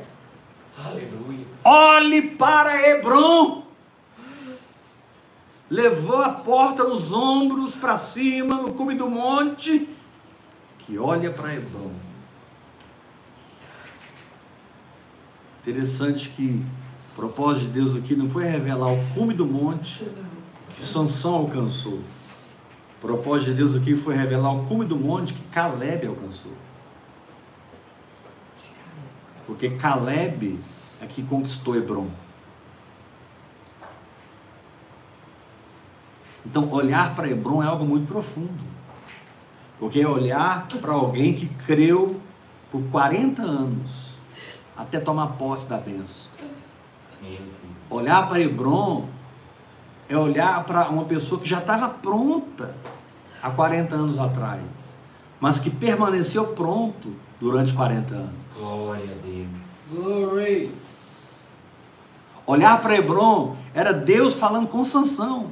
Aleluia. 0.78 1.46
Olhe 1.64 2.32
para 2.32 2.90
Hebron. 2.90 3.66
Levou 5.70 6.22
a 6.22 6.30
porta 6.30 6.84
nos 6.84 7.12
ombros 7.12 7.76
para 7.76 7.98
cima, 7.98 8.58
no 8.58 8.74
cume 8.74 8.94
do 8.94 9.10
monte, 9.10 9.90
que 10.80 10.98
olha 10.98 11.32
para 11.32 11.56
Hebron. 11.56 11.92
Interessante 15.62 16.30
que 16.30 16.64
o 17.12 17.16
propósito 17.16 17.68
de 17.68 17.80
Deus 17.80 17.96
aqui 17.96 18.16
não 18.16 18.30
foi 18.30 18.46
revelar 18.46 18.94
o 18.94 19.04
cume 19.16 19.34
do 19.34 19.48
monte 19.48 20.08
que 20.70 20.82
Sansão 20.82 21.34
alcançou. 21.34 22.00
Propósito 23.06 23.52
de 23.52 23.58
Deus 23.58 23.76
aqui 23.76 23.96
foi 23.96 24.16
revelar 24.16 24.52
o 24.52 24.66
cume 24.66 24.84
do 24.84 24.98
monte 24.98 25.32
que 25.32 25.44
Caleb 25.50 26.08
alcançou. 26.08 26.52
Porque 29.46 29.70
Caleb 29.70 30.60
é 31.00 31.06
que 31.06 31.22
conquistou 31.22 31.76
Hebron. 31.76 32.08
Então, 36.44 36.68
olhar 36.72 37.16
para 37.16 37.30
Hebron 37.30 37.62
é 37.62 37.68
algo 37.68 37.86
muito 37.86 38.08
profundo. 38.08 38.64
Porque 39.78 40.02
é 40.02 40.08
olhar 40.08 40.68
para 40.68 40.94
alguém 40.94 41.36
que 41.36 41.46
creu 41.46 42.20
por 42.72 42.82
40 42.86 43.44
anos 43.44 44.18
até 44.76 45.00
tomar 45.00 45.34
posse 45.34 45.68
da 45.70 45.78
bênção. 45.78 46.32
Olhar 47.88 48.28
para 48.28 48.40
Hebron 48.40 49.08
é 50.10 50.18
olhar 50.18 50.64
para 50.64 50.90
uma 50.90 51.06
pessoa 51.06 51.40
que 51.40 51.48
já 51.48 51.60
estava 51.60 51.88
pronta 51.88 52.74
há 53.46 53.52
40 53.52 53.96
anos 53.96 54.18
atrás. 54.18 54.64
mas 55.40 55.60
que 55.60 55.70
permaneceu 55.70 56.48
pronto 56.48 57.14
durante 57.40 57.74
40 57.74 58.16
anos. 58.16 58.32
Glória 58.58 59.04
a 59.04 59.28
Deus. 59.28 59.48
Glory. 59.92 60.72
Olhar 62.48 62.82
para 62.82 62.96
Hebron 62.96 63.56
era 63.74 63.94
Deus 63.94 64.36
falando 64.36 64.68
com 64.68 64.84
Sansão. 64.84 65.52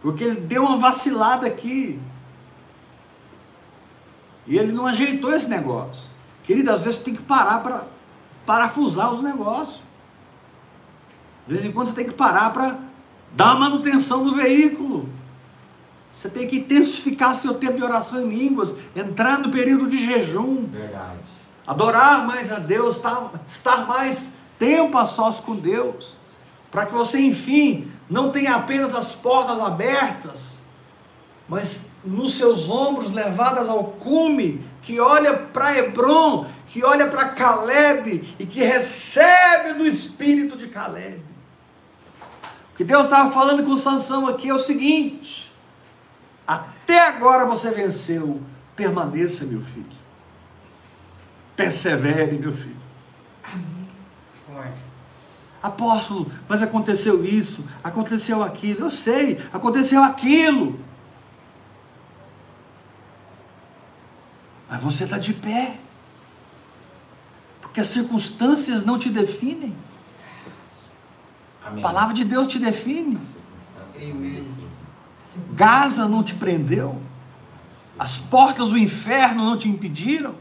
Porque 0.00 0.24
ele 0.24 0.40
deu 0.40 0.62
uma 0.62 0.78
vacilada 0.78 1.46
aqui. 1.46 2.00
E 4.46 4.56
ele 4.56 4.72
não 4.72 4.86
ajeitou 4.86 5.34
esse 5.34 5.48
negócio. 5.48 6.10
Querido, 6.44 6.70
às 6.70 6.82
vezes 6.82 7.00
tem 7.00 7.14
que 7.14 7.22
parar 7.22 7.62
para 7.62 7.86
parafusar 8.46 9.12
os 9.12 9.22
negócios. 9.22 9.82
De 11.46 11.52
vez 11.52 11.66
em 11.66 11.72
quando 11.72 11.88
você 11.88 11.94
tem 11.94 12.06
que 12.06 12.14
parar 12.14 12.50
para 12.50 12.78
dar 13.32 13.58
manutenção 13.58 14.24
no 14.24 14.34
veículo. 14.34 15.19
Você 16.12 16.28
tem 16.28 16.46
que 16.48 16.56
intensificar 16.56 17.34
seu 17.34 17.54
tempo 17.54 17.76
de 17.76 17.84
oração 17.84 18.20
em 18.22 18.28
línguas, 18.28 18.74
entrar 18.96 19.38
no 19.38 19.50
período 19.50 19.88
de 19.88 19.96
jejum, 19.96 20.66
Verdade. 20.66 21.18
adorar 21.66 22.26
mais 22.26 22.50
a 22.52 22.58
Deus, 22.58 22.96
estar, 22.96 23.30
estar 23.46 23.86
mais 23.86 24.30
tempo 24.58 24.98
a 24.98 25.06
sós 25.06 25.38
com 25.38 25.54
Deus, 25.54 26.30
para 26.70 26.86
que 26.86 26.92
você, 26.92 27.20
enfim, 27.20 27.90
não 28.08 28.30
tenha 28.30 28.56
apenas 28.56 28.94
as 28.94 29.12
portas 29.12 29.60
abertas, 29.60 30.60
mas 31.48 31.90
nos 32.04 32.34
seus 32.34 32.68
ombros 32.68 33.12
levadas 33.12 33.68
ao 33.68 33.84
cume, 33.84 34.64
que 34.82 34.98
olha 35.00 35.36
para 35.36 35.76
Hebron, 35.76 36.46
que 36.66 36.84
olha 36.84 37.06
para 37.08 37.30
Caleb 37.30 38.34
e 38.38 38.46
que 38.46 38.62
recebe 38.62 39.74
do 39.74 39.86
espírito 39.86 40.56
de 40.56 40.68
Caleb. 40.68 41.22
O 42.72 42.76
que 42.76 42.84
Deus 42.84 43.04
estava 43.04 43.30
falando 43.30 43.64
com 43.64 43.76
Sansão 43.76 44.26
aqui 44.26 44.48
é 44.48 44.54
o 44.54 44.58
seguinte: 44.58 45.49
até 46.50 47.06
agora 47.06 47.46
você 47.46 47.70
venceu, 47.70 48.42
permaneça, 48.74 49.44
meu 49.44 49.62
filho. 49.62 49.86
Persevere, 51.54 52.36
meu 52.38 52.52
filho. 52.52 52.76
Forte. 54.44 54.80
Apóstolo, 55.62 56.32
mas 56.48 56.60
aconteceu 56.60 57.24
isso, 57.24 57.64
aconteceu 57.84 58.42
aquilo. 58.42 58.86
Eu 58.86 58.90
sei, 58.90 59.38
aconteceu 59.52 60.02
aquilo. 60.02 60.80
Mas 64.68 64.82
você 64.82 65.04
está 65.04 65.18
de 65.18 65.34
pé. 65.34 65.78
Porque 67.60 67.80
as 67.80 67.86
circunstâncias 67.86 68.84
não 68.84 68.98
te 68.98 69.08
definem. 69.08 69.76
Amém. 71.64 71.78
A 71.78 71.86
palavra 71.86 72.12
de 72.12 72.24
Deus 72.24 72.48
te 72.48 72.58
define. 72.58 73.20
Amém. 73.94 74.59
Gaza 75.52 76.08
não 76.08 76.22
te 76.22 76.34
prendeu. 76.34 77.00
As 77.98 78.18
portas 78.18 78.70
do 78.70 78.78
inferno 78.78 79.44
não 79.44 79.56
te 79.56 79.68
impediram. 79.68 80.34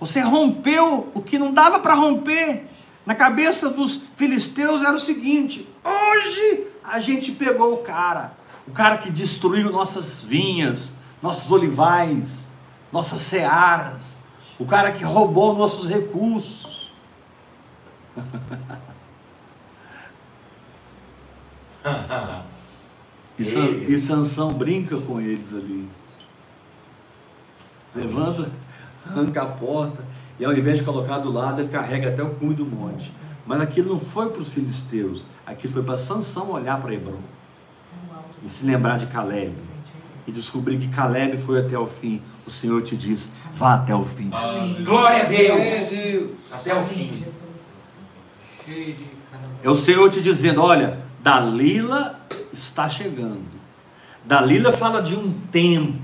Você 0.00 0.20
rompeu 0.20 1.10
o 1.14 1.22
que 1.22 1.38
não 1.38 1.52
dava 1.52 1.78
para 1.78 1.94
romper. 1.94 2.66
Na 3.04 3.14
cabeça 3.14 3.68
dos 3.68 4.02
filisteus 4.16 4.82
era 4.82 4.94
o 4.94 5.00
seguinte: 5.00 5.68
hoje 5.84 6.66
a 6.82 7.00
gente 7.00 7.32
pegou 7.32 7.74
o 7.74 7.78
cara, 7.78 8.34
o 8.66 8.72
cara 8.72 8.98
que 8.98 9.10
destruiu 9.10 9.70
nossas 9.70 10.22
vinhas, 10.22 10.92
nossos 11.22 11.50
olivais, 11.50 12.48
nossas 12.92 13.20
searas, 13.20 14.16
o 14.58 14.66
cara 14.66 14.92
que 14.92 15.04
roubou 15.04 15.54
nossos 15.54 15.88
recursos. 15.88 16.92
E, 23.38 23.44
San, 23.44 23.66
e 23.66 23.98
Sansão 23.98 24.52
brinca 24.52 24.96
com 24.96 25.20
eles 25.20 25.52
ali. 25.52 25.88
Levanta, 27.94 28.50
arranca 29.06 29.42
a 29.42 29.46
porta, 29.46 30.04
e 30.38 30.44
ao 30.44 30.52
invés 30.52 30.78
de 30.78 30.84
colocar 30.84 31.18
do 31.18 31.30
lado, 31.30 31.60
ele 31.60 31.68
carrega 31.68 32.08
até 32.08 32.22
o 32.22 32.30
cume 32.30 32.54
do 32.54 32.66
monte. 32.66 33.12
Mas 33.46 33.60
aquilo 33.60 33.94
não 33.94 34.00
foi 34.00 34.30
para 34.30 34.42
os 34.42 34.50
filisteus, 34.50 35.26
aquilo 35.46 35.72
foi 35.72 35.82
para 35.82 35.96
Sansão 35.96 36.50
olhar 36.50 36.80
para 36.80 36.92
Hebron 36.92 37.20
e 38.44 38.48
se 38.48 38.64
lembrar 38.64 38.98
de 38.98 39.06
Caleb. 39.06 39.54
E 40.26 40.32
descobrir 40.32 40.76
que 40.78 40.88
Caleb 40.88 41.36
foi 41.36 41.60
até 41.60 41.78
o 41.78 41.86
fim. 41.86 42.20
O 42.44 42.50
Senhor 42.50 42.82
te 42.82 42.96
diz: 42.96 43.30
vá 43.52 43.74
até 43.74 43.94
o 43.94 44.04
fim. 44.04 44.28
Glória 44.28 44.62
a 44.62 44.82
Glória 44.82 45.22
a 45.22 45.26
Deus. 45.26 45.88
Deus. 45.90 46.30
Até 46.50 46.74
o 46.74 46.84
fim. 46.84 47.12
Jesus. 47.12 47.86
Cheio 48.64 48.94
de 48.94 49.04
caramba. 49.30 49.54
É 49.62 49.70
o 49.70 49.74
Senhor 49.76 50.10
te 50.10 50.20
dizendo: 50.20 50.60
olha, 50.60 51.00
Dalila 51.22 52.15
está 52.58 52.88
chegando. 52.88 53.44
Dalila 54.24 54.72
fala 54.72 55.00
de 55.02 55.14
um 55.14 55.32
tempo. 55.50 56.02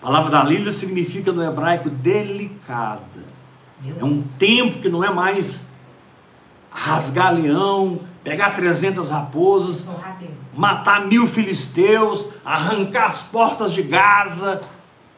A 0.00 0.06
palavra 0.06 0.30
Dalila 0.30 0.72
significa 0.72 1.32
no 1.32 1.42
hebraico 1.42 1.90
delicada. 1.90 3.24
É 3.98 4.04
um 4.04 4.22
tempo 4.22 4.80
que 4.80 4.88
não 4.88 5.04
é 5.04 5.10
mais 5.10 5.66
rasgar 6.70 7.34
leão, 7.34 8.00
pegar 8.24 8.54
300 8.54 9.10
raposas, 9.10 9.88
matar 10.54 11.06
mil 11.06 11.26
filisteus, 11.26 12.28
arrancar 12.44 13.06
as 13.06 13.22
portas 13.22 13.72
de 13.72 13.82
Gaza. 13.82 14.62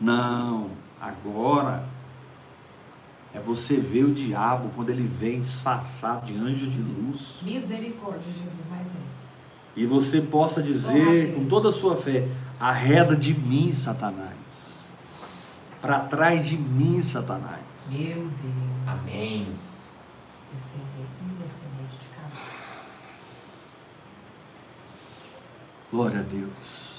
Não, 0.01 0.71
agora 1.01 1.90
é 3.33 3.39
você 3.39 3.77
ver 3.77 4.05
o 4.05 4.13
diabo 4.13 4.71
quando 4.75 4.91
ele 4.91 5.07
vem 5.07 5.41
disfarçado 5.41 6.27
de 6.27 6.37
anjo 6.37 6.67
de 6.67 6.81
luz 6.81 7.39
Misericórdia, 7.43 8.33
Jesus, 8.33 8.67
mais 8.69 8.87
um. 8.89 9.01
e 9.77 9.87
você 9.87 10.21
possa 10.21 10.63
dizer 10.63 11.35
com 11.35 11.47
toda 11.47 11.69
a 11.69 11.73
sua 11.73 11.97
fé: 11.97 12.29
arreda 12.59 13.15
de 13.17 13.33
mim, 13.33 13.73
Satanás, 13.73 14.35
para 15.81 16.01
trás 16.01 16.47
de 16.47 16.57
mim, 16.59 17.03
Satanás. 17.03 17.61
Meu 17.89 18.15
Deus. 18.15 18.71
Amém. 18.87 19.47
Glória 25.91 26.21
a 26.21 26.23
Deus. 26.23 26.90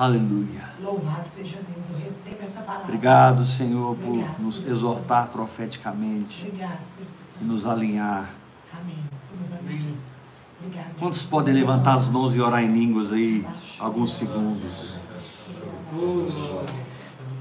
Aleluia. 0.00 0.70
Louvado 0.80 1.26
seja 1.26 1.58
Deus, 1.74 1.90
eu 1.90 1.98
recebo 1.98 2.42
essa 2.42 2.62
palavra. 2.62 2.84
Obrigado, 2.84 3.44
Senhor, 3.44 3.94
por 3.96 4.08
Obrigado, 4.08 4.42
nos 4.42 4.54
Espírito 4.54 4.72
exortar 4.72 5.26
Santo. 5.26 5.36
profeticamente 5.36 6.46
Obrigado, 6.46 6.80
Espírito 6.80 7.12
e 7.14 7.18
Santo. 7.18 7.44
nos 7.44 7.66
alinhar. 7.66 8.30
Amém. 8.72 9.04
Abençoar. 9.30 9.58
Amém. 9.58 9.94
Obrigado. 10.58 10.94
Quantos 10.98 11.22
podem 11.24 11.52
levantar 11.52 11.96
as 11.96 12.08
mãos 12.08 12.34
e 12.34 12.40
orar 12.40 12.64
em 12.64 12.72
línguas 12.72 13.12
aí 13.12 13.46
alguns 13.78 14.14
segundos? 14.14 14.98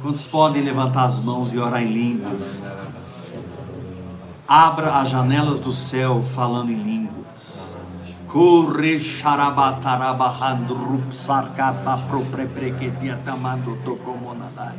Quantos 0.02 0.26
podem 0.26 0.62
levantar 0.62 1.04
as 1.06 1.20
mãos 1.20 1.54
e 1.54 1.58
orar 1.58 1.82
em 1.82 1.94
línguas? 1.94 2.62
Abra 4.46 5.00
as 5.00 5.10
janelas 5.10 5.62
do 5.62 5.72
céu 5.72 6.22
falando 6.22 6.72
em 6.72 6.84
línguas. 6.84 7.19
Corre 8.30 9.00
xarabatarabahandrup 9.00 11.12
sarkata 11.12 11.98
proprepreketia 12.08 13.18
tamando 13.26 13.76
tokomonadai. 13.84 14.78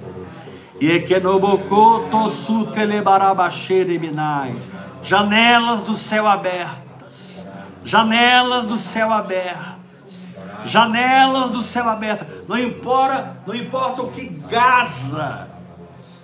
Yekenoboko 0.81 2.31
sutelebarabashereminai. 2.31 4.55
Janelas 5.03 5.83
do 5.83 5.97
céu 5.97 6.29
abertas. 6.29 7.49
Janelas 7.85 8.69
do 8.69 8.79
céu 8.79 9.13
abertas. 9.13 10.29
Janelas 10.65 11.51
do 11.51 11.61
céu 11.61 11.89
abertas. 11.89 12.29
Não 12.47 12.57
importa, 12.57 13.37
não 13.45 13.55
importa 13.55 14.03
o 14.03 14.13
que 14.13 14.29
Gaza 14.49 15.50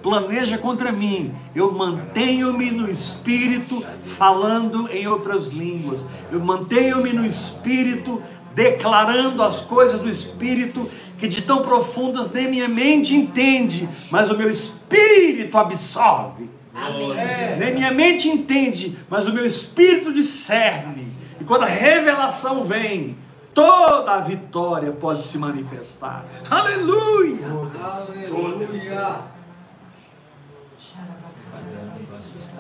planeja 0.07 0.57
contra 0.57 0.92
mim, 0.92 1.34
eu 1.52 1.72
mantenho-me 1.72 2.70
no 2.70 2.88
espírito 2.88 3.84
falando 4.04 4.88
em 4.92 5.04
outras 5.09 5.48
línguas. 5.48 6.07
Eu 6.30 6.38
mantenho-me 6.38 7.12
no 7.12 7.26
espírito 7.26 8.22
declarando 8.54 9.42
as 9.42 9.59
coisas 9.59 9.98
do 9.98 10.09
espírito 10.09 10.88
que 11.18 11.26
de 11.26 11.42
tão 11.42 11.61
profundas 11.61 12.30
nem 12.30 12.48
minha 12.48 12.68
mente 12.68 13.16
entende, 13.16 13.88
mas 14.09 14.30
o 14.30 14.38
meu 14.38 14.48
espírito 14.48 15.59
absorve. 15.59 16.48
Amém. 16.72 17.18
É. 17.18 17.57
Nem 17.59 17.74
minha 17.74 17.90
mente 17.90 18.28
entende, 18.28 18.96
mas 19.11 19.26
o 19.26 19.32
meu 19.32 19.44
espírito 19.44 20.12
discerne. 20.12 21.12
E 21.40 21.42
quando 21.44 21.64
a 21.64 21.66
revelação 21.66 22.62
vem, 22.62 23.18
toda 23.52 24.12
a 24.12 24.20
vitória 24.20 24.92
pode 24.92 25.24
se 25.24 25.36
manifestar. 25.36 26.24
Aleluia! 26.48 27.48
Aleluia. 27.82 29.36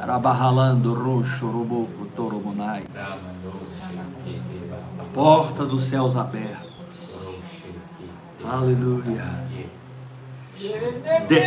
Arabahalando 0.00 0.94
roxo, 0.94 1.46
roboco, 1.46 2.06
toromonai. 2.14 2.84
Porta 5.14 5.64
dos 5.64 5.82
céus 5.82 6.16
abertos. 6.16 7.26
Aleluia. 8.44 9.24
De- 11.28 11.40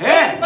É. 0.00 0.38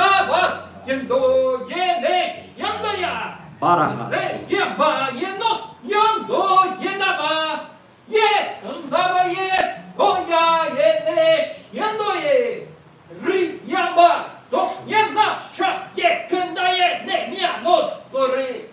Barahas. 3.60 4.10
yamba, 4.48 5.10
yenos, 5.10 5.62
yondo, 5.84 6.64
yenaba, 6.80 7.70
ye, 8.08 8.30
kandaba, 8.62 9.22
yes, 9.24 9.80
oya, 9.98 10.66
yenesh, 10.78 11.48
yendo, 11.72 12.14
ye, 12.14 12.34
ri, 12.38 12.68
yamba, 12.68 12.77
Riamba, 13.10 14.24
to 14.50 14.70
nie 14.86 15.10
nasza, 15.12 15.88
nie 15.96 16.28
kandaje, 16.30 17.04
nie 17.06 17.28
mia 17.28 17.60
noc 17.64 17.92
gory. 18.12 18.68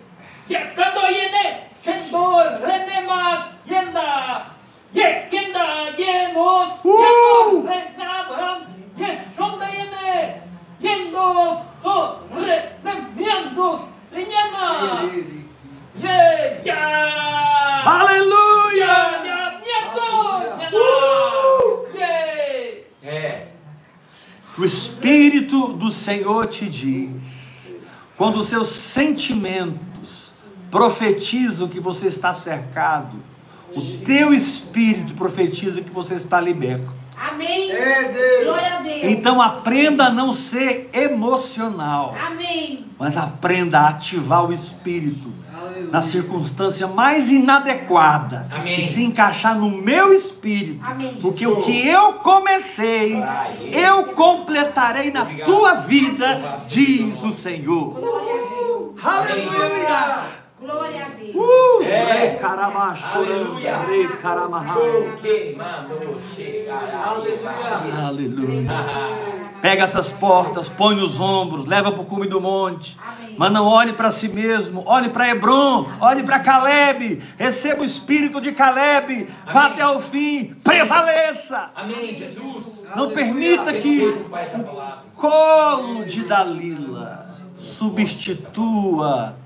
Nie 0.48 0.60
kandaje, 0.76 1.30
nie, 1.32 1.46
często 1.84 2.42
rene 2.60 3.02
mas, 3.06 3.44
jenda, 3.66 4.46
nie 4.94 5.28
kenda, 5.30 5.66
nie 5.98 6.32
noc, 6.34 6.68
jendo, 6.84 7.68
rena 7.68 8.24
bram, 8.28 8.60
jest 8.96 9.22
żąda 9.38 9.68
jene, 9.68 10.40
jendo, 10.80 11.56
to 11.82 12.18
rene 12.36 12.94
miando, 13.16 13.78
reniana. 14.12 15.02
Yeah, 15.98 16.64
yeah. 16.64 17.82
Hallelujah! 17.84 19.24
Yeah, 19.24 19.60
yeah, 19.64 20.70
yeah. 20.72 21.45
O 24.58 24.64
Espírito 24.64 25.74
do 25.74 25.90
Senhor 25.90 26.46
te 26.46 26.66
diz, 26.68 27.70
quando 28.16 28.38
os 28.38 28.48
seus 28.48 28.68
sentimentos 28.68 30.38
profetizam 30.70 31.68
que 31.68 31.78
você 31.78 32.06
está 32.06 32.32
cercado, 32.32 33.18
o 33.74 33.82
teu 34.04 34.32
espírito 34.32 35.14
profetiza 35.14 35.82
que 35.82 35.90
você 35.90 36.14
está 36.14 36.40
liberto. 36.40 36.94
Amém. 37.18 37.70
É 37.72 38.04
Deus. 38.12 38.44
Glória 38.44 38.74
a 38.76 38.78
Deus. 38.82 39.04
Então 39.04 39.40
aprenda 39.40 40.04
a 40.06 40.10
não 40.10 40.32
ser 40.32 40.90
emocional, 40.92 42.14
Amém. 42.26 42.86
mas 42.98 43.16
aprenda 43.16 43.80
a 43.80 43.88
ativar 43.88 44.44
o 44.44 44.52
espírito 44.52 45.32
Aleluia. 45.56 45.90
na 45.90 46.02
circunstância 46.02 46.86
mais 46.86 47.30
inadequada 47.30 48.46
Amém. 48.52 48.80
e 48.80 48.86
se 48.86 49.02
encaixar 49.02 49.56
no 49.58 49.70
meu 49.70 50.12
espírito, 50.12 50.84
Amém. 50.84 51.18
porque 51.20 51.46
o 51.46 51.62
que 51.62 51.86
eu 51.88 52.14
comecei, 52.14 53.16
eu 53.72 54.04
completarei 54.14 55.10
na 55.10 55.22
Obrigado. 55.22 55.46
tua 55.46 55.74
vida, 55.74 56.60
diz 56.68 57.22
o 57.22 57.32
Senhor. 57.32 57.94
Glória 57.94 58.32
a 58.32 58.36
Deus. 58.36 59.04
Aleluia! 59.04 60.45
Glória 60.58 61.04
a 61.04 61.08
Deus. 61.10 61.34
Uh! 61.34 61.82
É. 61.82 62.38
Aleluia. 62.42 63.76
Aleluia. 67.04 68.06
Aleluia. 68.06 68.70
Pega 69.60 69.84
essas 69.84 70.10
portas, 70.12 70.70
põe 70.70 70.94
nos 70.94 71.20
ombros, 71.20 71.66
leva 71.66 71.92
para 71.92 72.00
o 72.00 72.06
cume 72.06 72.26
do 72.26 72.40
monte. 72.40 72.96
Amém. 73.06 73.34
Mas 73.36 73.52
não 73.52 73.66
olhe 73.66 73.92
para 73.92 74.10
si 74.10 74.28
mesmo, 74.28 74.82
olhe 74.86 75.10
para 75.10 75.28
Hebron, 75.28 75.86
olhe 76.00 76.22
para 76.22 76.40
Caleb, 76.40 77.22
receba 77.36 77.82
o 77.82 77.84
espírito 77.84 78.40
de 78.40 78.52
Caleb, 78.52 79.28
vá 79.52 79.66
Amém. 79.66 79.72
até 79.72 79.86
o 79.86 80.00
fim, 80.00 80.54
prevaleça. 80.64 81.70
Amém, 81.74 82.14
Jesus. 82.14 82.86
Não 82.94 83.10
permita 83.10 83.74
que 83.74 84.10
palavra. 84.64 85.04
colo 85.14 86.04
de 86.04 86.24
Dalila 86.24 87.26
substitua 87.58 89.36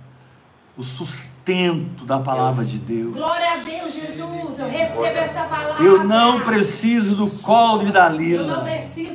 o 0.76 0.84
sustento 0.84 2.04
da 2.04 2.18
palavra 2.18 2.64
de 2.64 2.78
Deus. 2.78 3.14
Glória 3.14 3.52
a 3.52 3.56
Deus, 3.56 3.94
Jesus. 3.94 4.58
Eu 4.58 4.68
recebo 4.68 5.04
essa 5.04 5.44
palavra. 5.44 5.84
Eu 5.84 6.04
não 6.04 6.40
preciso 6.40 7.14
do 7.16 7.28
colo 7.28 7.84
de 7.84 7.92
Dalila. 7.92 8.66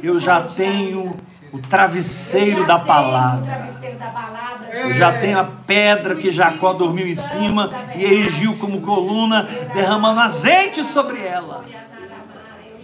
Eu 0.03 0.13
Eu 0.13 0.19
travesseiro 0.19 0.19
já 0.19 0.39
da 0.39 0.49
tenho 0.49 1.15
O 1.51 1.59
palavra. 1.59 3.45
travesseiro 3.45 3.97
da 3.97 4.07
palavra. 4.09 4.69
Eu 4.73 4.93
já 4.93 5.13
tenho 5.19 5.39
a 5.39 5.43
pedra 5.43 6.15
que 6.15 6.31
Jacó 6.31 6.73
dormiu 6.73 7.07
em 7.07 7.15
cima 7.15 7.71
e 7.95 8.03
erigiu 8.03 8.55
como 8.57 8.81
coluna, 8.81 9.43
derramando 9.73 10.19
azeite 10.19 10.83
sobre 10.83 11.21
ela. 11.21 11.63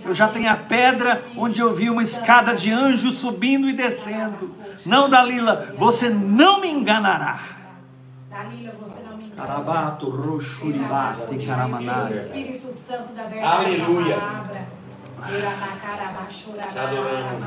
Eu 0.03 0.13
já 0.13 0.27
tenho 0.27 0.49
a 0.49 0.55
pedra 0.55 1.21
onde 1.37 1.59
eu 1.59 1.75
vi 1.75 1.89
uma 1.89 2.01
escada 2.01 2.55
de 2.55 2.71
anjos 2.71 3.17
subindo 3.19 3.69
e 3.69 3.73
descendo. 3.73 4.55
Não, 4.85 5.07
Dalila, 5.09 5.73
você 5.77 6.09
não 6.09 6.59
me 6.61 6.69
enganará. 6.69 7.39
Dalila, 8.31 8.73
você 8.79 9.01
não 9.03 9.17
me 9.17 9.25
engana. 9.25 9.45
Carabato. 9.45 10.09
Espírito 12.13 12.71
Santo 12.71 13.11
da 13.13 13.23
verdade, 13.23 13.65
Aleluia. 13.81 14.15
a 14.15 14.19
palavra. 14.21 14.67
Te 16.71 16.79
adoramos, 16.79 17.43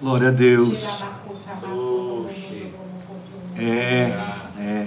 Glória 0.00 0.28
a 0.28 0.32
Deus. 0.32 1.04
É, 3.58 4.16
é. 4.58 4.86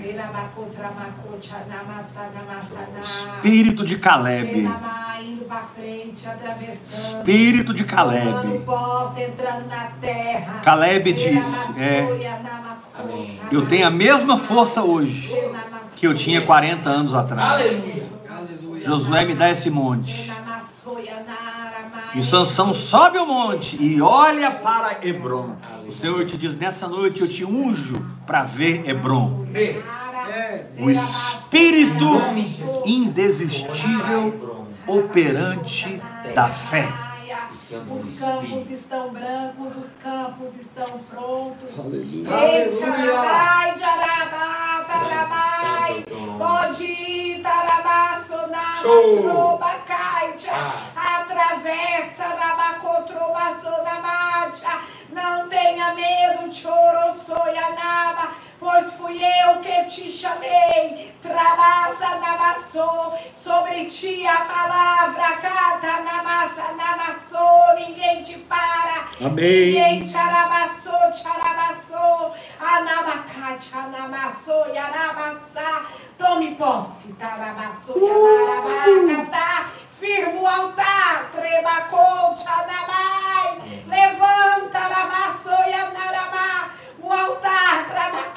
Espírito 2.99 3.83
de 3.85 3.97
Caleb. 3.97 4.69
Indo 5.21 5.45
pra 5.45 5.63
frente, 5.63 6.27
atravessando. 6.27 7.19
Espírito 7.19 7.73
de 7.73 7.83
Caleb. 7.83 8.59
posse, 8.59 9.21
entrando 9.21 9.67
na 9.67 9.91
terra. 10.01 10.61
Caleb 10.63 11.13
disse, 11.13 11.79
é, 11.79 12.07
eu 13.51 13.67
tenho 13.67 13.87
a 13.87 13.91
mesma 13.91 14.37
força 14.37 14.81
hoje 14.81 15.35
que 15.97 16.07
eu 16.07 16.15
tinha 16.15 16.41
40 16.41 16.89
anos 16.89 17.13
atrás. 17.13 17.51
Aleluia. 17.51 18.09
Aleluia. 18.29 18.83
Josué 18.83 19.25
me 19.25 19.35
dá 19.35 19.51
esse 19.51 19.69
monte. 19.69 20.31
E 22.13 22.23
Sansão 22.23 22.73
sobe 22.73 23.17
o 23.17 23.25
monte 23.25 23.77
e 23.81 24.01
olha 24.01 24.51
para 24.51 24.97
Hebron. 25.01 25.55
O 25.87 25.91
Senhor 25.91 26.25
te 26.25 26.37
diz: 26.37 26.55
nessa 26.55 26.87
noite 26.87 27.21
eu 27.21 27.27
te 27.27 27.45
unjo 27.45 28.05
para 28.25 28.43
ver 28.43 28.87
Hebron. 28.87 29.45
O 30.77 30.89
espírito 30.89 32.05
indesistível 32.85 34.67
operante 34.87 36.01
da 36.35 36.49
fé. 36.49 36.87
Os 37.89 38.19
campos 38.19 38.69
estão 38.69 39.13
brancos, 39.13 39.75
os 39.77 39.91
campos 40.03 40.55
estão 40.55 40.99
prontos. 41.09 41.79
Aleluia. 41.79 42.29
Ei, 42.29 42.69
Tarabai, 42.69 43.77
Jarabá, 43.77 44.85
Tarabai. 44.87 46.05
Pode 46.37 46.83
ir, 46.83 47.41
Tarabá, 47.41 48.19
Sonar. 48.19 48.81
Trobacai, 48.81 50.35
Ah. 50.51 50.81
Atravessa, 53.41 53.51
Rabacotroba, 53.51 53.55
Sonamacha. 53.59 54.81
Não 55.11 55.49
tenha 55.49 55.93
medo, 55.93 56.53
Choro, 56.53 57.13
Soyanaba. 57.15 58.31
Pois 58.59 58.93
fui 58.93 59.19
eu 59.19 59.59
que 59.59 59.85
te 59.85 60.07
chamei, 60.07 61.15
Trabasa 61.19 62.19
Namassou, 62.19 63.17
sobre 63.35 63.85
ti 63.85 64.27
a 64.27 64.41
palavra, 64.41 65.37
Cata 65.37 66.03
Namassa 66.03 66.71
Namassou, 66.77 67.73
ninguém 67.75 68.21
te 68.23 68.37
para, 68.37 69.07
ninguém 69.19 70.03
te 70.03 70.15
arabassou, 70.15 71.11
te 71.11 71.27
arabassou, 71.27 72.35
Anabacate, 72.59 73.75
Anamassou, 73.75 74.67
Yarabassá, 74.71 75.87
tome 76.15 76.53
posse, 76.53 77.13
Tarabassou, 77.13 77.97
Yarabacatá, 77.97 79.71
firma 80.01 80.41
o 80.41 80.47
altar, 80.47 81.29
Trebacou, 81.31 82.33
Tchanabai, 82.33 83.61
levanta, 83.87 84.79
Arabassou, 84.79 85.63
Yanarabá, 85.69 86.71
o 86.99 87.13
altar, 87.13 87.85
Arabassou, 87.87 88.30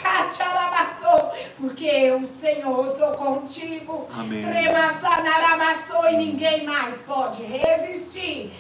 porque 1.59 1.87
eu, 1.87 2.25
Senhor, 2.25 2.87
sou 2.91 3.13
contigo. 3.13 4.07
Amém. 4.13 4.43
E 6.11 6.17
ninguém 6.17 6.65
mais 6.65 6.99
pode 7.01 7.43
resistir. 7.43 8.53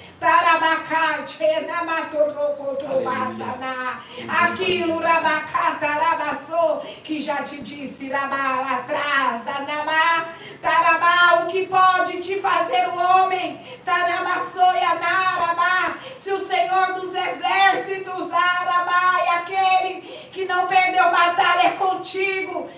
Aquilo, 4.27 4.99
Rabacata, 4.99 5.87
Arabassou, 5.87 6.81
que 7.03 7.21
já 7.21 7.43
te 7.43 7.61
disse, 7.61 8.09
Rabá, 8.09 8.79
atrás, 8.79 9.47
Anamá. 9.47 10.29
Tarabá, 10.63 11.45
o 11.45 11.47
que 11.49 11.67
pode 11.67 12.23
te 12.23 12.41
fazer 12.41 12.89
um 12.89 12.99
homem? 12.99 13.61
Taramassou 13.85 14.75
e 14.75 14.85
Anarabá. 14.85 15.99
Se 16.17 16.33
o 16.33 16.39
Senhor 16.39 16.95
dos 16.95 17.11
exércitos, 17.11 18.33
Arabá, 18.33 19.21
é 19.27 19.31
aquele 19.31 20.01
que 20.33 20.47
não 20.47 20.67
perdeu 20.67 21.05
batalha 21.11 21.34
é 21.43 21.71
contigo. 21.71 22.69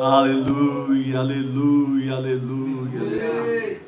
Aleluia, 0.00 1.18
aleluia, 1.18 2.14
aleluia. 2.14 3.80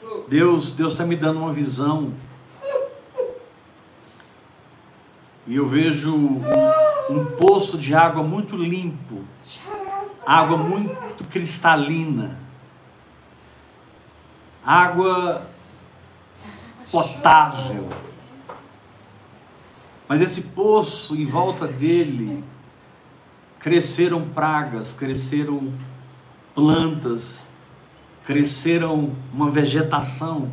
Show. 0.00 0.26
Deus, 0.28 0.70
Deus 0.70 0.92
está 0.92 1.04
me 1.04 1.16
dando 1.16 1.40
uma 1.40 1.52
visão. 1.52 2.12
E 5.46 5.56
eu 5.56 5.66
vejo 5.66 6.14
um, 6.14 6.40
um 7.10 7.24
poço 7.36 7.76
de 7.76 7.94
água 7.94 8.22
muito 8.22 8.56
limpo, 8.56 9.24
água 10.24 10.56
muito 10.56 11.24
cristalina, 11.24 12.38
água 14.64 15.46
potável. 16.92 17.88
Mas 20.12 20.20
esse 20.20 20.42
poço 20.42 21.16
em 21.16 21.24
volta 21.24 21.66
dele 21.66 22.44
cresceram 23.58 24.28
pragas, 24.28 24.92
cresceram 24.92 25.72
plantas, 26.54 27.46
cresceram 28.22 29.16
uma 29.32 29.50
vegetação. 29.50 30.50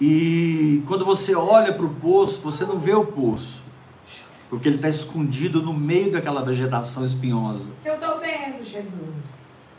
E 0.00 0.80
quando 0.86 1.04
você 1.04 1.34
olha 1.34 1.72
para 1.72 1.84
o 1.84 1.92
poço, 1.92 2.40
você 2.40 2.64
não 2.64 2.78
vê 2.78 2.94
o 2.94 3.04
poço, 3.04 3.64
porque 4.48 4.68
ele 4.68 4.76
está 4.76 4.88
escondido 4.88 5.60
no 5.60 5.74
meio 5.74 6.12
daquela 6.12 6.44
vegetação 6.44 7.04
espinhosa. 7.04 7.68
Eu 7.84 7.98
tô 7.98 8.18
vendo, 8.18 8.62
Jesus. 8.62 9.74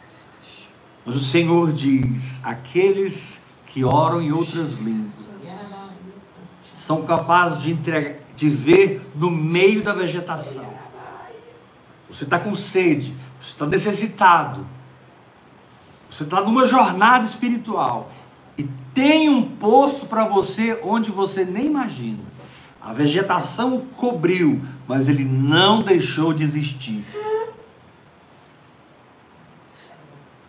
Mas 1.06 1.16
o 1.16 1.24
Senhor 1.24 1.72
diz: 1.72 2.44
aqueles 2.44 3.46
que 3.66 3.86
oram 3.86 4.22
em 4.22 4.34
outras 4.34 4.76
línguas 4.76 5.24
são 6.76 7.04
capazes 7.04 7.64
de, 7.64 7.72
entregar, 7.72 8.25
de 8.36 8.50
ver 8.50 9.02
no 9.16 9.32
meio 9.32 9.82
da 9.82 9.94
vegetação. 9.94 10.66
Você 12.10 12.24
está 12.24 12.40
com 12.40 12.56
sede, 12.56 13.16
você 13.40 13.52
está 13.52 13.66
necessitado, 13.66 14.66
você 16.10 16.24
está 16.24 16.42
numa 16.42 16.66
jornada 16.66 17.26
espiritual 17.26 18.12
e 18.58 18.64
tem 18.94 19.30
um 19.30 19.42
poço 19.42 20.06
para 20.08 20.26
você 20.26 20.80
onde 20.84 21.12
você 21.12 21.44
nem 21.44 21.66
imagina. 21.66 22.24
A 22.82 22.94
vegetação 22.94 23.76
o 23.76 23.82
cobriu, 23.82 24.62
mas 24.88 25.10
ele 25.10 25.26
não 25.26 25.82
deixou 25.82 26.34
de 26.34 26.44
existir. 26.44 27.04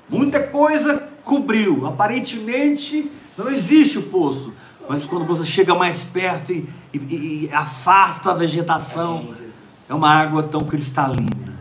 Muita 0.09 0.47
coisa 0.47 1.09
cobriu. 1.25 1.87
Aparentemente 1.87 3.11
não 3.37 3.49
existe 3.49 3.99
o 3.99 4.03
poço. 4.05 4.53
Mas 4.89 5.05
quando 5.05 5.25
você 5.25 5.45
chega 5.45 5.75
mais 5.75 6.03
perto 6.05 6.53
e, 6.53 6.69
e- 6.93 7.47
e 7.47 7.53
afasta 7.53 8.31
a 8.31 8.35
vegetação, 8.35 9.25
Jesus. 9.27 9.55
é 9.89 9.95
uma 9.95 10.11
água 10.11 10.43
tão 10.43 10.65
cristalina. 10.65 11.57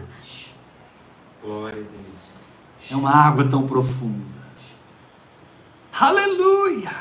Glória 1.44 1.80
a 1.82 1.84
Deus. 1.84 2.92
É 2.92 2.96
uma 2.96 3.12
água 3.12 3.44
tão 3.48 3.66
profunda. 3.68 4.26
Aleluia! 6.00 6.92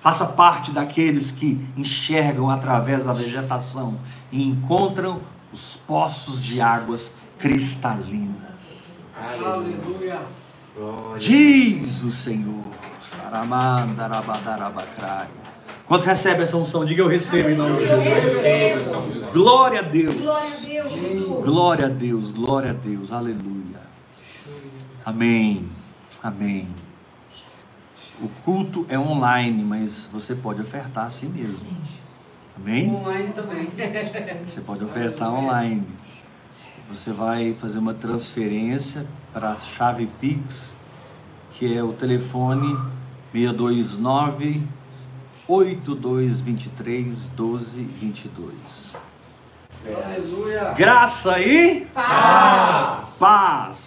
Faça 0.00 0.26
parte 0.26 0.70
daqueles 0.70 1.32
que 1.32 1.66
enxergam 1.76 2.48
através 2.48 3.04
da 3.04 3.12
vegetação 3.12 3.98
e 4.30 4.46
encontram 4.46 5.20
os 5.52 5.76
poços 5.76 6.40
de 6.40 6.60
águas 6.60 7.14
cristalinas. 7.38 8.84
Aleluia. 9.18 10.20
Diz 11.18 12.02
o 12.02 12.10
Senhor. 12.10 12.62
Quantos 15.86 16.06
recebem 16.06 16.42
essa 16.42 16.56
unção? 16.56 16.84
Diga 16.84 17.02
eu 17.02 17.08
recebo 17.08 17.48
em 17.48 17.54
nome 17.54 17.78
de 17.78 17.86
Jesus. 17.86 19.24
Glória 19.32 19.80
a 19.80 19.82
Deus. 19.82 20.14
Glória 20.14 20.46
a 20.46 20.60
Deus, 20.60 20.92
Jesus. 20.92 21.44
Glória 21.44 21.86
a 21.86 21.88
Deus, 21.88 22.30
glória 22.30 22.70
a 22.70 22.74
Deus, 22.74 23.12
aleluia. 23.12 23.80
Amém, 25.04 25.68
amém. 26.22 26.68
O 28.20 28.28
culto 28.44 28.86
é 28.88 28.98
online, 28.98 29.62
mas 29.62 30.08
você 30.10 30.34
pode 30.34 30.60
ofertar 30.62 31.06
a 31.06 31.10
si 31.10 31.26
mesmo. 31.26 31.68
Amém? 32.56 32.90
Online 32.90 33.32
também. 33.32 33.70
Você 34.46 34.60
pode 34.62 34.82
ofertar 34.82 35.32
online. 35.32 35.86
Você 36.88 37.12
vai 37.12 37.54
fazer 37.54 37.78
uma 37.78 37.92
transferência 37.92 39.06
para 39.32 39.52
a 39.52 39.56
chave 39.56 40.06
Pix, 40.20 40.74
que 41.56 41.76
é 41.76 41.82
o 41.82 41.92
telefone 41.94 42.78
629 43.32 44.62
8223 45.48 47.30
1222. 47.30 48.94
Aleluia. 49.86 50.74
Graça 50.74 51.40
e 51.40 51.86
Paz. 51.94 53.16
paz 53.18 53.85